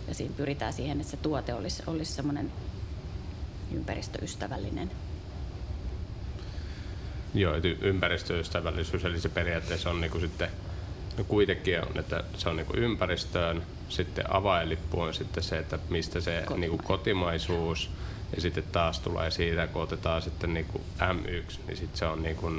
Ja 0.08 0.14
siinä 0.14 0.34
pyritään 0.38 0.74
siihen, 0.74 1.02
että 1.02 1.12
se 1.12 1.18
tuote 1.18 1.54
olisi, 1.54 1.84
olisi 1.88 2.14
semmoinen 2.14 2.52
ympäristöystävällinen. 3.72 4.92
Joo, 7.34 7.56
että 7.56 7.68
ympäristöystävällisyys, 7.68 9.06
eli 9.06 9.20
se 9.20 9.30
periaatteessa 9.30 9.90
on 9.90 10.02
niinku 10.02 10.20
sitten, 10.20 10.50
no 11.18 11.24
kuitenkin 11.24 11.82
on, 11.82 12.00
että 12.00 12.24
se 12.38 12.50
on 12.50 12.56
niinku 12.56 12.74
ympäristöön, 12.78 13.64
sitten 13.90 14.34
avainlippu 14.34 15.02
on 15.02 15.14
sitten 15.14 15.44
se, 15.44 15.58
että 15.58 15.80
mistä 15.90 16.22
se 16.22 16.44
Kotima- 16.46 16.60
niinku 16.60 16.78
kotimaisuus, 16.78 17.90
ja 18.36 18.42
sitten 18.42 18.64
taas 18.72 19.00
tulee 19.00 19.32
siitä, 19.32 19.68
kun 19.68 19.82
otetaan 19.82 20.22
sitten 20.22 20.54
niinku 20.54 20.82
M1, 21.00 21.60
niin 21.68 21.78
sitten 21.78 21.98
se 21.98 22.06
on 22.06 22.24
niinku 22.24 22.52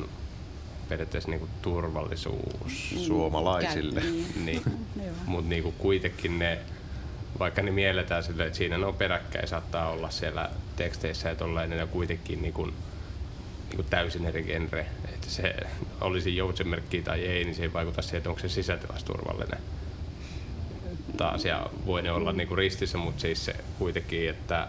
periaatteessa 0.88 1.30
niinku 1.30 1.48
turvallisuus. 1.62 2.94
Suomalaisille. 3.06 4.00
Käy- 4.00 4.10
niin. 4.44 4.62
Niin. 4.96 5.12
Mutta 5.26 5.48
niinku 5.48 5.72
kuitenkin 5.72 6.38
ne, 6.38 6.58
vaikka 7.38 7.62
ne 7.62 7.70
mielletään 7.70 8.22
silleen, 8.22 8.46
että 8.46 8.58
siinä 8.58 8.78
ne 8.78 8.86
on 8.86 8.94
peräkkäin, 8.94 9.48
saattaa 9.48 9.90
olla 9.90 10.10
siellä 10.10 10.50
teksteissä 10.76 11.28
ja 11.28 11.34
tolleen, 11.34 11.70
ne 11.70 11.82
on 11.82 11.88
kuitenkin 11.88 12.42
niinku, 12.42 12.68
niinku 13.68 13.82
täysin 13.90 14.26
eri 14.26 14.42
genre. 14.42 14.86
Että 15.14 15.30
se 15.30 15.54
olisi 16.00 16.36
joutsenmerkki 16.36 17.02
tai 17.02 17.20
ei, 17.20 17.44
niin 17.44 17.54
se 17.54 17.62
ei 17.62 17.72
vaikuta 17.72 18.02
siihen, 18.02 18.18
että 18.18 18.30
onko 18.30 18.40
se 18.40 18.48
sisältöläisturvallinen. 18.48 19.58
Taas, 21.16 21.44
ja 21.44 21.70
voi 21.86 22.02
ne 22.02 22.12
olla 22.12 22.32
niinku 22.32 22.56
ristissä, 22.56 22.98
mutta 22.98 23.20
siis 23.20 23.44
se 23.44 23.54
kuitenkin, 23.78 24.30
että 24.30 24.68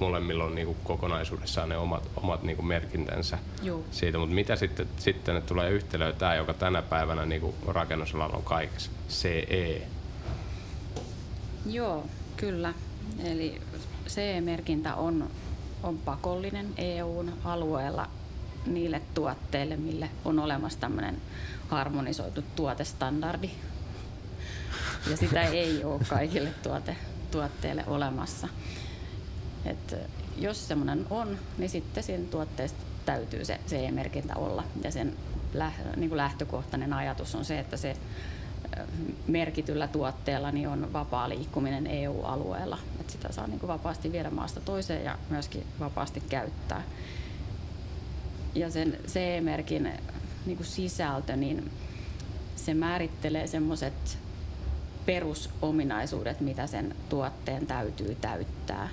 molemmilla 0.00 0.44
on 0.44 0.54
niinku 0.54 0.76
kokonaisuudessaan 0.84 1.68
ne 1.68 1.76
omat, 1.76 2.10
omat 2.16 2.42
niinku 2.42 2.62
merkintänsä 2.62 3.38
Juu. 3.62 3.84
siitä, 3.90 4.18
mutta 4.18 4.34
mitä 4.34 4.56
sitten, 4.56 4.88
sitten 4.96 5.36
että 5.36 5.48
tulee 5.48 5.70
yhtälö 5.70 6.12
tämä, 6.12 6.34
joka 6.34 6.54
tänä 6.54 6.82
päivänä 6.82 7.26
niin 7.26 7.54
rakennusalalla 7.66 8.36
on 8.36 8.42
kaikessa, 8.42 8.90
CE. 9.10 9.82
Joo, 11.66 12.06
kyllä. 12.36 12.74
Eli 13.24 13.60
CE-merkintä 14.08 14.94
on, 14.94 15.30
on 15.82 15.98
pakollinen 15.98 16.66
EUn 16.76 17.32
alueella 17.44 18.06
niille 18.66 19.02
tuotteille, 19.14 19.76
mille 19.76 20.10
on 20.24 20.38
olemassa 20.38 20.80
tämmöinen 20.80 21.16
harmonisoitu 21.68 22.44
tuotestandardi. 22.56 23.50
Ja 25.10 25.16
sitä 25.16 25.42
ei 25.42 25.84
ole 25.84 26.00
kaikille 26.08 26.50
tuote, 26.62 26.96
tuotteille 27.30 27.84
olemassa. 27.86 28.48
Et 29.64 29.96
jos 30.36 30.68
semmoinen 30.68 31.06
on, 31.10 31.38
niin 31.58 31.70
sitten 31.70 32.02
siinä 32.02 32.24
tuotteessa 32.30 32.76
täytyy 33.06 33.44
se 33.44 33.60
CE-merkintä 33.68 34.36
olla. 34.36 34.64
Ja 34.84 34.90
sen 34.90 35.16
niin 35.96 36.08
kuin 36.08 36.16
lähtökohtainen 36.16 36.92
ajatus 36.92 37.34
on 37.34 37.44
se, 37.44 37.58
että 37.58 37.76
se 37.76 37.96
merkityllä 39.26 39.88
tuotteella 39.88 40.52
niin 40.52 40.68
on 40.68 40.92
vapaa 40.92 41.28
liikkuminen 41.28 41.86
EU-alueella. 41.86 42.78
Et 43.00 43.10
sitä 43.10 43.32
saa 43.32 43.46
niin 43.46 43.60
kuin 43.60 43.68
vapaasti 43.68 44.12
viedä 44.12 44.30
maasta 44.30 44.60
toiseen 44.60 45.04
ja 45.04 45.18
myöskin 45.30 45.66
vapaasti 45.80 46.22
käyttää. 46.28 46.82
Ja 48.54 48.70
sen 48.70 48.98
CE-merkin 49.06 49.92
niin 50.46 50.56
kuin 50.56 50.66
sisältö, 50.66 51.36
niin 51.36 51.70
se 52.56 52.74
määrittelee 52.74 53.46
semmoiset 53.46 54.18
perusominaisuudet, 55.06 56.40
mitä 56.40 56.66
sen 56.66 56.96
tuotteen 57.08 57.66
täytyy 57.66 58.14
täyttää. 58.14 58.88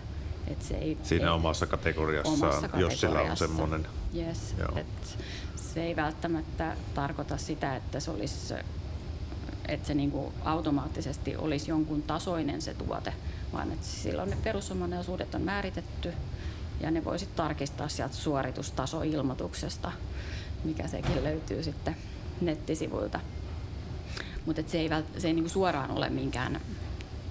Et 0.47 0.61
se 0.61 0.73
ei, 0.75 0.97
Siinä 1.03 1.25
ei, 1.25 1.31
omassa 1.31 1.67
kategoriassaan, 1.67 2.53
omassa 2.53 2.77
jos 2.77 2.99
sillä 3.01 3.11
on 3.11 3.27
kategoriassa. 3.27 3.47
semmoinen. 3.47 3.87
Yes. 4.15 4.55
Joo. 4.59 4.77
Et 4.77 5.17
se 5.55 5.83
ei 5.83 5.95
välttämättä 5.95 6.77
tarkoita 6.93 7.37
sitä, 7.37 7.75
että 7.75 7.99
se 7.99 8.11
olisi 8.11 8.53
että 9.67 9.87
se 9.87 9.93
niinku 9.93 10.33
automaattisesti 10.43 11.35
olisi 11.37 11.71
jonkun 11.71 12.01
tasoinen 12.03 12.61
se 12.61 12.73
tuote, 12.73 13.13
vaan 13.53 13.71
että 13.71 13.85
silloin 13.87 14.29
ne 14.29 14.37
perusominaisuudet 14.43 15.35
on 15.35 15.41
määritetty 15.41 16.13
ja 16.81 16.91
ne 16.91 17.05
voisit 17.05 17.35
tarkistaa 17.35 17.87
sieltä 17.89 18.15
suoritustasoilmoituksesta, 18.15 19.91
mikä 20.63 20.87
sekin 20.87 21.23
löytyy 21.23 21.63
sitten 21.63 21.95
nettisivuilta. 22.41 23.19
Mutta 24.45 24.61
se 24.67 24.77
ei, 24.77 24.89
vält- 24.89 25.19
se 25.19 25.27
ei 25.27 25.33
niinku 25.33 25.49
suoraan 25.49 25.91
ole 25.91 26.09
minkään 26.09 26.61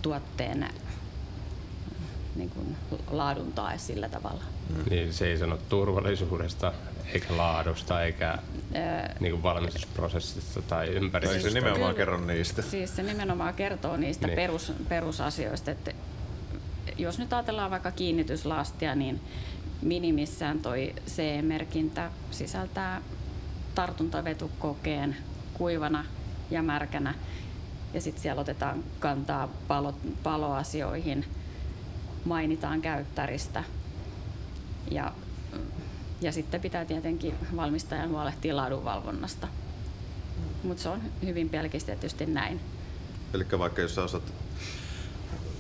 tuotteen 0.03 0.69
niinku 2.37 2.61
laadun 3.11 3.53
tae 3.53 3.79
sillä 3.79 4.09
tavalla. 4.09 4.43
Niin 4.91 5.13
se 5.13 5.27
ei 5.27 5.39
sano 5.39 5.59
turvallisuudesta, 5.69 6.73
eikä 7.13 7.37
laadusta, 7.37 8.03
eikä 8.03 8.39
Öö, 8.77 9.15
niin 9.21 9.43
valmistusprosessista 9.43 10.63
tai 10.63 10.87
Ei 10.87 10.93
se 10.93 10.99
ympäristöstä. 10.99 11.49
nimenomaan 11.51 11.79
Kyllä. 11.81 11.95
kerro 11.95 12.21
niistä. 12.21 12.63
Siis 12.63 12.97
se 12.97 13.03
nimenomaan 13.03 13.55
kertoo 13.55 13.97
niistä 13.97 14.27
Niin. 14.27 14.37
perus, 14.37 14.73
perusasioista, 14.89 15.71
että 15.71 15.91
jos 16.99 17.19
nyt 17.19 17.33
ajatellaan 17.33 17.71
vaikka 17.71 17.91
kiinnityslastia, 17.91 18.95
niin 18.95 19.21
minimissään 19.83 20.59
toi 20.59 20.95
CE-merkintä 21.09 22.11
sisältää 22.31 23.01
tartuntavetukokeen 23.75 25.17
kuivana 25.55 26.05
ja 26.51 26.63
märkänä. 26.63 27.15
Ja 27.95 28.01
sitten 28.01 28.23
siellä 28.23 28.41
otetaan 28.41 28.85
kantaa 29.01 29.49
palo, 29.69 29.95
paloasioihin, 30.23 31.25
mainitaan 32.25 32.83
käyttäristä 32.83 33.65
ja, 34.91 35.13
ja 36.21 36.33
sitten 36.33 36.61
pitää 36.61 36.85
tietenkin 36.85 37.35
valmistajan 37.57 38.09
huolehtia 38.11 38.57
laadunvalvonnasta. 38.57 39.49
Mutta 40.63 40.83
se 40.83 40.89
on 40.89 41.01
hyvin 41.25 41.49
pelkistetysti 41.49 42.27
näin. 42.27 42.61
Eli 43.35 43.47
vaikka 43.59 43.83
jos 43.83 43.95
sä 43.95 44.03
osat 44.03 44.23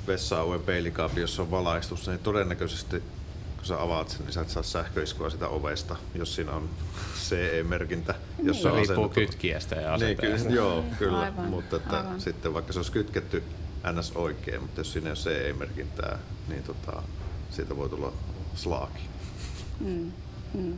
vessa-alueen 0.07 0.63
peilikaapi, 0.63 1.21
jossa 1.21 1.43
on 1.43 1.51
valaistus, 1.51 2.09
niin 2.09 2.19
todennäköisesti 2.19 3.03
kun 3.57 3.65
sä 3.67 3.83
avaat 3.83 4.09
sen, 4.09 4.21
niin 4.21 4.33
sä 4.33 4.41
et 4.41 4.49
saa 4.51 4.63
sähköiskua 4.63 5.31
sitä 5.31 5.49
ovesta, 5.49 5.97
jos 6.15 6.35
siinä 6.35 6.53
on 6.53 6.71
CE-merkintä. 7.29 8.15
Jos 8.43 8.63
Se 8.63 8.69
on 8.69 8.75
riippuu 8.75 8.95
asennettu- 9.05 9.15
kytkiästä 9.15 9.75
ja 9.77 9.97
Niin, 9.97 10.17
kyllä, 10.17 10.35
asenteesta. 10.35 10.53
joo, 10.53 10.85
kyllä. 10.99 11.21
Aivan, 11.21 11.45
mutta 11.45 11.77
että 11.77 11.97
aivan. 11.99 12.21
sitten 12.21 12.55
vaikka 12.55 12.73
se 12.73 12.79
olisi 12.79 12.93
kytketty 12.93 13.43
NS 13.93 14.13
oikein, 14.15 14.63
mutta 14.63 14.81
jos 14.81 14.93
siinä 14.93 15.07
ei 15.07 15.11
ole 15.11 15.19
CE-merkintää, 15.19 16.19
niin 16.49 16.63
tota, 16.63 17.03
siitä 17.51 17.77
voi 17.77 17.89
tulla 17.89 18.13
slaaki. 18.55 19.03
Mm, 19.81 20.13
mm. 20.55 20.75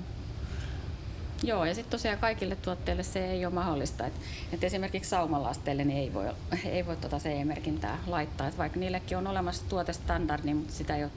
Joo, 1.43 1.64
ja 1.64 1.75
sitten 1.75 1.91
tosiaan 1.91 2.19
kaikille 2.19 2.57
tuotteille 2.57 3.03
se 3.03 3.31
ei 3.31 3.47
ole 3.47 3.55
mahdollista. 3.55 4.07
Et, 4.07 4.12
et 4.53 4.64
esimerkiksi 4.64 5.11
saumalasteille 5.11 5.85
niin 5.85 5.99
ei 5.99 6.14
voi, 6.14 6.27
ei 6.64 6.87
voi 6.87 6.97
tuota 6.97 7.19
CE-merkintää 7.19 7.99
laittaa. 8.07 8.47
Et 8.49 8.59
vaikka 8.59 8.81
niillekin 8.81 9.19
on 9.19 9.27
olemassa 9.27 9.64
tuotestandardi, 9.69 10.55
mutta 10.55 10.75
sitä 10.75 10.97
ei 10.97 11.05
ole, 11.05 11.12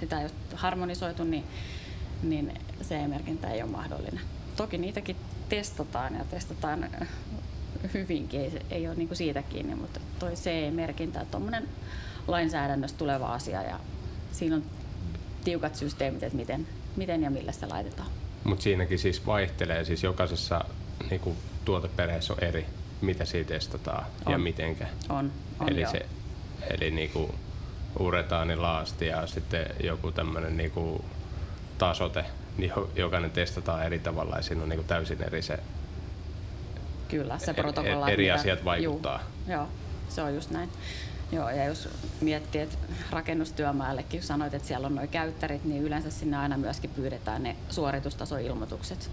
sitä 0.00 0.18
ei 0.18 0.24
ole 0.24 0.32
harmonisoitu, 0.54 1.24
niin, 1.24 1.44
niin 2.22 2.52
CE-merkintä 2.82 3.50
ei 3.50 3.62
ole 3.62 3.70
mahdollinen. 3.70 4.20
Toki 4.56 4.78
niitäkin 4.78 5.16
testataan 5.48 6.14
ja 6.14 6.24
testataan 6.24 6.90
hyvinkin, 7.94 8.40
ei, 8.40 8.60
ei 8.70 8.88
ole 8.88 8.94
niinku 8.94 9.14
siitä 9.14 9.42
kiinni, 9.42 9.74
mutta 9.74 10.00
toi 10.18 10.32
CE-merkintä 10.32 11.26
tuommoinen 11.30 11.68
lainsäädännöstä 12.28 12.98
tuleva 12.98 13.26
asia 13.32 13.62
ja 13.62 13.80
siinä 14.32 14.56
on 14.56 14.62
tiukat 15.44 15.74
systeemit, 15.76 16.22
että 16.22 16.36
miten, 16.36 16.66
miten 16.96 17.22
ja 17.22 17.30
millä 17.30 17.52
sitä 17.52 17.68
laitetaan. 17.68 18.08
Mutta 18.44 18.62
siinäkin 18.62 18.98
siis 18.98 19.26
vaihtelee, 19.26 19.84
siis 19.84 20.02
jokaisessa 20.02 20.64
niinku, 21.10 21.36
tuoteperheessä 21.64 22.32
on 22.32 22.44
eri, 22.44 22.66
mitä 23.00 23.24
siitä 23.24 23.48
testataan 23.48 24.04
ja 24.28 24.34
On. 24.34 24.40
mitenkä. 24.40 24.86
On, 25.08 25.32
on 25.60 25.68
eli 25.68 25.80
joo. 25.80 25.92
se, 25.92 26.06
eli 26.70 26.90
niinku 26.90 27.34
uretaanilaasti 27.98 29.06
ja 29.06 29.26
sitten 29.26 29.66
joku 29.82 30.12
tämmöinen 30.12 30.56
niinku 30.56 31.04
tasote, 31.78 32.24
niin 32.58 32.72
jo- 32.76 32.90
jokainen 32.96 33.30
testataan 33.30 33.86
eri 33.86 33.98
tavalla 33.98 34.36
ja 34.36 34.42
siinä 34.42 34.62
on 34.62 34.68
niinku 34.68 34.84
täysin 34.84 35.22
eri 35.22 35.42
se. 35.42 35.58
Kyllä, 37.08 37.38
se 37.38 37.50
E- 37.50 37.54
protokolla. 37.54 38.08
eri 38.08 38.24
mitä- 38.24 38.34
asiat 38.34 38.64
vaikuttaa. 38.64 39.20
Juu, 39.46 39.56
joo, 39.56 39.68
se 40.08 40.22
on 40.22 40.34
just 40.34 40.50
näin. 40.50 40.68
Joo, 41.32 41.50
ja 41.50 41.64
jos 41.64 41.88
miettii, 42.20 42.60
että 42.60 42.78
rakennustyömaallekin 43.10 44.22
sanoit, 44.22 44.54
että 44.54 44.68
siellä 44.68 44.86
on 44.86 44.94
nuo 44.94 45.06
käyttärit, 45.06 45.64
niin 45.64 45.82
yleensä 45.82 46.10
sinne 46.10 46.36
aina 46.36 46.56
myöskin 46.56 46.90
pyydetään 46.90 47.42
ne 47.42 47.56
suoritustasoilmoitukset 47.68 49.10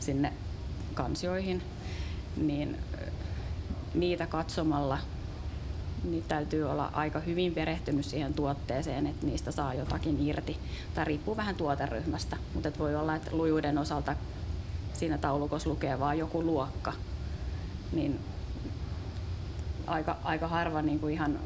sinne 0.00 0.32
kansioihin. 0.94 1.62
Niin 2.36 2.78
niitä 3.94 4.26
katsomalla 4.26 4.98
niin 6.04 6.24
täytyy 6.28 6.70
olla 6.70 6.90
aika 6.92 7.20
hyvin 7.20 7.54
perehtynyt 7.54 8.04
siihen 8.04 8.34
tuotteeseen, 8.34 9.06
että 9.06 9.26
niistä 9.26 9.50
saa 9.50 9.74
jotakin 9.74 10.26
irti. 10.26 10.58
Tämä 10.94 11.04
riippuu 11.04 11.36
vähän 11.36 11.54
tuoteryhmästä, 11.54 12.36
mutta 12.54 12.70
voi 12.78 12.96
olla, 12.96 13.14
että 13.14 13.36
lujuuden 13.36 13.78
osalta 13.78 14.16
siinä 14.92 15.18
taulukossa 15.18 15.70
lukee 15.70 16.00
vain 16.00 16.18
joku 16.18 16.42
luokka, 16.42 16.92
niin 17.92 18.20
aika, 19.88 20.16
aika 20.24 20.48
harva 20.48 20.82
niin 20.82 21.00
kuin 21.00 21.14
ihan 21.14 21.38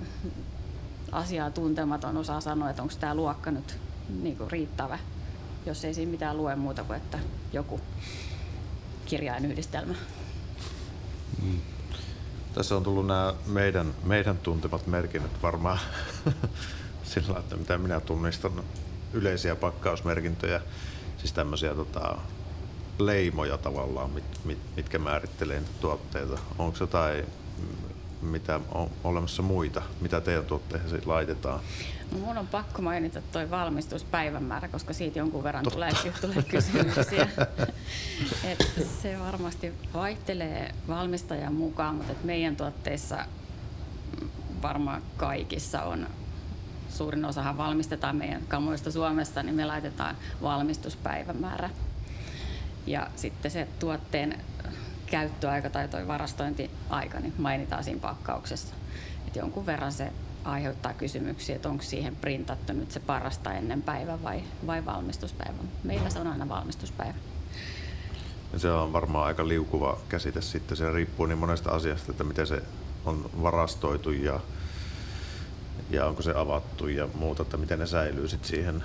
asiaa 1.13 1.51
tuntematon 1.51 2.17
osaa 2.17 2.41
sanoa, 2.41 2.71
että 2.71 2.83
onko 2.83 2.95
tämä 3.01 3.15
luokka 3.15 3.51
nyt 3.51 3.79
niin 4.23 4.37
kuin 4.37 4.51
riittävä, 4.51 4.99
jos 5.67 5.85
ei 5.85 5.95
siinä 5.95 6.11
mitään 6.11 6.37
lue 6.37 6.57
muuta 6.57 6.85
kuin, 6.85 6.97
että 6.97 7.19
joku 7.53 7.81
kirjainyhdistelmä. 9.07 9.95
Mm. 11.43 11.61
Tässä 12.55 12.77
on 12.77 12.83
tullut 12.83 13.07
nämä 13.07 13.35
meidän, 13.47 13.95
meidän 14.05 14.39
tuntemat 14.39 14.87
merkinnät 14.87 15.43
varmaan 15.43 15.79
sillä 17.15 17.39
että 17.39 17.57
mitä 17.57 17.79
minä 17.79 18.01
tunnistan 18.01 18.53
yleisiä 19.13 19.57
pakkausmerkintöjä, 19.57 20.61
siis 21.19 21.33
tämmöisiä 21.33 21.75
tota, 21.75 22.19
leimoja 22.99 23.59
tavallaan, 23.59 24.11
mit, 24.11 24.45
mit, 24.45 24.59
mitkä 24.77 24.99
määrittelee 24.99 25.63
tuotteita. 25.81 26.39
Onko 26.59 26.77
jotain 26.81 27.25
mitä 28.23 28.61
on 28.73 28.91
olemassa 29.05 29.43
muita, 29.43 29.83
mitä 30.01 30.21
teidän 30.21 30.45
tuotteisiin 30.45 31.03
laitetaan? 31.07 31.61
No 32.13 32.19
mun 32.19 32.39
on 32.39 32.47
pakko 32.47 32.83
mainita 32.83 33.23
tuo 33.33 33.51
valmistuspäivämäärä, 33.51 34.69
koska 34.69 34.93
siitä 34.93 35.19
jonkun 35.19 35.45
verran 35.45 35.65
tulee, 35.73 35.91
tulee 36.21 36.43
kysymyksiä. 36.51 37.29
et 38.45 38.87
se 39.03 39.19
varmasti 39.19 39.73
vaihtelee 39.95 40.75
valmistajan 40.89 41.55
mukaan, 41.55 41.95
mutta 41.95 42.13
et 42.13 42.25
meidän 42.25 42.57
tuotteissa 42.57 43.19
varmaan 44.63 45.03
kaikissa 45.17 45.83
on 45.83 46.07
suurin 46.91 47.25
osahan 47.25 47.57
valmistetaan 47.59 48.17
meidän 48.17 48.43
kamoista 48.49 48.91
Suomessa, 48.91 49.43
niin 49.43 49.55
me 49.55 49.65
laitetaan 49.65 50.17
valmistuspäivämäärä. 50.43 51.71
Ja 52.87 53.07
sitten 53.17 53.51
se 53.51 53.69
tuotteen 53.79 54.39
käyttöaika 55.13 55.71
tai 55.71 55.89
toi 55.89 56.09
varastointiaika 56.09 57.21
niin 57.21 57.35
mainitaan 57.39 57.85
siinä 57.85 58.01
pakkauksessa. 58.01 58.75
Et 59.29 59.37
jonkun 59.37 59.67
verran 59.67 59.93
se 59.93 60.13
aiheuttaa 60.45 60.93
kysymyksiä, 60.95 61.57
että 61.57 61.69
onko 61.69 61.83
siihen 61.83 62.17
printattu 62.17 62.73
nyt 62.73 62.91
se 62.91 63.01
parasta 63.01 63.53
ennen 63.53 63.83
päivä 63.83 64.23
vai, 64.23 64.43
vai 64.67 64.85
valmistuspäivä. 64.85 65.59
Meillä 65.85 66.11
se 66.11 66.19
on 66.19 66.27
aina 66.27 66.49
valmistuspäivä. 66.49 67.15
Se 68.57 68.71
on 68.71 68.93
varmaan 68.93 69.27
aika 69.27 69.49
liukuva 69.49 69.99
käsite 70.09 70.41
sitten. 70.41 70.77
Se 70.77 70.93
riippuu 70.93 71.27
niin 71.27 71.39
monesta 71.39 71.71
asiasta, 71.71 72.11
että 72.11 72.25
miten 72.25 72.47
se 72.47 72.63
on 73.05 73.31
varastoitu 73.43 74.11
ja, 74.11 74.41
ja 75.91 76.07
onko 76.07 76.23
se 76.23 76.33
avattu 76.37 76.89
ja 76.89 77.09
muuta, 77.15 77.43
että 77.43 77.57
miten 77.57 77.79
ne 77.79 77.87
säilyy 77.87 78.29
sitten 78.29 78.51
siihen 78.51 78.83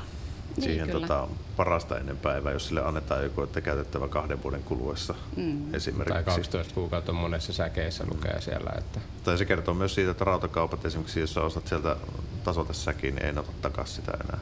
niin, 0.56 0.64
siihen 0.64 0.90
tota, 0.90 1.28
parasta 1.58 1.98
ennen 1.98 2.18
päivää, 2.18 2.52
jos 2.52 2.68
sille 2.68 2.86
annetaan 2.86 3.24
joku, 3.24 3.42
että 3.42 3.62
käytettävä 3.62 4.08
kahden 4.08 4.44
vuoden 4.44 4.64
kuluessa 4.64 5.16
mm. 5.36 5.74
esimerkiksi. 5.74 6.14
Tai 6.14 6.24
12 6.24 6.74
kuukautta 6.74 7.14
monessa 7.14 7.54
säkeissä 7.54 8.04
lukee 8.12 8.42
siellä. 8.42 8.72
Että... 8.78 9.00
Tai 9.24 9.38
se 9.38 9.46
kertoo 9.46 9.74
myös 9.74 9.96
siitä, 9.96 10.12
että 10.12 10.26
rautakaupat 10.26 10.86
esimerkiksi, 10.86 11.20
jos 11.20 11.38
ostat 11.38 11.68
sieltä 11.68 11.96
tasotesäkin, 12.44 13.16
niin 13.16 13.26
ei 13.26 13.38
ota 13.38 13.52
takaisin 13.62 13.96
sitä 13.96 14.12
enää. 14.24 14.40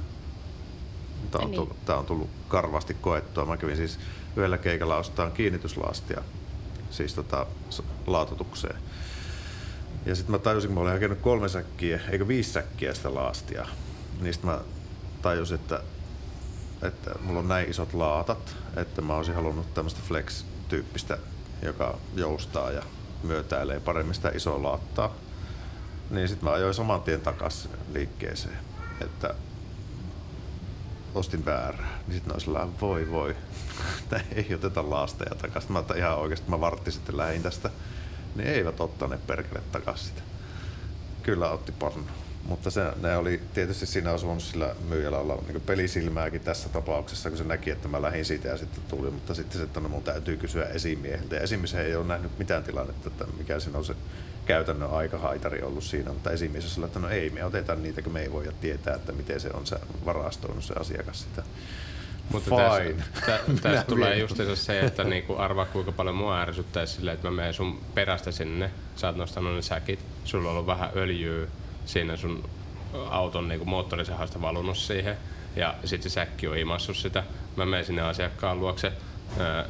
Tämä 1.32 1.44
on, 1.44 1.52
niin. 1.52 1.60
tullut, 1.60 1.86
tämä 1.86 2.00
on 2.00 2.06
tullut 2.06 2.30
karvasti 2.48 2.94
koettua. 2.94 3.46
Mä 3.46 3.58
kävin 3.58 3.78
siis 3.78 4.00
yhdellä 4.36 4.58
keikalla 4.58 4.98
ostamaan 4.98 5.32
kiinnityslaastia, 5.32 6.22
siis 6.90 7.14
tota, 7.14 7.46
laatotukseen. 8.08 8.76
Ja 10.06 10.16
sitten 10.16 10.32
mä 10.32 10.40
tajusin, 10.40 10.68
kun 10.68 10.76
mä 10.76 10.82
olin 10.82 10.94
hakenut 10.94 11.20
kolme 11.20 11.50
säkkiä, 11.50 12.00
eikö 12.10 12.28
viisi 12.28 12.52
säkkiä 12.52 12.94
sitä 12.94 13.16
laastia. 13.16 13.66
Niin 14.22 14.34
sitten 14.34 14.52
mä 14.52 14.60
tajusin, 15.22 15.56
että 15.56 15.82
että 16.82 17.12
mulla 17.22 17.40
on 17.40 17.48
näin 17.48 17.70
isot 17.70 17.94
laatat, 17.94 18.56
että 18.76 19.02
mä 19.02 19.16
olisin 19.16 19.36
halunnut 19.36 19.74
tämmöistä 19.74 20.00
flex-tyyppistä, 20.08 21.18
joka 21.62 21.98
joustaa 22.16 22.72
ja 22.72 22.84
myötäilee 23.24 23.80
paremmin 23.80 24.16
sitä 24.16 24.30
isoa 24.30 24.64
laattaa. 24.64 25.14
Niin 26.10 26.28
sitten 26.28 26.50
mä 26.50 26.56
ajoin 26.56 26.74
saman 26.74 27.02
tien 27.02 27.22
takaisin 27.22 27.72
liikkeeseen, 27.94 28.58
että 29.02 29.36
ostin 31.16 31.46
väärää. 31.46 32.00
Niin 32.08 32.16
sitten 32.16 32.34
olisi 32.34 32.52
voi 32.82 33.12
voi, 33.12 33.36
että 34.04 34.22
ei 34.36 34.56
oteta 34.56 34.90
laasteja 34.90 35.36
takaisin. 35.36 35.72
Mä 35.72 35.84
ihan 35.96 36.18
oikeasti 36.18 36.50
mä 36.50 36.62
vartti 36.62 36.92
sitten 36.92 37.18
lähin 37.18 37.44
tästä. 37.44 37.70
Niin 38.36 38.48
eivät 38.48 38.80
ottaneet 38.80 39.28
perkele 39.28 39.62
takaisin 39.72 40.08
sitä. 40.08 40.22
Kyllä 41.24 41.50
otti 41.50 41.72
pannu. 41.72 42.25
Mutta 42.46 42.72
se, 42.72 42.82
ne 43.02 43.18
oli 43.18 43.42
tietysti 43.54 43.86
siinä 43.86 44.12
olisi 44.12 44.26
voinut 44.26 44.44
sillä 44.44 44.76
myyjällä 44.90 45.18
olla 45.18 45.44
niin 45.48 45.62
pelisilmääkin 45.62 46.42
tässä 46.42 46.70
tapauksessa, 46.70 47.30
kun 47.30 47.38
se 47.38 47.44
näki, 47.44 47.72
että 47.72 47.88
mä 47.88 48.02
lähdin 48.02 48.26
siitä 48.26 48.48
ja 48.48 48.58
sitten 48.58 48.84
tuli. 48.88 49.12
Mutta 49.12 49.34
sitten 49.34 49.58
se, 49.58 49.64
että 49.64 49.80
no 49.80 49.90
mun 49.90 50.04
täytyy 50.04 50.38
kysyä 50.38 50.66
esimieheltä. 50.66 51.36
Ja 51.36 51.42
esimies 51.42 51.74
ei 51.74 51.96
ole 51.96 52.06
nähnyt 52.06 52.40
mitään 52.40 52.64
tilannetta, 52.64 53.08
että 53.08 53.26
mikä 53.38 53.60
siinä 53.60 53.78
on 53.78 53.86
se 53.86 53.96
käytännön 54.46 54.90
aikahaitari 54.90 55.62
ollut 55.62 55.84
siinä, 55.84 56.12
mutta 56.12 56.32
esimies 56.32 56.74
sillä, 56.74 56.86
että 56.86 57.00
no 57.00 57.10
ei, 57.10 57.30
me 57.30 57.46
otetaan 57.46 57.84
niitä, 57.84 58.02
kun 58.02 58.14
me 58.14 58.22
ei 58.22 58.32
voida 58.32 58.52
tietää, 58.62 58.96
että 58.96 59.12
miten 59.12 59.40
se 59.40 59.50
on 59.54 59.66
se 59.66 59.76
varastoinut 60.06 60.64
se 60.64 60.74
asiakas 60.74 61.22
sitä. 61.22 61.44
Mutta 62.32 62.50
Fine. 62.50 63.04
Tässä, 63.26 63.62
tässä 63.62 63.86
tulee 63.94 64.18
just 64.18 64.36
se, 64.54 64.80
että 64.80 65.04
niinku 65.04 65.36
arvaa 65.36 65.66
kuinka 65.66 65.92
paljon 65.92 66.16
mua 66.16 66.42
ärsyttäisi 66.42 66.94
silleen, 66.94 67.16
että 67.16 67.28
mä 67.28 67.36
menen 67.36 67.54
sun 67.54 67.82
perästä 67.94 68.32
sinne, 68.32 68.72
sä 68.96 69.08
oot 69.08 69.16
nostanut 69.16 69.56
ne 69.56 69.62
säkit, 69.62 70.00
sulla 70.24 70.50
on 70.50 70.52
ollut 70.52 70.68
vähän 70.68 70.90
öljyä, 70.96 71.48
siinä 71.86 72.18
sun 72.18 72.50
auton 73.10 73.48
niin 73.48 73.70
moottorisahasta 73.70 74.42
valunut 74.42 74.78
siihen 74.78 75.18
ja 75.56 75.76
sitten 75.86 76.12
se 76.12 76.14
säkki 76.14 76.48
on 76.48 76.58
imassut 76.58 76.98
sitä. 76.98 77.24
Mä 77.56 77.66
menen 77.66 77.86
sinne 77.86 78.02
asiakkaan 78.02 78.60
luokse, 78.60 78.92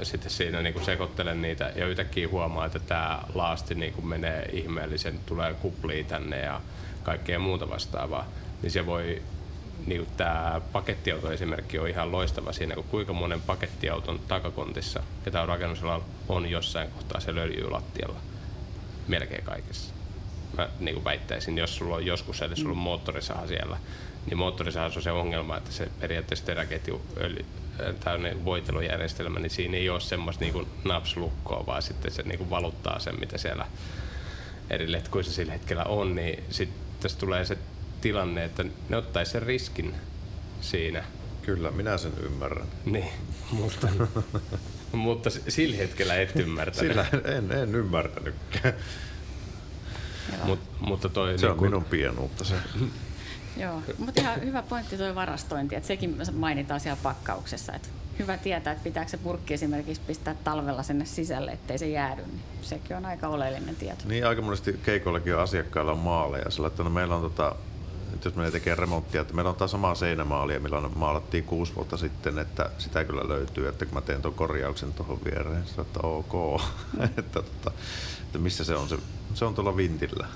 sitten 0.04 0.32
siinä 0.32 0.62
niin 0.62 0.86
sekoittelen 0.86 1.42
niitä 1.42 1.72
ja 1.76 1.88
yhtäkkiä 1.88 2.28
huomaa, 2.28 2.66
että 2.66 2.80
tämä 2.80 3.22
laasti 3.34 3.76
niin 3.76 4.08
menee 4.08 4.50
ihmeellisen, 4.52 5.20
tulee 5.26 5.54
kuplia 5.54 6.04
tänne 6.04 6.40
ja 6.42 6.62
kaikkea 7.04 7.40
muuta 7.40 7.70
vastaavaa. 7.70 8.26
Niin 8.62 8.72
se 8.72 8.86
voi 8.86 9.22
niin 9.86 10.08
tämä 10.18 10.62
pakettiauto-esimerkki 10.72 11.80
on 11.80 11.90
ihan 11.90 12.12
loistava 12.12 12.52
siinä, 12.52 12.76
kun 12.76 12.84
kuinka 12.84 13.14
monen 13.14 13.42
pakettiauton 13.42 14.20
takakontissa, 14.28 15.04
ketä 15.26 15.42
on 15.42 15.48
rakennusalalla, 15.48 16.06
on 16.30 16.50
jossain 16.50 16.92
kohtaa 16.92 17.20
se 17.20 17.36
löytyy 17.36 17.70
lattialla. 17.70 18.20
Melkein 19.08 19.44
kaikessa 19.44 19.95
mä 20.58 20.70
niin 20.80 20.96
kuin 20.96 21.04
väittäisin, 21.04 21.58
jos 21.58 21.76
sulla 21.76 21.96
on 21.96 22.06
joskus 22.06 22.42
edes 22.42 22.64
ollut 22.64 22.78
moottorisaha 22.78 23.48
siellä, 23.48 23.78
niin 24.26 24.38
moottorisahassa 24.38 25.00
on 25.00 25.04
se 25.04 25.12
ongelma, 25.12 25.58
että 25.58 25.72
se 25.72 25.90
periaatteessa 26.00 26.46
teräketju 26.46 27.02
öljy, 27.18 27.46
tämmöinen 28.00 28.46
voitelujärjestelmä, 28.46 29.40
niin 29.40 29.50
siinä 29.50 29.78
ei 29.78 29.90
ole 29.90 30.00
semmoista 30.00 30.44
niin 30.44 30.54
kuin 30.54 30.68
napslukkoa, 30.84 31.66
vaan 31.66 31.82
sitten 31.82 32.12
se 32.12 32.24
niin 32.24 32.38
kuin 32.38 32.50
valuttaa 32.50 33.00
sen, 33.00 33.20
mitä 33.20 33.38
siellä 33.38 33.68
eri 34.70 34.92
letkuissa 34.92 35.34
sillä 35.34 35.52
hetkellä 35.52 35.84
on, 35.84 36.16
niin 36.16 36.44
sitten 36.50 36.80
tässä 37.00 37.20
tulee 37.20 37.46
se 37.46 37.58
tilanne, 38.02 38.44
että 38.44 38.66
ne 38.90 38.98
ottaisi 38.98 39.32
sen 39.32 39.42
riskin 39.42 39.96
siinä. 40.62 41.04
Kyllä, 41.42 41.72
minä 41.72 41.98
sen 41.98 42.12
ymmärrän. 42.22 42.68
Niin, 42.86 43.10
mutta, 43.52 43.88
mutta 44.92 45.30
sillä 45.30 45.76
hetkellä 45.76 46.16
et 46.16 46.36
ymmärtänyt. 46.36 46.92
Sillä 46.92 47.06
en, 47.38 47.52
en 47.52 47.76
ymmärtänytkään. 47.76 48.74
Mut, 50.44 50.60
mutta 50.80 51.10
toi 51.10 51.38
se 51.38 51.46
niin 51.46 51.52
on 51.52 51.58
kun... 51.58 51.68
minun 51.68 51.84
pienuutta 51.84 52.44
se. 52.44 52.56
Joo, 53.58 53.82
mutta 53.98 54.22
ihan 54.22 54.42
hyvä 54.42 54.62
pointti 54.62 54.98
tuo 54.98 55.16
varastointi, 55.16 55.76
että 55.76 55.88
sekin 55.88 56.18
mainitaan 56.34 56.80
siellä 56.80 57.00
pakkauksessa, 57.04 57.74
että 57.74 57.90
hyvä 58.20 58.38
tietää, 58.38 58.74
että 58.74 58.84
pitääkö 58.84 59.12
se 59.12 59.18
purkki 59.18 59.54
esimerkiksi 59.54 60.02
pistää 60.08 60.36
talvella 60.44 60.84
sinne 60.84 61.06
sisälle, 61.06 61.52
ettei 61.52 61.78
se 61.78 61.88
jäädy, 61.88 62.22
niin 62.22 62.42
sekin 62.62 62.98
on 62.98 63.06
aika 63.06 63.28
oleellinen 63.28 63.76
tieto. 63.76 64.04
Niin, 64.08 64.28
aika 64.28 64.42
monesti 64.42 64.80
keikoillakin 64.86 65.36
on 65.36 65.42
asiakkailla 65.42 65.92
on 65.92 65.98
maaleja, 65.98 66.52
sillä 66.52 66.68
että 66.68 66.84
no 66.84 66.90
meillä 66.90 67.16
on 67.16 67.22
tota, 67.22 67.56
jos 68.26 68.36
menee 68.36 68.52
tekemään 68.52 68.80
remonttia, 68.80 69.22
että 69.22 69.34
meillä 69.34 69.50
on 69.50 69.56
tämä 69.56 69.68
sama 69.68 69.96
seinämaalia, 69.96 70.60
millä 70.60 70.82
maalattiin 70.96 71.44
kuusi 71.44 71.76
vuotta 71.76 71.98
sitten, 71.98 72.40
että 72.40 72.70
sitä 72.78 73.04
kyllä 73.04 73.28
löytyy, 73.28 73.68
että 73.68 73.86
kun 73.86 73.94
mä 73.94 74.02
teen 74.02 74.22
tuon 74.22 74.34
korjauksen 74.34 74.94
tuohon 74.94 75.20
viereen, 75.26 75.64
niin 75.64 75.82
että 75.82 76.00
ok, 76.04 76.62
että, 77.18 77.42
tota, 77.42 77.72
että 78.26 78.40
missä 78.40 78.64
se 78.64 78.76
on 78.76 78.90
se 78.90 78.98
se 79.36 79.46
on 79.46 79.56
tuolla 79.56 79.78
vintillä. 79.78 80.28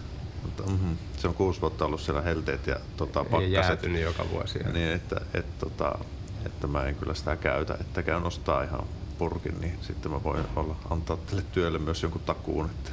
Mutta, 0.43 0.63
mm-hmm, 0.63 0.97
se 1.17 1.27
on 1.27 1.33
kuusi 1.33 1.61
vuotta 1.61 1.85
ollut 1.85 2.01
siellä 2.01 2.21
helteet 2.21 2.67
ja 2.67 2.75
tota, 2.97 3.23
pakkaset. 3.23 3.83
Ei 3.83 4.01
joka 4.01 4.29
vuosi. 4.29 4.59
Niin, 4.73 4.89
että, 4.89 5.21
et, 5.33 5.59
tota, 5.59 5.99
että 6.45 6.67
mä 6.67 6.83
en 6.83 6.95
kyllä 6.95 7.13
sitä 7.13 7.35
käytä, 7.35 7.77
että 7.81 8.03
käyn 8.03 8.23
ostaa 8.23 8.63
ihan 8.63 8.83
purkin, 9.17 9.61
niin 9.61 9.79
sitten 9.81 10.11
mä 10.11 10.23
voin 10.23 10.45
olla, 10.55 10.75
antaa 10.89 11.17
tälle 11.17 11.43
työlle 11.51 11.79
myös 11.79 12.03
jonkun 12.03 12.21
takuun. 12.21 12.65
Että, 12.65 12.91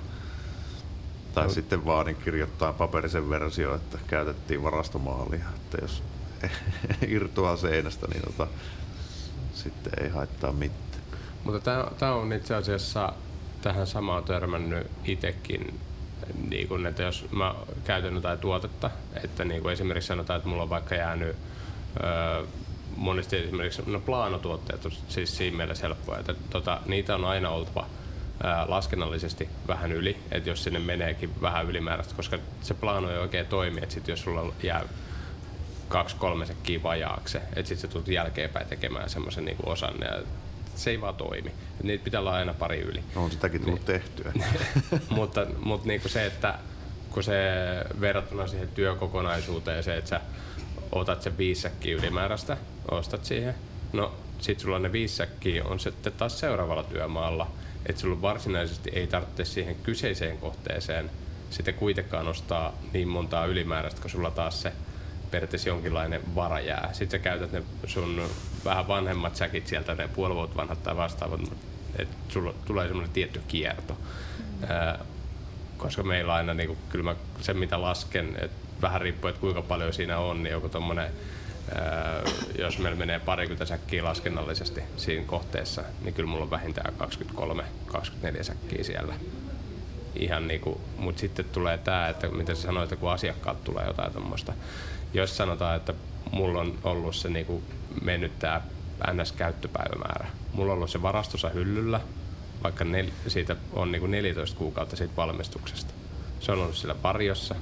tai 1.34 1.46
no. 1.46 1.52
sitten 1.52 1.84
vaan 1.84 2.06
niin 2.06 2.16
kirjoittaa 2.16 2.72
paperisen 2.72 3.30
versio, 3.30 3.74
että 3.74 3.98
käytettiin 4.06 4.62
varastomaalia, 4.62 5.44
että 5.56 5.78
jos 5.82 6.02
irtoaa 7.08 7.56
seinästä, 7.56 8.06
niin 8.06 8.22
tota, 8.22 8.46
sitten 9.54 9.92
ei 10.04 10.08
haittaa 10.08 10.52
mitään. 10.52 10.86
Mutta 11.44 11.60
tämä 11.98 12.14
on 12.14 12.32
itse 12.32 12.54
asiassa 12.54 13.12
tähän 13.62 13.86
samaan 13.86 14.24
törmännyt 14.24 14.90
itsekin 15.04 15.80
niin 16.48 16.68
kun, 16.68 16.86
että 16.86 17.02
jos 17.02 17.24
mä 17.30 17.54
käytän 17.84 18.14
jotain 18.14 18.38
tuotetta, 18.38 18.90
että 19.24 19.44
niin 19.44 19.62
kuin 19.62 19.72
esimerkiksi 19.72 20.08
sanotaan, 20.08 20.36
että 20.36 20.48
mulla 20.48 20.62
on 20.62 20.70
vaikka 20.70 20.94
jäänyt 20.94 21.36
öö, 22.04 22.44
monesti 22.96 23.36
esimerkiksi 23.36 23.82
no 23.86 24.00
plaanotuotteet 24.00 24.84
on 24.84 24.92
siis 25.08 25.36
siinä 25.36 25.56
mielessä 25.56 25.86
helppoja, 25.86 26.20
että 26.20 26.34
tota, 26.50 26.80
niitä 26.86 27.14
on 27.14 27.24
aina 27.24 27.50
oltava 27.50 27.86
ää, 28.42 28.70
laskennallisesti 28.70 29.48
vähän 29.68 29.92
yli, 29.92 30.16
että 30.30 30.50
jos 30.50 30.64
sinne 30.64 30.78
meneekin 30.78 31.30
vähän 31.42 31.66
ylimääräistä, 31.66 32.14
koska 32.14 32.38
se 32.62 32.74
plaano 32.74 33.10
ei 33.10 33.18
oikein 33.18 33.46
toimi, 33.46 33.80
että 33.82 33.94
sit 33.94 34.08
jos 34.08 34.20
sulla 34.20 34.52
jää 34.62 34.84
kaksi 35.88 36.16
kolme 36.16 36.46
sekkiä 36.46 36.82
vajaaksi, 36.82 37.38
että 37.38 37.68
sitten 37.68 37.78
se 37.78 37.88
tulet 37.88 38.08
jälkeenpäin 38.08 38.66
tekemään 38.66 39.10
semmoisen 39.10 39.44
niinku 39.44 39.70
osan 39.70 39.94
ja 40.00 40.22
se 40.76 40.90
ei 40.90 41.00
vaan 41.00 41.14
toimi. 41.14 41.52
Niitä 41.82 42.04
pitää 42.04 42.20
olla 42.20 42.32
aina 42.32 42.54
pari 42.54 42.80
yli. 42.80 43.04
No 43.14 43.24
on 43.24 43.30
sitäkin 43.30 43.60
tullut 43.60 43.86
niin. 43.86 43.86
tehtyä. 43.86 44.32
mutta 45.16 45.46
mutta 45.60 45.88
niinku 45.88 46.08
se, 46.08 46.26
että 46.26 46.58
kun 47.10 47.22
se 47.22 47.34
verrattuna 48.00 48.46
siihen 48.46 48.68
työkokonaisuuteen 48.68 49.82
se, 49.82 49.96
että 49.96 50.10
sä 50.10 50.20
otat 50.92 51.22
sen 51.22 51.38
viisi 51.38 51.60
säkkiä 51.60 51.96
ylimääräistä, 51.96 52.56
ostat 52.90 53.24
siihen, 53.24 53.54
no 53.92 54.14
sit 54.38 54.60
sulla 54.60 54.78
ne 54.78 54.92
viisi 54.92 55.16
säkkiä 55.16 55.64
on 55.64 55.80
sitten 55.80 56.12
taas 56.12 56.40
seuraavalla 56.40 56.82
työmaalla, 56.82 57.50
että 57.86 58.02
sulla 58.02 58.22
varsinaisesti 58.22 58.90
ei 58.92 59.06
tarvitse 59.06 59.44
siihen 59.44 59.76
kyseiseen 59.82 60.38
kohteeseen 60.38 61.10
sitten 61.50 61.74
kuitenkaan 61.74 62.28
ostaa 62.28 62.72
niin 62.92 63.08
montaa 63.08 63.46
ylimääräistä, 63.46 64.00
kun 64.00 64.10
sulla 64.10 64.30
taas 64.30 64.62
se 64.62 64.72
periaatteessa 65.30 65.68
jonkinlainen 65.68 66.34
vara 66.34 66.60
jää. 66.60 66.88
Sitten 66.92 67.20
sä 67.20 67.24
käytät 67.24 67.52
ne 67.52 67.62
sun 67.86 68.22
vähän 68.66 68.88
vanhemmat 68.88 69.36
säkit 69.36 69.66
sieltä, 69.66 69.94
ne 69.94 70.08
puoli 70.08 70.34
vuotta 70.34 70.56
vanhat 70.56 70.82
tai 70.82 70.96
vastaavat, 70.96 71.40
että 71.98 72.16
sulla 72.28 72.54
tulee 72.64 72.86
semmoinen 72.86 73.12
tietty 73.12 73.42
kierto. 73.48 73.96
Mm. 74.38 74.70
Ää, 74.70 74.98
koska 75.76 76.02
meillä 76.02 76.34
aina, 76.34 76.54
niin 76.54 76.66
kuin, 76.66 76.78
kyllä 76.88 77.04
mä 77.04 77.16
se 77.40 77.54
mitä 77.54 77.82
lasken, 77.82 78.36
että 78.40 78.56
vähän 78.82 79.00
riippuu, 79.00 79.28
että 79.28 79.40
kuinka 79.40 79.62
paljon 79.62 79.92
siinä 79.92 80.18
on, 80.18 80.42
niin 80.42 80.52
joku 80.52 80.68
tommonen, 80.68 81.10
ää, 81.74 82.22
jos 82.58 82.78
meillä 82.78 82.98
menee 82.98 83.18
parikymmentä 83.18 83.64
säkkiä 83.64 84.04
laskennallisesti 84.04 84.82
siinä 84.96 85.26
kohteessa, 85.26 85.82
niin 86.02 86.14
kyllä 86.14 86.28
mulla 86.28 86.44
on 86.44 86.50
vähintään 86.50 86.94
23-24 88.38 88.42
säkkiä 88.42 88.84
siellä. 88.84 89.14
Ihan 90.14 90.48
niinku, 90.48 90.80
mutta 90.98 91.20
sitten 91.20 91.44
tulee 91.44 91.78
tämä, 91.78 92.08
että 92.08 92.28
mitä 92.28 92.54
sä 92.54 92.62
sanoit, 92.62 92.92
että 92.92 93.00
kun 93.00 93.12
asiakkaat 93.12 93.64
tulee 93.64 93.86
jotain 93.86 94.12
tuommoista. 94.12 94.52
Jos 95.14 95.36
sanotaan, 95.36 95.76
että 95.76 95.94
mulla 96.30 96.60
on 96.60 96.78
ollut 96.84 97.16
se 97.16 97.28
niinku 97.28 97.62
mennyt 98.02 98.38
tämä 98.38 98.60
NS-käyttöpäivämäärä. 99.12 100.26
Mulla 100.52 100.72
on 100.72 100.76
ollut 100.76 100.90
se 100.90 101.02
varastossa 101.02 101.48
hyllyllä, 101.48 102.00
vaikka 102.62 102.84
nel, 102.84 103.06
siitä 103.28 103.56
on 103.72 103.92
niinku 103.92 104.06
14 104.06 104.58
kuukautta 104.58 104.96
siitä 104.96 105.16
valmistuksesta. 105.16 105.94
Se 106.40 106.52
on 106.52 106.58
ollut 106.58 106.76
siellä 106.76 107.02
varjossa, 107.02 107.54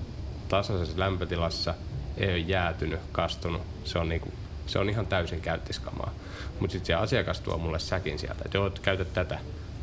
tasaisessa 0.48 1.00
lämpötilassa, 1.00 1.74
ei 2.16 2.28
ole 2.28 2.38
jäätynyt, 2.38 3.00
kastunut. 3.12 3.62
Se 3.84 3.98
on, 3.98 4.08
niinku, 4.08 4.32
se 4.66 4.78
on 4.78 4.90
ihan 4.90 5.06
täysin 5.06 5.40
käyttiskamaa. 5.40 6.10
Mutta 6.60 6.72
sitten 6.72 6.86
se 6.86 6.94
asiakas 6.94 7.40
tuo 7.40 7.58
mulle 7.58 7.78
säkin 7.78 8.18
sieltä, 8.18 8.42
että 8.44 8.58
joo, 8.58 8.70
käytä 8.82 9.04
tätä. 9.04 9.38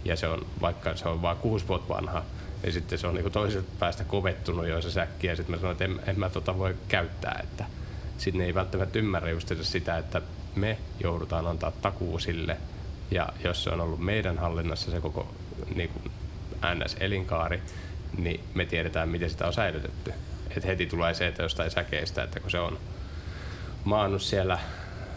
Ja 0.06 0.16
se 0.16 0.28
on, 0.28 0.46
vaikka 0.62 0.96
se 0.96 1.10
on 1.10 1.22
vain 1.22 1.38
kuusi 1.38 1.68
vuotta 1.68 1.94
vanha, 1.94 2.24
ja 2.64 2.72
sitten 2.72 3.00
se 3.00 3.08
on 3.08 3.14
niinku 3.14 3.30
toiselta 3.30 3.72
päästä 3.80 4.04
kovettunut 4.04 4.68
jo 4.68 4.82
se 4.82 4.92
säkki, 4.92 5.28
ja 5.28 5.36
sitten 5.36 5.56
mä 5.56 5.62
sanoin, 5.62 5.72
että 5.72 5.86
en, 5.86 6.00
en 6.08 6.20
mä 6.20 6.30
tota 6.30 6.58
voi 6.58 6.76
käyttää. 6.88 7.40
Että 7.44 7.66
sitten 8.18 8.42
ei 8.42 8.56
välttämättä 8.56 9.00
ymmärrä 9.00 9.30
just 9.30 9.52
sitä, 9.62 9.98
että 9.98 10.22
me 10.56 10.78
joudutaan 11.04 11.48
antaa 11.48 11.72
takuu 11.72 12.20
sille, 12.20 12.58
ja 13.12 13.30
jos 13.44 13.64
se 13.64 13.70
on 13.70 13.82
ollut 13.82 14.00
meidän 14.00 14.38
hallinnassa 14.38 14.92
se 14.92 15.02
koko 15.02 15.34
niin 15.76 15.90
kuin 15.90 16.12
NS-elinkaari, 16.76 17.62
niin 18.18 18.44
me 18.54 18.66
tiedetään, 18.66 19.10
miten 19.10 19.30
sitä 19.30 19.48
on 19.48 19.54
säilytetty. 19.54 20.14
Et 20.58 20.66
heti 20.66 20.86
tulee 20.86 21.14
se, 21.14 21.28
että 21.28 21.44
jostain 21.44 21.72
säkeistä, 21.72 22.24
että 22.24 22.40
kun 22.40 22.52
se 22.52 22.60
on 22.60 22.78
maannut 23.84 24.22
siellä 24.22 24.60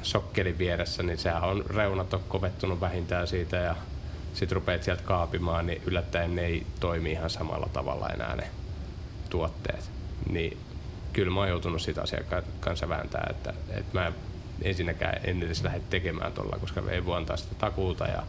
sokkelin 0.02 0.58
vieressä, 0.58 1.02
niin 1.02 1.18
sehän 1.18 1.42
on 1.42 1.64
reunat 1.66 2.14
on 2.14 2.22
kovettunut 2.28 2.80
vähintään 2.80 3.26
siitä 3.26 3.56
ja 3.56 3.76
sitten 4.34 4.56
rupeat 4.56 4.82
sieltä 4.82 5.02
kaapimaan, 5.02 5.66
niin 5.66 5.82
yllättäen 5.86 6.34
ne 6.34 6.46
ei 6.46 6.66
toimi 6.80 7.12
ihan 7.12 7.30
samalla 7.30 7.68
tavalla 7.72 8.08
enää 8.08 8.36
ne 8.36 8.50
tuotteet. 9.30 9.90
Niin 10.30 10.58
kyllä 11.12 11.32
mä 11.32 11.40
oon 11.40 11.48
joutunut 11.48 11.82
sitä 11.82 12.02
asiakkaan 12.02 12.42
kanssa 12.60 12.88
vääntää, 12.88 13.26
että, 13.30 13.54
että 13.70 13.98
mä 13.98 14.12
ensinnäkään 14.64 15.20
en 15.24 15.42
edes 15.42 15.62
lähde 15.62 15.80
tekemään 15.90 16.32
tuolla, 16.32 16.58
koska 16.58 16.82
ei 16.90 17.04
voi 17.04 17.16
antaa 17.16 17.36
sitä 17.36 17.54
takuuta 17.54 18.06
ja 18.06 18.22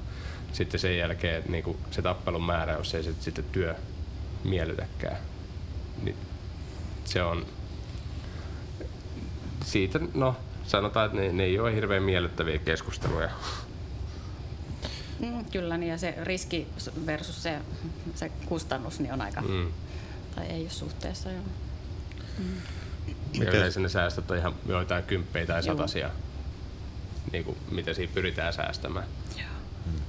sitten 0.53 0.79
sen 0.79 0.97
jälkeen 0.97 1.43
niin 1.47 1.63
kuin 1.63 1.77
se 1.91 2.01
tappelun 2.01 2.43
määrä, 2.43 2.73
jos 2.73 2.95
ei 2.95 3.03
se 3.03 3.13
sitten 3.19 3.45
työ 3.51 3.75
miellytäkään, 4.43 5.17
niin 6.03 6.15
se 7.05 7.23
on 7.23 7.45
siitä, 9.65 9.99
no 10.13 10.35
sanotaan, 10.67 11.05
että 11.05 11.17
ne, 11.17 11.31
ne 11.31 11.43
ei 11.43 11.59
ole 11.59 11.75
hirveän 11.75 12.03
miellyttäviä 12.03 12.57
keskusteluja. 12.57 13.29
Mm, 15.19 15.45
kyllä, 15.51 15.77
niin 15.77 15.89
ja 15.89 15.97
se 15.97 16.15
riski 16.23 16.67
versus 17.05 17.43
se, 17.43 17.59
se 18.15 18.31
kustannus 18.45 18.99
niin 18.99 19.13
on 19.13 19.21
aika, 19.21 19.41
mm. 19.41 19.71
tai 20.35 20.45
ei 20.45 20.61
ole 20.61 20.69
suhteessa. 20.69 21.31
Joo. 21.31 21.43
Mm. 22.39 22.61
Ja 23.33 23.51
yleensä 23.51 23.79
ne 23.79 23.89
säästöt 23.89 24.31
on 24.31 24.37
ihan 24.37 24.55
joitain 24.65 25.03
kymppejä 25.03 25.45
tai 25.45 25.63
satasia, 25.63 26.09
niin 27.35 27.45
kuin, 27.45 27.57
mitä 27.71 27.93
siinä 27.93 28.13
pyritään 28.13 28.53
säästämään. 28.53 29.05
Joo. 29.37 29.47
Mm. 29.85 30.01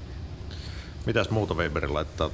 Mitäs 1.07 1.31
muuta 1.31 1.55
Weberin 1.55 1.95
laittaa 1.95 2.31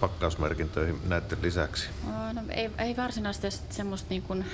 pakkausmerkintöihin 0.00 1.00
näiden 1.08 1.38
lisäksi? 1.42 1.88
No, 2.32 2.42
ei, 2.50 2.70
ei 2.78 2.96
varsinaisesti 2.96 3.74
semmoista 3.74 4.06
niin 4.10 4.22
kuin, 4.22 4.44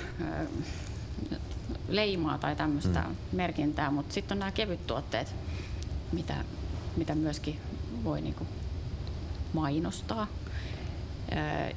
leimaa 1.87 2.37
tai 2.37 2.55
tämmöistä 2.55 2.99
mm. 2.99 3.15
merkintää, 3.31 3.91
mutta 3.91 4.13
sitten 4.13 4.35
on 4.35 4.39
nämä 4.39 4.51
kevyttuotteet, 4.51 5.35
mitä, 6.11 6.35
mitä 6.95 7.15
myöskin 7.15 7.59
voi 8.03 8.21
niin 8.21 8.35
kuin 8.35 8.47
mainostaa. 9.53 10.27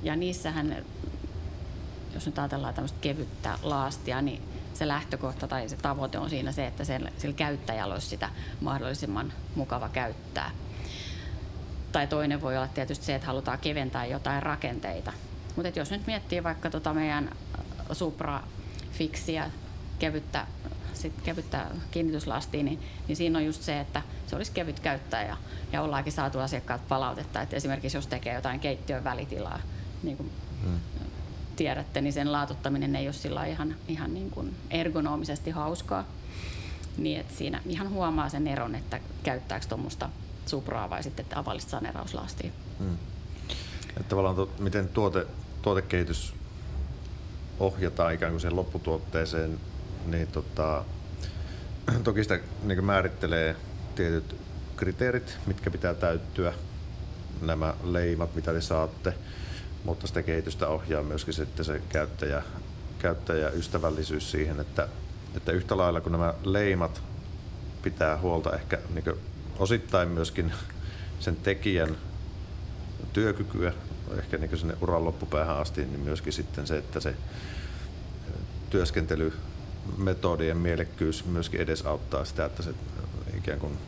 Ja 0.03 0.17
niissähän, 0.17 0.85
jos 2.15 2.27
nyt 2.27 2.39
ajatellaan 2.39 2.75
tämmöistä 2.75 2.99
kevyttä 3.01 3.59
laastia, 3.63 4.23
niin 4.23 4.43
se 4.75 4.89
lähtökohta 4.89 5.49
tai 5.49 5.69
se 5.69 5.77
tavoite 5.77 6.19
on 6.19 6.31
siinä 6.31 6.53
se, 6.53 6.67
että 6.67 6.85
sillä 6.85 7.35
käyttäjällä 7.37 7.95
olisi 7.95 8.09
sitä 8.09 8.31
mahdollisimman 8.61 9.33
mukava 9.55 9.89
käyttää. 9.89 10.51
Tai 11.93 12.07
toinen 12.07 12.41
voi 12.41 12.57
olla 12.57 12.69
tietysti 12.69 13.05
se, 13.05 13.15
että 13.15 13.27
halutaan 13.27 13.59
keventää 13.59 14.07
jotain 14.07 14.43
rakenteita. 14.43 15.13
Mutta 15.57 15.79
jos 15.79 15.91
nyt 15.91 16.07
miettii 16.07 16.43
vaikka 16.43 16.71
tota 16.71 16.95
meidän 16.95 17.31
Supra 17.93 18.41
Fixiä, 18.93 19.51
kevyttä, 19.99 20.47
sit 20.95 21.13
kevyttä 21.25 21.67
kiinnityslastia, 21.91 22.63
niin, 22.63 22.83
niin 23.09 23.17
siinä 23.17 23.39
on 23.39 23.47
just 23.47 23.63
se, 23.63 23.81
että 23.81 24.03
se 24.27 24.37
olisi 24.37 24.53
kevyt 24.53 24.81
käyttää 24.81 25.27
ja, 25.27 25.37
ja 25.73 25.83
ollaankin 25.83 26.13
saatu 26.13 26.39
asiakkaat 26.39 26.89
palautetta, 26.89 27.43
että 27.43 27.57
esimerkiksi 27.57 27.97
jos 27.97 28.07
tekee 28.07 28.35
jotain 28.35 28.61
keittiön 28.61 29.05
välitilaa, 29.05 29.61
niin 30.03 30.17
kuin 30.17 30.31
hmm. 30.65 30.81
Tiedätte, 31.55 32.01
niin 32.01 32.13
sen 32.13 32.33
laatuttaminen 32.33 32.97
ei 32.97 33.07
ole 33.07 33.13
sillä 33.13 33.45
ihan, 33.45 33.77
ihan 33.89 34.15
niin 34.15 34.31
kuin 34.31 34.55
ergonomisesti 34.71 35.51
hauskaa. 35.51 36.05
Niin 36.97 37.21
että 37.21 37.35
siinä 37.35 37.61
ihan 37.67 37.91
huomaa 37.91 38.29
sen 38.29 38.49
eron, 38.49 38.75
että 38.75 39.01
käyttääkö 39.23 39.67
tuommoista 39.69 40.09
Supraa 40.47 40.91
vai 40.91 41.03
sitten 41.03 41.25
tavallista 41.25 41.71
saneerauslastia. 41.71 42.51
Hmm. 42.79 42.97
Että 43.89 44.09
tavallaan 44.09 44.37
to, 44.37 44.51
miten 44.59 44.89
tuote, 44.89 45.27
tuotekehitys 45.63 46.35
ohjataan 47.61 48.15
ikään 48.15 48.33
kuin 48.33 48.41
sen 48.41 48.57
lopputuotteeseen, 48.57 49.61
niin 50.07 50.27
tota, 50.27 50.85
toki 52.05 52.23
sitä 52.23 52.39
niin 52.63 52.85
määrittelee 52.85 53.57
tietyt 53.95 54.37
kriteerit, 54.77 55.39
mitkä 55.47 55.71
pitää 55.71 55.95
täyttyä, 55.95 56.53
nämä 57.43 57.75
leimat, 57.85 58.35
mitä 58.35 58.53
te 58.53 58.61
saatte, 58.61 59.15
mutta 59.85 60.07
sitä 60.07 60.23
kehitystä 60.23 60.69
ohjaa 60.69 61.03
myöskin 61.03 61.35
sitten 61.35 61.65
se 61.65 61.83
käyttäjä, 61.89 62.43
käyttäjäystävällisyys 62.99 64.31
siihen, 64.31 64.61
että, 64.61 64.89
että 65.37 65.53
yhtä 65.53 65.77
lailla 65.77 66.01
kun 66.01 66.13
nämä 66.13 66.35
leimat 66.45 67.03
pitää 67.83 68.19
huolta 68.19 68.53
ehkä 68.53 68.79
niin 68.95 69.05
osittain 69.59 70.09
myöskin 70.09 70.53
sen 71.21 71.37
tekijän 71.37 71.97
työkykyä, 73.13 73.73
ehkä 74.19 74.39
niin 74.39 74.59
sinne 74.59 74.77
uran 74.81 75.05
loppupäähän 75.05 75.57
asti, 75.57 75.81
niin 75.81 76.01
myöskin 76.01 76.33
sitten 76.33 76.67
se, 76.67 76.79
että 76.79 77.01
se 77.01 77.15
työskentelymetodien 78.71 80.57
mielekkyys 80.57 81.25
myöskin 81.25 81.61
edesauttaa 81.61 82.25
sitä, 82.25 82.45
että 82.45 82.63
se 82.63 82.75
ikään 83.37 83.61
kuin 83.61 83.79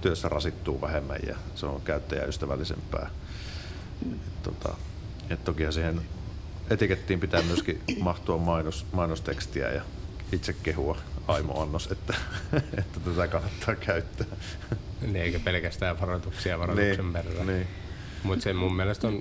työssä 0.00 0.28
rasittuu 0.28 0.80
vähemmän 0.80 1.18
ja 1.26 1.36
se 1.54 1.66
on 1.66 1.80
käyttäjäystävällisempää. 1.80 3.10
Tota, 4.42 4.74
et 5.30 5.44
toki 5.44 5.72
siihen 5.72 6.00
etikettiin 6.70 7.20
pitää 7.20 7.42
myöskin 7.42 7.80
mahtua 8.00 8.38
mainos, 8.38 8.86
mainostekstiä 8.92 9.72
ja 9.72 9.82
itse 10.32 10.52
kehua 10.52 10.96
aimo-annos, 11.28 11.88
että, 11.92 12.14
että 12.78 13.00
tätä 13.00 13.28
kannattaa 13.28 13.74
käyttää. 13.74 14.26
Niin, 15.00 15.16
eikä 15.16 15.40
pelkästään 15.40 16.00
varoituksia 16.00 16.58
varoituksen 16.58 17.04
niin, 17.04 17.12
verran. 17.12 17.46
Niin. 17.46 17.66
Mutta 18.22 18.42
se 18.42 18.52
mun 18.52 18.76
mielestä 18.76 19.08
on 19.08 19.20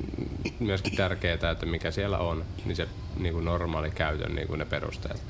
myöskin 0.59 0.95
tärkeää, 0.95 1.51
että 1.51 1.65
mikä 1.65 1.91
siellä 1.91 2.17
on, 2.17 2.45
niin 2.65 2.75
se 2.75 2.87
niin 3.17 3.33
kuin 3.33 3.45
normaali 3.45 3.91
käytön 3.91 4.35
niin 4.35 4.47
kuin 4.47 4.57
ne 4.57 4.65
perusteet. 4.65 5.23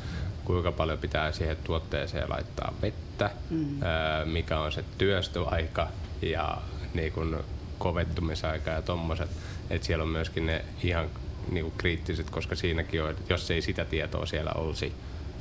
Kuinka 0.45 0.71
paljon 0.71 0.97
pitää 0.99 1.31
siihen 1.31 1.57
tuotteeseen 1.63 2.29
laittaa 2.29 2.73
vettä, 2.81 3.31
mm. 3.49 3.83
ää, 3.83 4.25
mikä 4.25 4.59
on 4.59 4.71
se 4.71 4.83
työstöaika 4.97 5.87
ja 6.21 6.57
niin 6.93 7.11
kuin 7.11 7.35
kovettumisaika 7.77 8.71
ja 8.71 8.81
tommoset. 8.81 9.29
Että 9.69 9.87
siellä 9.87 10.03
on 10.03 10.09
myöskin 10.09 10.45
ne 10.45 10.65
ihan 10.83 11.09
niin 11.51 11.63
kuin 11.63 11.73
kriittiset, 11.77 12.29
koska 12.29 12.55
siinäkin 12.55 13.03
on, 13.03 13.09
että 13.09 13.33
jos 13.33 13.51
ei 13.51 13.61
sitä 13.61 13.85
tietoa 13.85 14.25
siellä 14.25 14.51
olisi 14.55 14.85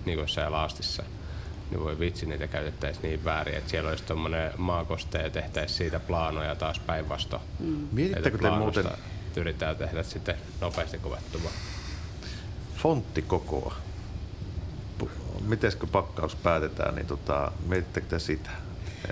niin 0.04 0.16
kuin 0.16 0.18
jossain 0.18 0.52
laastissa, 0.52 1.02
niin 1.70 1.80
voi 1.80 1.98
vitsi 1.98 2.26
niitä 2.26 2.48
käytettäisiin 2.48 3.02
niin 3.02 3.24
väärin, 3.24 3.54
että 3.54 3.70
siellä 3.70 3.90
olisi 3.90 4.04
tuommoinen 4.04 4.52
maakoste 4.56 5.18
ja 5.18 5.30
tehtäisiin 5.30 5.78
siitä 5.78 6.00
plaanoja 6.00 6.54
taas 6.54 6.78
päinvastoin. 6.78 7.42
Mm. 7.58 7.88
Mietittäkö 7.92 8.38
te 8.38 8.50
muuten 8.50 8.86
yritetään 9.36 9.76
tehdä 9.76 10.02
sitten 10.02 10.34
nopeasti 10.60 10.98
kovettumaan. 10.98 11.54
fonttikokoa? 12.76 13.74
Miten 15.46 15.72
kun 15.78 15.88
pakkaus 15.88 16.34
päätetään, 16.34 16.94
niin 16.94 17.06
tota, 17.06 17.52
mietittekö 17.66 18.06
te 18.06 18.18
sitä? 18.18 18.50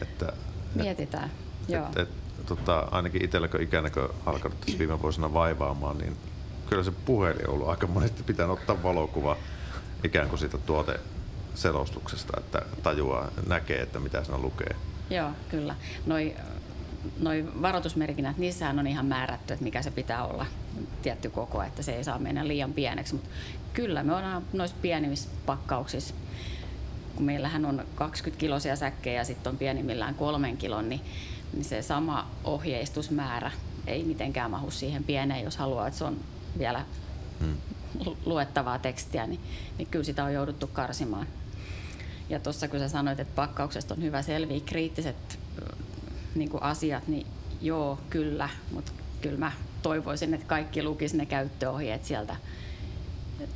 Että, 0.02 0.32
Mietitään, 0.74 1.30
joo. 1.68 1.86
et, 1.86 1.96
et, 1.98 2.08
tota, 2.46 2.88
ainakin 2.90 3.24
itsellä, 3.24 3.48
kun 3.48 3.62
ikänäkö 3.62 4.08
alkanut 4.26 4.60
tässä 4.60 4.78
viime 4.78 5.02
vuosina 5.02 5.34
vaivaamaan, 5.34 5.98
niin 5.98 6.16
kyllä 6.70 6.82
se 6.82 6.90
puhelin 6.90 7.48
on 7.48 7.54
ollut 7.54 7.68
aika 7.68 7.86
monesti 7.86 8.22
pitää 8.22 8.46
ottaa 8.46 8.82
valokuva 8.82 9.36
ikään 10.04 10.28
kuin 10.28 10.38
siitä 10.38 10.58
tuoteselostuksesta, 10.58 12.40
että 12.40 12.62
tajuaa, 12.82 13.30
näkee, 13.46 13.82
että 13.82 14.00
mitä 14.00 14.24
siinä 14.24 14.38
lukee. 14.38 14.76
Joo, 15.10 15.30
kyllä. 15.48 15.74
Noi, 16.06 16.36
noi 17.18 17.44
varoitusmerkinnät, 17.62 18.38
niissähän 18.38 18.78
on 18.78 18.86
ihan 18.86 19.06
määrätty, 19.06 19.52
että 19.52 19.64
mikä 19.64 19.82
se 19.82 19.90
pitää 19.90 20.24
olla 20.24 20.46
tietty 21.02 21.30
koko, 21.30 21.62
että 21.62 21.82
se 21.82 21.96
ei 21.96 22.04
saa 22.04 22.18
mennä 22.18 22.48
liian 22.48 22.72
pieneksi. 22.72 23.14
Mutta 23.14 23.30
kyllä 23.72 24.02
me 24.02 24.14
ollaan 24.14 24.42
noissa 24.52 24.76
pienimmissä 24.82 25.28
pakkauksissa, 25.46 26.14
kun 27.16 27.24
meillähän 27.24 27.64
on 27.64 27.84
20 27.94 28.40
kilosia 28.40 28.76
säkkejä 28.76 29.20
ja 29.20 29.24
sitten 29.24 29.50
on 29.50 29.58
pienimmillään 29.58 30.14
kolmen 30.14 30.56
kilon, 30.56 30.88
niin, 30.88 31.00
niin 31.56 31.64
se 31.64 31.82
sama 31.82 32.30
ohjeistusmäärä 32.44 33.50
ei 33.86 34.04
mitenkään 34.04 34.50
mahu 34.50 34.70
siihen 34.70 35.04
pieneen, 35.04 35.44
jos 35.44 35.56
haluaa, 35.56 35.86
että 35.86 35.98
se 35.98 36.04
on 36.04 36.16
vielä 36.58 36.84
hmm. 37.40 37.56
luettavaa 38.26 38.78
tekstiä, 38.78 39.26
niin, 39.26 39.40
niin 39.78 39.88
kyllä 39.90 40.04
sitä 40.04 40.24
on 40.24 40.32
jouduttu 40.32 40.66
karsimaan. 40.66 41.26
Ja 42.28 42.40
tuossa 42.40 42.68
kun 42.68 42.78
sä 42.78 42.88
sanoit, 42.88 43.20
että 43.20 43.34
pakkauksesta 43.34 43.94
on 43.94 44.02
hyvä 44.02 44.22
selviä 44.22 44.60
kriittiset 44.66 45.38
niin 46.34 46.50
kuin 46.50 46.62
asiat, 46.62 47.08
niin 47.08 47.26
joo, 47.62 47.98
kyllä, 48.10 48.48
mutta 48.72 48.92
kyllä 49.20 49.38
mä 49.38 49.52
toivoisin, 49.82 50.34
että 50.34 50.46
kaikki 50.46 50.82
lukis 50.82 51.14
ne 51.14 51.26
käyttöohjeet 51.26 52.04
sieltä 52.04 52.36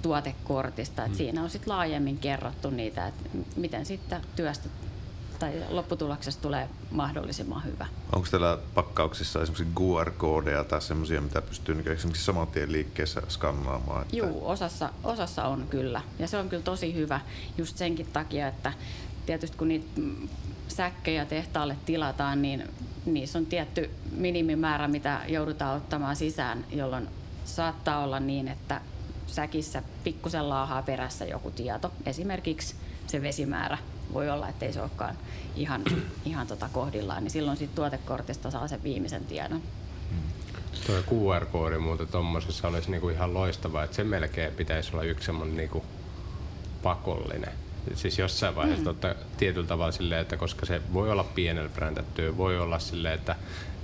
tuotekortista, 0.02 1.04
että 1.04 1.14
mm. 1.14 1.16
siinä 1.16 1.42
on 1.42 1.50
sitten 1.50 1.72
laajemmin 1.72 2.18
kerrottu 2.18 2.70
niitä, 2.70 3.06
että 3.06 3.28
miten 3.56 3.86
sitten 3.86 4.20
työstä 4.36 4.68
tai 5.40 5.52
lopputuloksesta 5.68 6.42
tulee 6.42 6.68
mahdollisimman 6.90 7.64
hyvä. 7.64 7.86
Onko 8.12 8.28
teillä 8.30 8.58
pakkauksissa 8.74 9.42
esimerkiksi 9.42 9.74
QR-koodeja 9.80 10.64
tai 10.64 10.82
semmoisia, 10.82 11.20
mitä 11.20 11.42
pystyy 11.42 11.74
niin 11.74 11.88
esimerkiksi 11.88 12.24
saman 12.24 12.46
tien 12.46 12.72
liikkeessä 12.72 13.22
skannaamaan? 13.28 14.02
Että... 14.02 14.16
Joo, 14.16 14.50
osassa, 14.50 14.90
osassa 15.04 15.44
on 15.44 15.66
kyllä. 15.70 16.02
Ja 16.18 16.28
se 16.28 16.38
on 16.38 16.48
kyllä 16.48 16.62
tosi 16.62 16.94
hyvä 16.94 17.20
just 17.58 17.76
senkin 17.76 18.06
takia, 18.12 18.48
että 18.48 18.72
tietysti 19.26 19.56
kun 19.56 19.68
niitä 19.68 20.00
säkkejä 20.68 21.24
tehtaalle 21.24 21.76
tilataan, 21.86 22.42
niin 22.42 22.68
niissä 23.06 23.38
on 23.38 23.46
tietty 23.46 23.90
minimimäärä, 24.16 24.88
mitä 24.88 25.20
joudutaan 25.28 25.76
ottamaan 25.76 26.16
sisään, 26.16 26.64
jolloin 26.70 27.08
saattaa 27.44 28.04
olla 28.04 28.20
niin, 28.20 28.48
että 28.48 28.80
säkissä 29.26 29.82
pikkusen 30.04 30.48
laahaa 30.48 30.82
perässä 30.82 31.24
joku 31.24 31.50
tieto, 31.50 31.92
esimerkiksi 32.06 32.74
se 33.06 33.22
vesimäärä. 33.22 33.78
Voi 34.12 34.30
olla, 34.30 34.48
että 34.48 34.66
ei 34.66 34.72
se 34.72 34.80
olekaan 34.80 35.16
ihan, 35.56 35.82
ihan 36.24 36.46
tota 36.46 36.68
kohdillaan, 36.72 37.24
niin 37.24 37.30
silloin 37.30 37.56
siitä 37.56 37.74
tuotekortista 37.74 38.50
saa 38.50 38.68
sen 38.68 38.82
viimeisen 38.82 39.24
tiedon. 39.24 39.62
Tuo 40.86 40.96
QR-koodi 40.96 41.78
muuten 41.78 42.08
tuommoisessa 42.08 42.68
olisi 42.68 42.90
niinku 42.90 43.08
ihan 43.08 43.34
loistava, 43.34 43.84
että 43.84 43.96
se 43.96 44.04
melkein 44.04 44.54
pitäisi 44.54 44.90
olla 44.92 45.02
yksi 45.02 45.26
semmoinen 45.26 45.56
niinku 45.56 45.84
pakollinen. 46.82 47.52
Siis 47.94 48.18
jossain 48.18 48.56
vaiheessa 48.56 48.80
mm. 48.82 48.84
totta, 48.84 49.14
tietyllä 49.36 49.66
tavalla 49.66 49.92
silleen, 49.92 50.20
että 50.20 50.36
koska 50.36 50.66
se 50.66 50.82
voi 50.92 51.10
olla 51.10 51.24
pienellä 51.24 51.68
brändättyä, 51.68 52.36
voi 52.36 52.58
olla 52.58 52.78
silleen, 52.78 53.14
että 53.14 53.36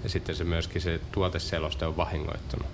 sitten 0.06 0.36
se 0.36 0.44
myöskin 0.44 0.82
se 0.82 1.00
tuoteseloste 1.12 1.86
on 1.86 1.96
vahingoittunut. 1.96 2.66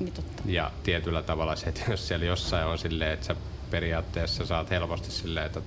Niin 0.00 0.12
totta. 0.12 0.42
Ja 0.46 0.70
tietyllä 0.82 1.22
tavalla 1.22 1.56
se, 1.56 1.66
että 1.66 1.80
jos 1.90 2.08
siellä 2.08 2.26
jossain 2.26 2.66
on 2.66 2.78
silleen, 2.78 3.12
että 3.12 3.26
sä 3.26 3.36
periaatteessa 3.70 4.46
saat 4.46 4.70
helposti 4.70 5.10
silleen, 5.10 5.46
että 5.46 5.60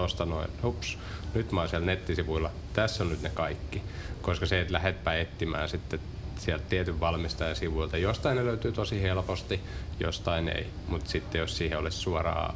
tosta 0.00 0.24
noin, 0.24 0.48
hups, 0.62 0.98
nyt 1.34 1.52
mä 1.52 1.60
oon 1.60 1.68
siellä 1.68 1.86
nettisivuilla, 1.86 2.50
tässä 2.72 3.04
on 3.04 3.10
nyt 3.10 3.22
ne 3.22 3.30
kaikki. 3.34 3.82
Koska 4.22 4.46
se, 4.46 4.60
että 4.60 4.72
lähdetpä 4.72 5.14
etsimään 5.14 5.68
sitten 5.68 6.00
sieltä 6.38 6.64
tietyn 6.68 7.00
valmistajan 7.00 7.56
sivuilta, 7.56 7.96
jostain 7.96 8.36
ne 8.36 8.44
löytyy 8.44 8.72
tosi 8.72 9.02
helposti, 9.02 9.60
jostain 10.00 10.48
ei. 10.48 10.66
Mutta 10.88 11.10
sitten 11.10 11.38
jos 11.38 11.56
siihen 11.56 11.78
olisi 11.78 11.98
suoraan 11.98 12.54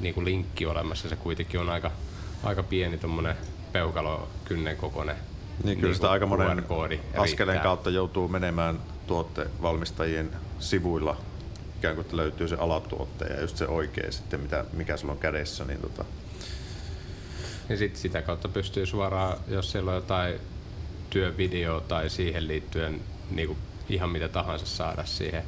niin 0.00 0.14
kuin 0.14 0.24
linkki 0.24 0.66
olemassa, 0.66 1.08
se 1.08 1.16
kuitenkin 1.16 1.60
on 1.60 1.70
aika, 1.70 1.90
aika 2.42 2.62
pieni 2.62 2.98
tuommoinen 2.98 3.36
peukalokynnen 3.72 4.76
kokoinen 4.76 5.16
niin 5.64 5.78
kyllä 5.78 5.88
niin 5.88 5.94
sitä 5.94 6.10
aika 6.10 6.26
monen 6.26 6.64
askeleen 7.16 7.54
riittää. 7.54 7.62
kautta 7.62 7.90
joutuu 7.90 8.28
menemään 8.28 8.78
tuottevalmistajien 9.06 10.30
sivuilla, 10.58 11.16
ikään 11.78 11.94
kuin 11.94 12.04
että 12.04 12.16
löytyy 12.16 12.48
se 12.48 12.56
alatuotte 12.56 13.24
ja 13.24 13.40
just 13.40 13.56
se 13.56 13.66
oikea 13.66 14.12
sitten, 14.12 14.40
mitä, 14.40 14.64
mikä 14.72 14.96
sulla 14.96 15.12
on 15.12 15.18
kädessä. 15.18 15.64
Niin 15.64 15.80
tota, 15.80 16.04
Ja 17.72 17.78
sitten 17.78 18.00
sitä 18.00 18.22
kautta 18.22 18.48
pystyy 18.48 18.86
suoraan, 18.86 19.38
jos 19.48 19.72
siellä 19.72 19.90
on 19.90 19.94
jotain 19.94 20.34
työvideoa 21.10 21.80
tai 21.80 22.10
siihen 22.10 22.48
liittyen 22.48 23.00
niin 23.30 23.48
kuin 23.48 23.58
ihan 23.88 24.10
mitä 24.10 24.28
tahansa 24.28 24.66
saada 24.66 25.04
siihen 25.04 25.42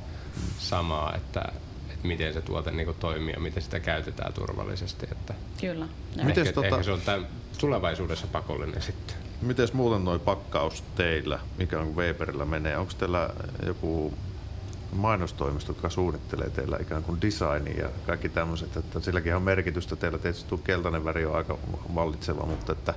samaa, 0.58 1.14
että, 1.14 1.52
että 1.88 2.06
miten 2.08 2.32
se 2.32 2.40
tuote 2.40 2.70
niin 2.70 2.86
kuin 2.86 2.96
toimii 3.00 3.34
ja 3.34 3.40
miten 3.40 3.62
sitä 3.62 3.80
käytetään 3.80 4.32
turvallisesti. 4.32 5.06
Että 5.12 5.34
Kyllä. 5.60 5.88
Mites 6.22 6.48
ehkä, 6.48 6.60
tota- 6.60 6.64
ehkä 6.64 6.82
se 6.82 6.92
on 6.92 7.00
tämän 7.00 7.26
tulevaisuudessa 7.58 8.26
pakollinen 8.26 8.82
sitten. 8.82 9.16
Miten 9.42 9.68
muuten 9.72 10.04
noin 10.04 10.20
pakkaus 10.20 10.84
teillä, 10.94 11.38
mikä 11.58 11.80
on 11.80 11.96
Weberillä 11.96 12.44
menee? 12.44 12.76
Onko 12.76 12.92
teillä 12.98 13.30
joku 13.66 14.14
mainostoimisto, 14.92 15.72
joka 15.72 15.90
suunnittelee 15.90 16.50
teillä 16.50 16.78
ikään 16.80 17.02
kuin 17.02 17.20
designia 17.20 17.82
ja 17.82 17.88
kaikki 18.06 18.28
tämmöiset, 18.28 18.76
että 18.76 19.00
silläkin 19.00 19.36
on 19.36 19.42
merkitystä. 19.42 19.96
Teillä 19.96 20.18
tietysti 20.18 20.48
tuo 20.48 20.58
keltainen 20.58 21.04
väri 21.04 21.26
on 21.26 21.36
aika 21.36 21.58
vallitseva, 21.94 22.46
mutta 22.46 22.72
että, 22.72 22.94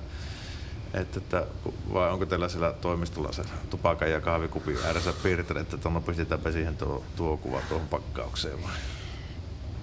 että, 0.94 1.18
että 1.18 1.44
vai 1.92 2.10
onko 2.10 2.26
teillä 2.26 2.48
siellä 2.48 2.72
toimistolla 2.72 3.32
se 3.32 3.42
tupakan 3.70 4.10
ja 4.10 4.20
kahvikupin 4.20 4.78
ääressä 4.86 5.12
piirtelet, 5.22 5.74
että 5.74 5.90
no 5.90 6.00
pistetäänpä 6.00 6.52
siihen 6.52 6.76
tuo, 6.76 7.04
tuo 7.16 7.36
kuva 7.36 7.60
tuohon 7.68 7.88
pakkaukseen 7.88 8.62
vai? 8.62 8.72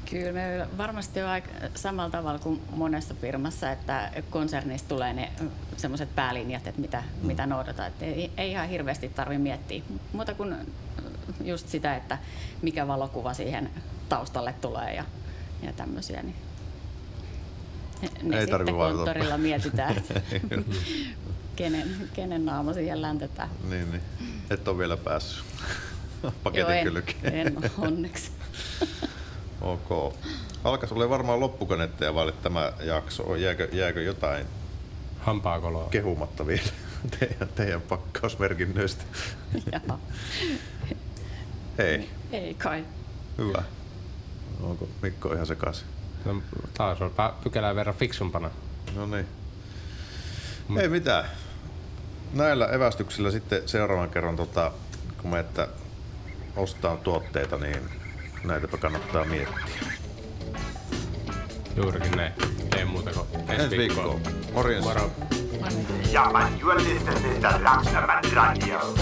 Kyllä 0.09 0.31
me 0.31 0.67
varmasti 0.77 1.21
on 1.21 1.29
aika 1.29 1.49
samalla 1.75 2.09
tavalla 2.09 2.39
kuin 2.39 2.61
monessa 2.75 3.13
firmassa, 3.13 3.71
että 3.71 4.11
konsernista 4.29 4.89
tulee 4.89 5.13
ne 5.13 5.31
semmoiset 5.77 6.15
päälinjat, 6.15 6.67
että 6.67 6.81
mitä, 6.81 7.03
mm. 7.21 7.27
mitä 7.27 7.45
noudataan. 7.45 7.87
Että 7.87 8.05
ei, 8.05 8.31
ei 8.37 8.51
ihan 8.51 8.69
hirveästi 8.69 9.09
tarvitse 9.09 9.43
miettiä 9.43 9.83
muuta 10.13 10.33
kuin 10.33 10.55
just 11.43 11.69
sitä, 11.69 11.95
että 11.95 12.17
mikä 12.61 12.87
valokuva 12.87 13.33
siihen 13.33 13.69
taustalle 14.09 14.53
tulee 14.61 14.93
ja, 14.95 15.03
ja 15.61 15.73
tämmöisiä. 15.73 16.21
Niin 16.21 16.35
ne 18.21 18.39
Ei 18.39 18.47
sitten 18.47 18.75
konttorilla 18.75 19.37
mietitään, 19.37 19.97
että 19.97 20.21
kenen, 21.55 22.09
kenen 22.13 22.45
naama 22.45 22.73
siihen 22.73 23.01
läntetään. 23.01 23.49
Niin, 23.69 23.91
niin. 23.91 24.01
Et 24.49 24.67
ole 24.67 24.77
vielä 24.77 24.97
päässyt 24.97 25.45
paketin 26.43 26.61
Joo, 26.61 26.69
en, 26.69 26.83
kylkeen. 26.83 27.33
en 27.47 27.57
ole 27.57 27.71
onneksi. 27.77 28.31
Ok. 29.61 30.13
Alkas 30.63 30.91
olla 30.91 31.09
varmaan 31.09 31.39
loppukanetteja 31.39 32.13
vaille 32.13 32.31
tämä 32.31 32.73
jakso. 32.79 33.35
Jääkö, 33.35 33.69
jääkö 33.71 34.01
jotain 34.01 34.45
Hampaakoloa. 35.19 35.89
kehumatta 35.89 36.47
vielä 36.47 36.69
teidän, 37.19 37.49
teidän 37.55 37.81
pakkausmerkinnöistä? 37.81 39.03
Ei. 41.77 42.09
Ei 42.31 42.53
kai. 42.53 42.85
Hyvä. 43.37 43.63
Onko 44.61 44.87
Mikko 45.01 45.33
ihan 45.33 45.45
sekaisin? 45.45 45.87
No, 46.25 46.41
taas 46.77 47.01
on 47.01 47.11
pykälää 47.43 47.75
verran 47.75 47.95
fiksumpana. 47.95 48.49
No 48.95 49.05
niin. 49.05 49.27
Ei 50.79 50.89
mitään. 50.89 51.25
Näillä 52.33 52.67
evästyksillä 52.67 53.31
sitten 53.31 53.67
seuraavan 53.67 54.09
kerran, 54.09 54.35
tota, 54.35 54.71
kun 55.21 55.31
me 55.31 55.39
että 55.39 55.67
ostaa 56.55 56.97
tuotteita, 56.97 57.57
niin 57.57 57.79
näitäpä 58.43 58.77
kannattaa 58.77 59.25
miettiä. 59.25 59.65
Juurikin 61.75 62.11
näin. 62.11 62.33
Ei 62.77 62.85
muuta 62.85 63.11
kuin 63.11 63.27
ensi, 63.51 63.77
viikkoon. 63.77 64.21
Morjens. 64.53 64.85
Moro. 64.85 65.11
Ja, 66.11 66.29
man, 66.31 66.59
you're 66.59 66.83
listening 66.83 67.41
to 67.41 67.47
Raksnaman 67.63 68.23
Radio. 68.33 68.95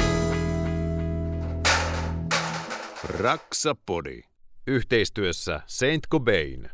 Raksapodi. 3.09 4.21
Yhteistyössä 4.67 5.61
Saint 5.67 6.07
Cobain. 6.11 6.69